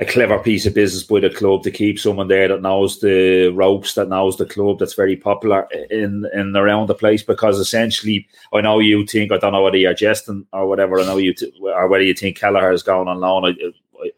[0.00, 3.48] a clever piece of business by the club to keep someone there that knows the
[3.48, 7.22] ropes, that knows the club, that's very popular in in around the place.
[7.22, 11.00] Because essentially, I know you think I don't know whether you're jesting or whatever.
[11.00, 13.44] I know you t- or whether you think Kelleher is going on loan.
[13.46, 13.54] I,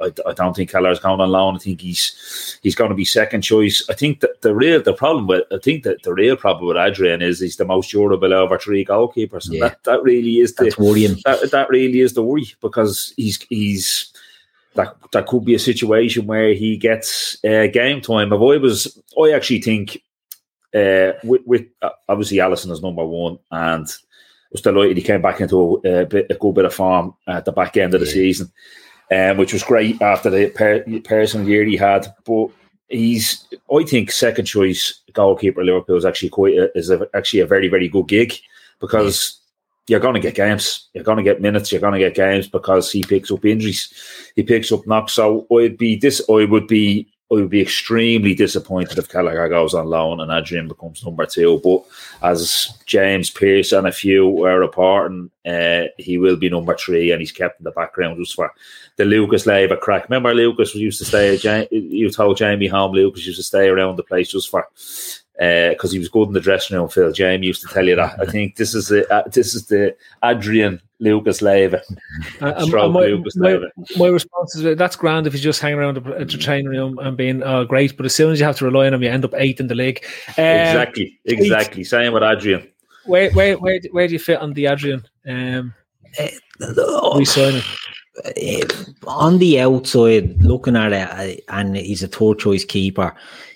[0.05, 1.57] I, I don't think Kelleher's going on loan.
[1.57, 3.83] I think he's he's going to be second choice.
[3.89, 6.77] I think that the real the problem with I think that the real problem with
[6.77, 9.69] Adrian is he's the most durable over three goalkeepers, and Yeah.
[9.69, 11.17] that, that really is the That's worrying.
[11.25, 14.10] that, that really is the worry because he's he's
[14.75, 18.33] that that could be a situation where he gets uh, game time.
[18.33, 20.03] If I was, I actually think
[20.75, 23.87] uh, with, with uh, obviously Alisson is number one, and
[24.53, 27.45] was delighted he came back into a, a, bit, a good bit of form at
[27.45, 28.51] the back end of the season,
[29.11, 32.07] um, which was great after the per, personal year he had.
[32.25, 32.49] But
[32.89, 37.41] he's, I think, second choice goalkeeper at Liverpool is actually quite a, is a, actually
[37.41, 38.35] a very very good gig
[38.81, 39.40] because
[39.87, 42.49] you're going to get games, you're going to get minutes, you're going to get games
[42.49, 43.93] because he picks up injuries,
[44.37, 45.15] he picks up knocks.
[45.15, 47.07] So I'd be this, I would be.
[47.33, 51.61] I would be extremely disappointed if Kelleher goes on loan and Adrian becomes number two.
[51.63, 51.85] But
[52.27, 57.21] as James Pearce and a few are reporting, uh, he will be number three, and
[57.21, 58.53] he's kept in the background just for
[58.97, 60.09] the Lucas Leiva crack.
[60.09, 61.69] Remember, Lucas used to stay.
[61.71, 64.67] You told Jamie home Lucas used to stay around the place just for
[65.39, 66.89] because he was good in the dressing room.
[66.89, 68.21] Phil Jamie used to tell you that.
[68.21, 71.83] I think this is the uh, this is the Adrian Lucas Leiva.
[72.41, 73.67] Uh, and- Stroke and my, Lucas my, Leiva.
[73.97, 76.99] my response is uh, that's grand if he's just hanging around the, the training room
[76.99, 79.09] and being uh, great, but as soon as you have to rely on him, you
[79.09, 80.05] end up eighth in the league.
[80.37, 81.85] Um, exactly, exactly.
[81.85, 82.69] Same with Adrian.
[83.07, 85.07] Where, where, where, where do you fit on the Adrian?
[85.27, 85.75] Um,
[86.61, 87.63] re-signing?
[88.37, 88.63] Eh,
[89.07, 93.15] on the outside, looking at it, uh, and he's a third choice keeper.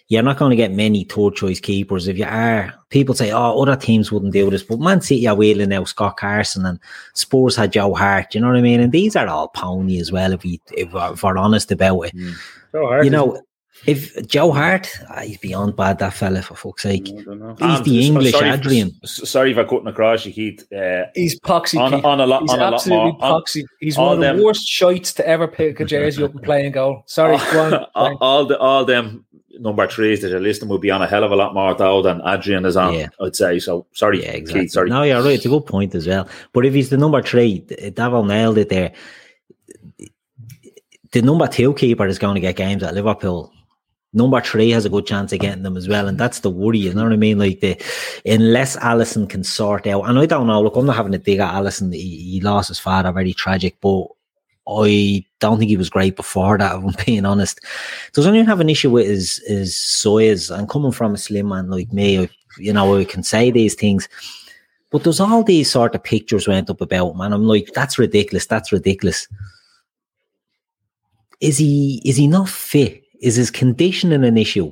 [0.08, 2.08] You're not going to get many third choice keepers.
[2.08, 5.34] If you are, people say, "Oh, other teams wouldn't do this," but Man City are
[5.34, 6.78] wheeling now Scott Carson and
[7.14, 8.34] Spurs had Joe Hart.
[8.34, 8.80] You know what I mean?
[8.80, 10.32] And these are all pony as well.
[10.34, 12.12] If we, if we're, if we're honest about it,
[12.72, 13.04] So hard.
[13.06, 13.40] you know,
[13.86, 15.98] if Joe Hart, ah, he's beyond bad.
[15.98, 18.92] That fella, for fuck's sake, he's And the English sorry, Adrian.
[19.02, 20.70] s- Sorry if I couldn't across you, Keith.
[20.72, 21.78] Uh, He's poxy.
[21.80, 23.24] on, on a lot, He's on a lot absolutely more.
[23.24, 23.62] on- poxy.
[23.80, 26.64] He's all one of the worst shites to ever pick a jersey up and play
[26.66, 27.02] and goal.
[27.06, 27.86] Sorry, go on.
[27.94, 29.23] all, all the all them
[29.60, 32.02] number threes that you're listing would be on a hell of a lot more though
[32.02, 32.94] than Adrian is on.
[32.94, 33.08] Yeah.
[33.20, 33.86] I'd say so.
[33.92, 34.62] Sorry, Yeah, exactly.
[34.62, 34.72] Keith.
[34.72, 34.90] Sorry.
[34.90, 35.34] No, you're right.
[35.34, 36.28] It's a good point as well.
[36.52, 38.92] But if he's the number three, D- Davil nailed it there.
[41.12, 43.52] The number two keeper is going to get games at Liverpool.
[44.12, 46.78] Number three has a good chance of getting them as well, and that's the worry.
[46.78, 47.38] You know what I mean?
[47.38, 47.80] Like the
[48.24, 50.62] unless Alisson can sort out, and I don't know.
[50.62, 51.92] Look, I'm not having a dig at Alisson.
[51.92, 54.06] He, he lost his father, very tragic, but
[54.66, 56.76] I don't think he was great before that.
[56.76, 57.60] If I'm being honest,
[58.12, 60.50] does anyone have an issue with his his size?
[60.50, 62.28] And coming from a slim man like me,
[62.58, 64.08] you know, I can say these things.
[64.90, 67.98] But there's all these sort of pictures went up about him, and I'm like, that's
[67.98, 68.46] ridiculous.
[68.46, 69.26] That's ridiculous.
[71.40, 73.02] Is he is he not fit?
[73.20, 74.70] Is his conditioning an issue?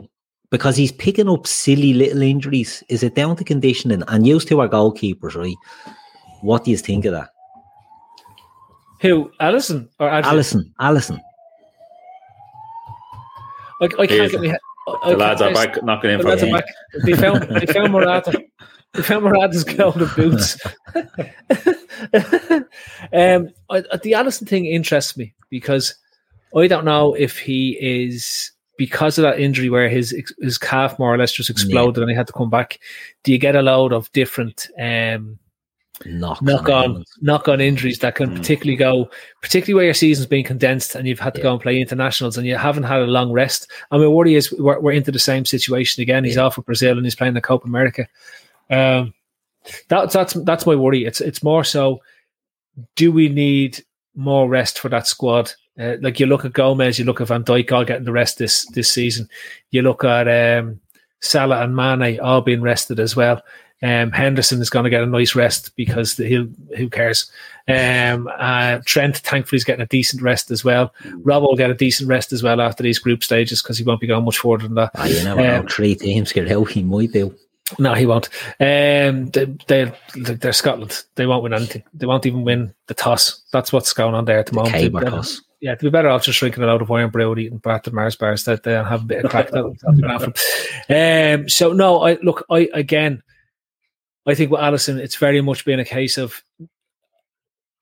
[0.50, 2.82] Because he's picking up silly little injuries.
[2.88, 4.02] Is it down to conditioning?
[4.08, 5.56] And used to our goalkeepers, right?
[6.42, 7.30] What do you think of that?
[9.02, 9.30] Who?
[9.40, 10.36] Alisson or Adrian?
[10.36, 11.20] Alisson, Alisson.
[13.80, 14.58] I, I can't get my head.
[14.88, 16.52] I- I The lads can't- are back knocking in the for lads are me.
[16.52, 16.64] back.
[17.04, 18.42] They found they found Morata.
[18.94, 20.58] They found Morata's golden boots.
[20.94, 21.08] um,
[23.70, 25.94] I, I- the Alisson thing interests me because
[26.54, 31.12] I don't know if he is because of that injury where his his calf more
[31.14, 32.78] or less just exploded and he had to come back.
[33.24, 35.38] Do you get a load of different um,
[36.04, 39.10] Knock, knock on knock on injuries that can particularly go,
[39.40, 42.46] particularly where your season's been condensed and you've had to go and play internationals and
[42.46, 43.70] you haven't had a long rest.
[43.90, 46.24] I mean, worry is we're, we're into the same situation again.
[46.24, 48.08] He's off with Brazil and he's playing the Copa America.
[48.70, 49.14] Um,
[49.88, 51.04] that's that's that's my worry.
[51.04, 52.00] It's it's more so.
[52.96, 53.84] Do we need
[54.14, 55.52] more rest for that squad?
[55.78, 58.38] Uh, like you look at Gomez, you look at Van Dijk all getting the rest
[58.38, 59.28] this this season.
[59.70, 60.80] You look at um,
[61.20, 63.42] Salah and Mane all being rested as well.
[63.82, 67.30] Um, Henderson is going to get a nice rest because he'll who cares.
[67.68, 70.92] Um, uh, Trent thankfully is getting a decent rest as well.
[71.22, 74.00] Rob will get a decent rest as well after these group stages because he won't
[74.00, 74.90] be going much further than that.
[74.94, 75.60] Ah, you never know.
[75.60, 76.70] Um, Three teams get out.
[76.70, 77.34] He might do.
[77.78, 78.28] no, he won't.
[78.60, 81.04] Um, they, they, they're Scotland.
[81.14, 81.82] They won't win anything.
[81.94, 83.42] They won't even win the toss.
[83.52, 84.74] That's what's going on there at the, moment.
[84.74, 85.40] Caber They'd- toss.
[85.60, 87.94] Yeah, to be better off just drinking a load of wine brew and eating Barton
[87.94, 89.50] Mars bars that they have a bit of crack.
[89.50, 90.32] That'll, that'll be grand for
[90.88, 91.40] them.
[91.42, 92.44] Um, so no, I look.
[92.50, 93.22] I again,
[94.26, 96.42] I think with Alisson, it's very much been a case of.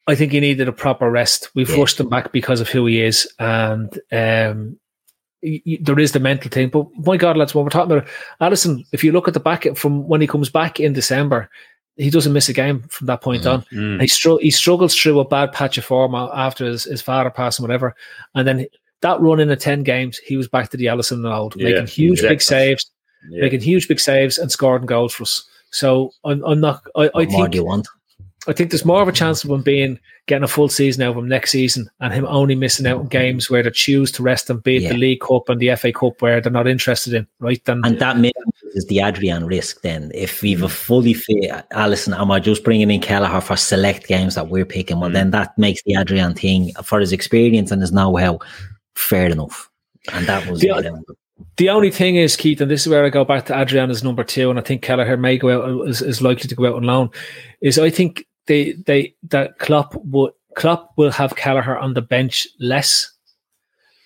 [0.07, 1.51] I think he needed a proper rest.
[1.55, 1.77] We've Yeah.
[1.79, 4.79] rushed him back because of who he is, and um,
[5.43, 6.69] y- y- there is the mental thing.
[6.71, 8.09] But my God, lads, when we're talking about
[8.41, 11.49] Alisson, if you look at the back from when he comes back in December,
[11.97, 13.63] he doesn't miss a game from that point on.
[13.73, 14.01] Mm.
[14.01, 17.59] He, str- he struggles through a bad patch of form after his, his father passed
[17.59, 17.95] and whatever.
[18.35, 18.67] And then
[19.03, 21.87] that run in the 10 games, he was back to the Alisson old, Yeah, making
[21.89, 22.91] huge big saves,
[23.31, 23.43] Yeah.
[23.43, 25.47] making huge big saves and scoring goals for us.
[25.71, 27.89] So I'm, I'm not, I, I think you want?
[28.49, 31.11] I think there's more of a chance of him being getting a full season out
[31.11, 34.23] of him next season and him only missing out on games where they choose to
[34.23, 34.93] rest him, be it Yeah.
[34.93, 37.63] the League Cup and the FA Cup where they're not interested in, right?
[37.67, 38.17] Then And that
[38.75, 40.11] is the Adrian risk then.
[40.15, 44.37] If we've a fully fit Alisson, am I just bringing in Kelleher for select games
[44.37, 45.01] that we're picking?
[45.01, 45.33] Well, then mm.
[45.33, 48.39] that makes the Adrian thing for his experience and his know-how
[48.95, 49.71] fair enough.
[50.13, 51.03] And that was The-.
[51.57, 54.03] The only thing is, Keith, and this is where I go back to Adrian as
[54.03, 56.75] number two, and I think Kelleher may go out is, is likely to go out
[56.77, 57.11] on loan.
[57.61, 62.47] Is I think they they that Klopp would Klopp will have Kelleher on the bench
[62.59, 63.13] less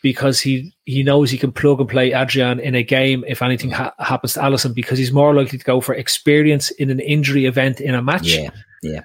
[0.03, 3.71] because he he knows he can plug and play Adrian in a game if anything
[3.71, 7.47] ha- happens to Alisson because he's more likely to go for experience in an injury
[7.47, 8.51] event in a match Yeah,
[8.83, 9.01] yeah.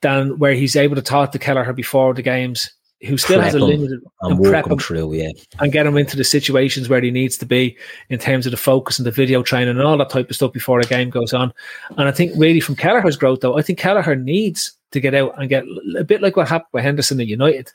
[0.00, 2.70] than where he's able to talk to Kelleher before the games,
[3.06, 5.30] who still has a limited and prep him through, yeah.
[5.60, 7.76] and get him into the situations where he needs to be
[8.08, 10.52] in terms of the focus and the video training and all that type of stuff
[10.52, 11.52] before a game goes on.
[11.96, 15.38] And I think really from Kelleher's growth, though, I think Kelleher needs to get out
[15.38, 15.64] and get
[15.96, 17.70] a bit like what happened with Henderson at United.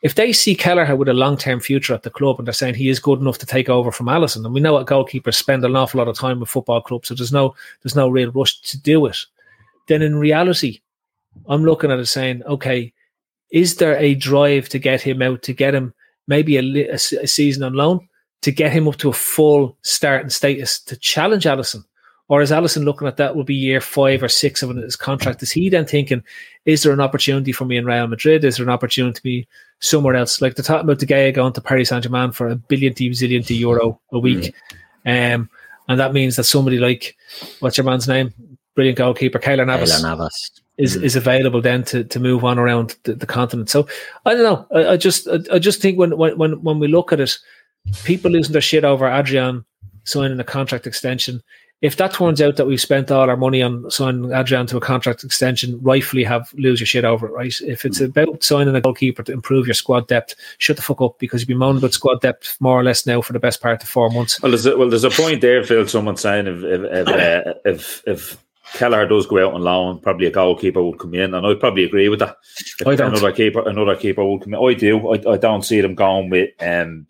[0.00, 2.74] If they see Kelleher with a long term future at the club and they're saying
[2.74, 5.64] he is good enough to take over from Alisson, and we know what goalkeepers spend
[5.64, 8.60] an awful lot of time with football clubs, so there's no there's no real rush
[8.62, 9.18] to do it.
[9.88, 10.80] Then in reality,
[11.48, 12.92] I'm looking at it saying, okay,
[13.50, 15.94] is there a drive to get him out, to get him
[16.26, 18.08] maybe a, a a season on loan,
[18.42, 21.84] to get him up to a full starting status to challenge Alisson?
[22.28, 25.42] Or is Alisson looking at that will be year five or six of his contract?
[25.42, 26.22] Is he then thinking,
[26.66, 28.44] is there an opportunity for me in Real Madrid?
[28.44, 29.48] Is there an opportunity to be
[29.80, 30.42] somewhere else?
[30.42, 33.10] Like they're talking about De Gea going to Paris Saint Germain for a billion to
[33.10, 34.54] zillion to euro a week.
[35.06, 35.48] Um,
[35.88, 37.16] and that means that somebody like,
[37.60, 38.34] what's your man's name?
[38.74, 40.50] Brilliant goalkeeper, Keylor Navas Keylor Navas.
[40.78, 43.68] Is is available then to, to move on around the, the continent.
[43.68, 43.88] So
[44.24, 44.66] I don't know.
[44.74, 47.36] I, I just I, I just think when, when when when we look at it,
[48.04, 49.64] people losing their shit over Adrian
[50.04, 51.42] signing a contract extension.
[51.80, 54.80] If that turns out that we've spent all our money on signing Adrian to a
[54.80, 57.54] contract extension, rightfully have lose your shit over it, right?
[57.60, 61.20] If it's about signing a goalkeeper to improve your squad depth, shut the fuck up
[61.20, 63.80] because you've been moaning about squad depth more or less now for the best part
[63.80, 64.42] of four months.
[64.42, 65.86] Well, there's a, well, there's a point there, Phil.
[65.86, 70.26] Someone saying if if if, uh, if, if Kelleher does go out on loan, probably
[70.26, 72.36] a goalkeeper would come in, and I probably agree with that.
[72.80, 73.08] If I don't.
[73.12, 74.60] Another keeper, another keeper would come in.
[74.62, 75.08] I do.
[75.14, 77.06] I, I don't see them going with um,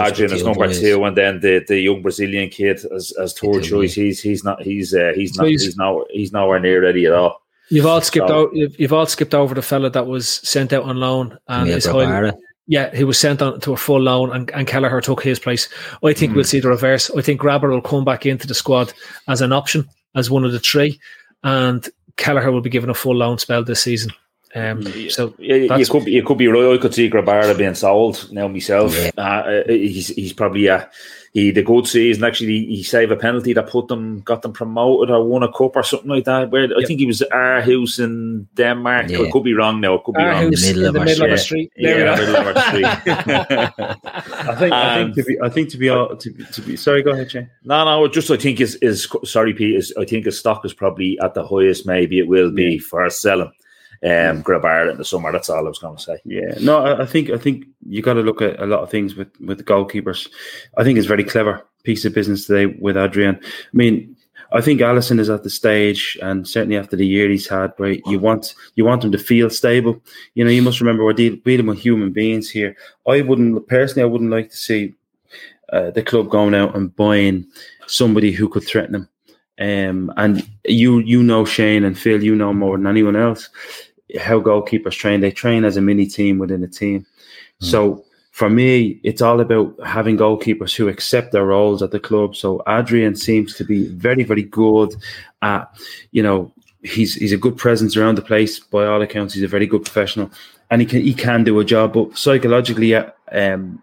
[0.00, 0.80] Adrian as two number boys.
[0.80, 3.94] two, and then the, the young Brazilian kid as as third two choice.
[3.94, 5.62] He's he's not he's uh, he's not Please.
[5.64, 7.40] he's not he's nowhere near ready at all.
[7.70, 8.54] You've all skipped So- out.
[8.54, 11.76] You've, you've all skipped over the fella that was sent out on loan and Mia
[11.76, 12.32] is highly,
[12.66, 15.68] Yeah, he was sent on to a full loan, and, and Kelleher took his place.
[16.02, 16.36] I think Hmm.
[16.36, 17.10] we'll see the reverse.
[17.16, 18.92] I think Grabara will come back into the squad
[19.28, 21.00] as an option, as one of the three,
[21.42, 24.12] and Kelleher will be given a full loan spell this season.
[24.54, 26.74] Um, so Yeah, you could be, you could be right.
[26.74, 28.96] I could see Grabara being sold now myself.
[29.16, 30.84] Uh, uh, he's he's probably uh,
[31.34, 32.24] he the good season.
[32.24, 35.76] Actually, he saved a penalty that put them got them promoted or won a cup
[35.76, 36.50] or something like that.
[36.50, 39.10] Where I think he was at Aarhus in Denmark.
[39.12, 39.98] I could be wrong now.
[39.98, 40.44] I could be wrong.
[40.44, 41.70] Aarhus in the middle of a street.
[41.76, 42.86] There Yeah, we middle of our street.
[44.48, 44.72] I think.
[44.72, 45.40] I Um, think to be.
[45.42, 45.88] I think to be.
[45.90, 46.76] all- To, be- to be.
[46.76, 47.50] Sorry, go ahead, Shane.
[47.64, 49.76] No, no, just I think is is sorry, Pete.
[49.76, 51.86] Is I think his stock is probably at the highest.
[51.86, 53.52] Maybe it will be for selling.
[54.04, 55.32] Um, Grabara in the summer.
[55.32, 56.18] That's all I was going to say.
[56.24, 59.16] Yeah, no, I, think I think you got to look at a lot of things
[59.16, 60.28] with with goalkeepers.
[60.76, 63.40] I think it's very clever piece of business today with Adrian.
[63.42, 64.16] I mean,
[64.52, 67.96] I think Alisson is at the stage, and certainly after the year he's had, where
[68.06, 70.00] you want you want him to feel stable.
[70.34, 72.76] You know, you must remember we're deal, dealing with human beings here.
[73.06, 74.94] I wouldn't personally, I wouldn't like to see
[75.72, 77.46] uh, the club going out and buying
[77.88, 79.08] somebody who could threaten him.
[79.60, 83.50] Um, and you you know Shane and Phil, you know more than anyone else
[84.16, 85.20] how goalkeepers train.
[85.20, 87.06] They train as a mini team within a team.
[87.60, 92.36] So for me, it's all about having goalkeepers who accept their roles at the club.
[92.36, 94.94] So Adrian seems to be very, very good
[95.42, 95.68] at,
[96.12, 96.52] you know,
[96.82, 98.60] he's he's a good presence around the place.
[98.60, 100.30] By all accounts, he's a very good professional,
[100.70, 101.94] and he can he can do a job.
[101.94, 103.82] But psychologically, uh, um,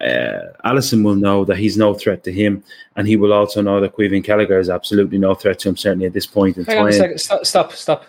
[0.00, 2.64] uh, Alisson will know that he's no threat to him,
[2.96, 5.76] and he will also know that Caoimhín Kelleher is absolutely no threat to him.
[5.76, 6.98] Certainly at this point in Hang on a time.
[6.98, 7.18] second.
[7.18, 8.04] Stop, stop, stop.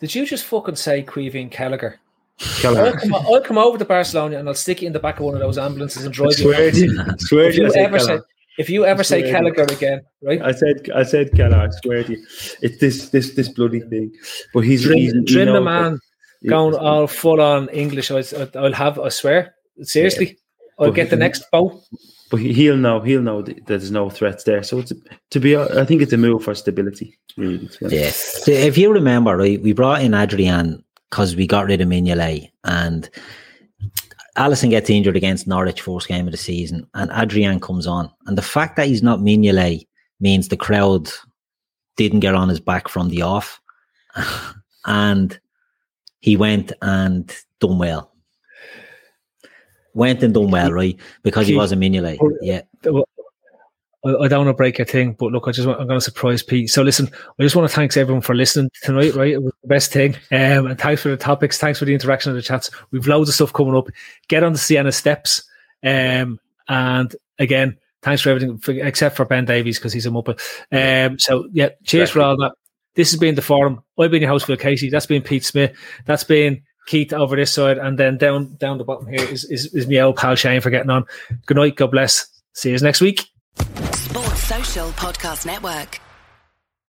[0.00, 1.50] Did you just fucking say Queeveen?
[1.50, 2.00] Gallagher.
[2.64, 5.26] I'll come, I'll come over to Barcelona and I'll stick you in the back of
[5.26, 6.72] one of those ambulances and drive Swear you.
[6.72, 8.18] to you- swear if to you, you ever say,
[8.58, 9.62] if you ever say Swear you.
[9.64, 10.40] Again, right?
[10.40, 12.26] I said, I said, Keller, I swear to you,
[12.62, 14.12] it's this, this, this bloody thing.
[14.54, 15.98] But he's, Dream, he's the man
[16.48, 18.10] going all full on English.
[18.10, 18.22] I,
[18.54, 20.38] I'll have, I swear, seriously,
[20.78, 21.82] I'll But get the next bow.
[22.30, 24.62] But he- he'll know, he'll know that there's no threats there.
[24.62, 24.92] So it's
[25.30, 27.18] to be, I think it's a move for stability.
[27.36, 27.68] Really.
[27.82, 28.10] Yeah.
[28.10, 32.50] So if you remember, right, we brought in Adrian because we got rid of Mignolet
[32.64, 33.10] and
[34.36, 38.10] Alisson gets injured against Norwich first game of the season and Adrian comes on.
[38.26, 39.86] And the fact that he's not Mignolet
[40.20, 41.10] means the crowd
[41.96, 43.60] didn't get on his back from the off.
[44.86, 45.38] and
[46.20, 48.09] he went and done well.
[49.94, 50.98] Went and done well, right?
[51.22, 52.18] Because he was a Mignolet.
[52.40, 52.62] Yeah.
[54.02, 56.04] I, don't want to break your thing, but look, I just want, I'm going to
[56.04, 56.70] surprise Pete.
[56.70, 59.14] So listen, I just want to thanks everyone for listening tonight.
[59.14, 60.14] Right, it was the best thing.
[60.30, 61.58] Um, and thanks for the topics.
[61.58, 62.70] Thanks for the interaction in the chats.
[62.92, 63.88] We've loads of stuff coming up.
[64.28, 65.44] Get on the Sienna steps.
[65.84, 70.40] Um, and again, thanks for everything for, except for Ben Davies because he's a muppet.
[70.72, 72.52] Um, so yeah, cheers for all that.
[72.94, 73.82] This has been the forum.
[73.98, 74.88] I've been your host, Phil Casey.
[74.88, 75.76] That's been Pete Smith.
[76.06, 79.72] That's been Keith over this side, and then down down the bottom here is is,
[79.74, 81.04] is my old pal Shane for getting on.
[81.46, 81.76] Good night.
[81.76, 82.26] God bless.
[82.54, 83.26] See you next week.
[83.92, 86.00] Sports Social Podcast Network.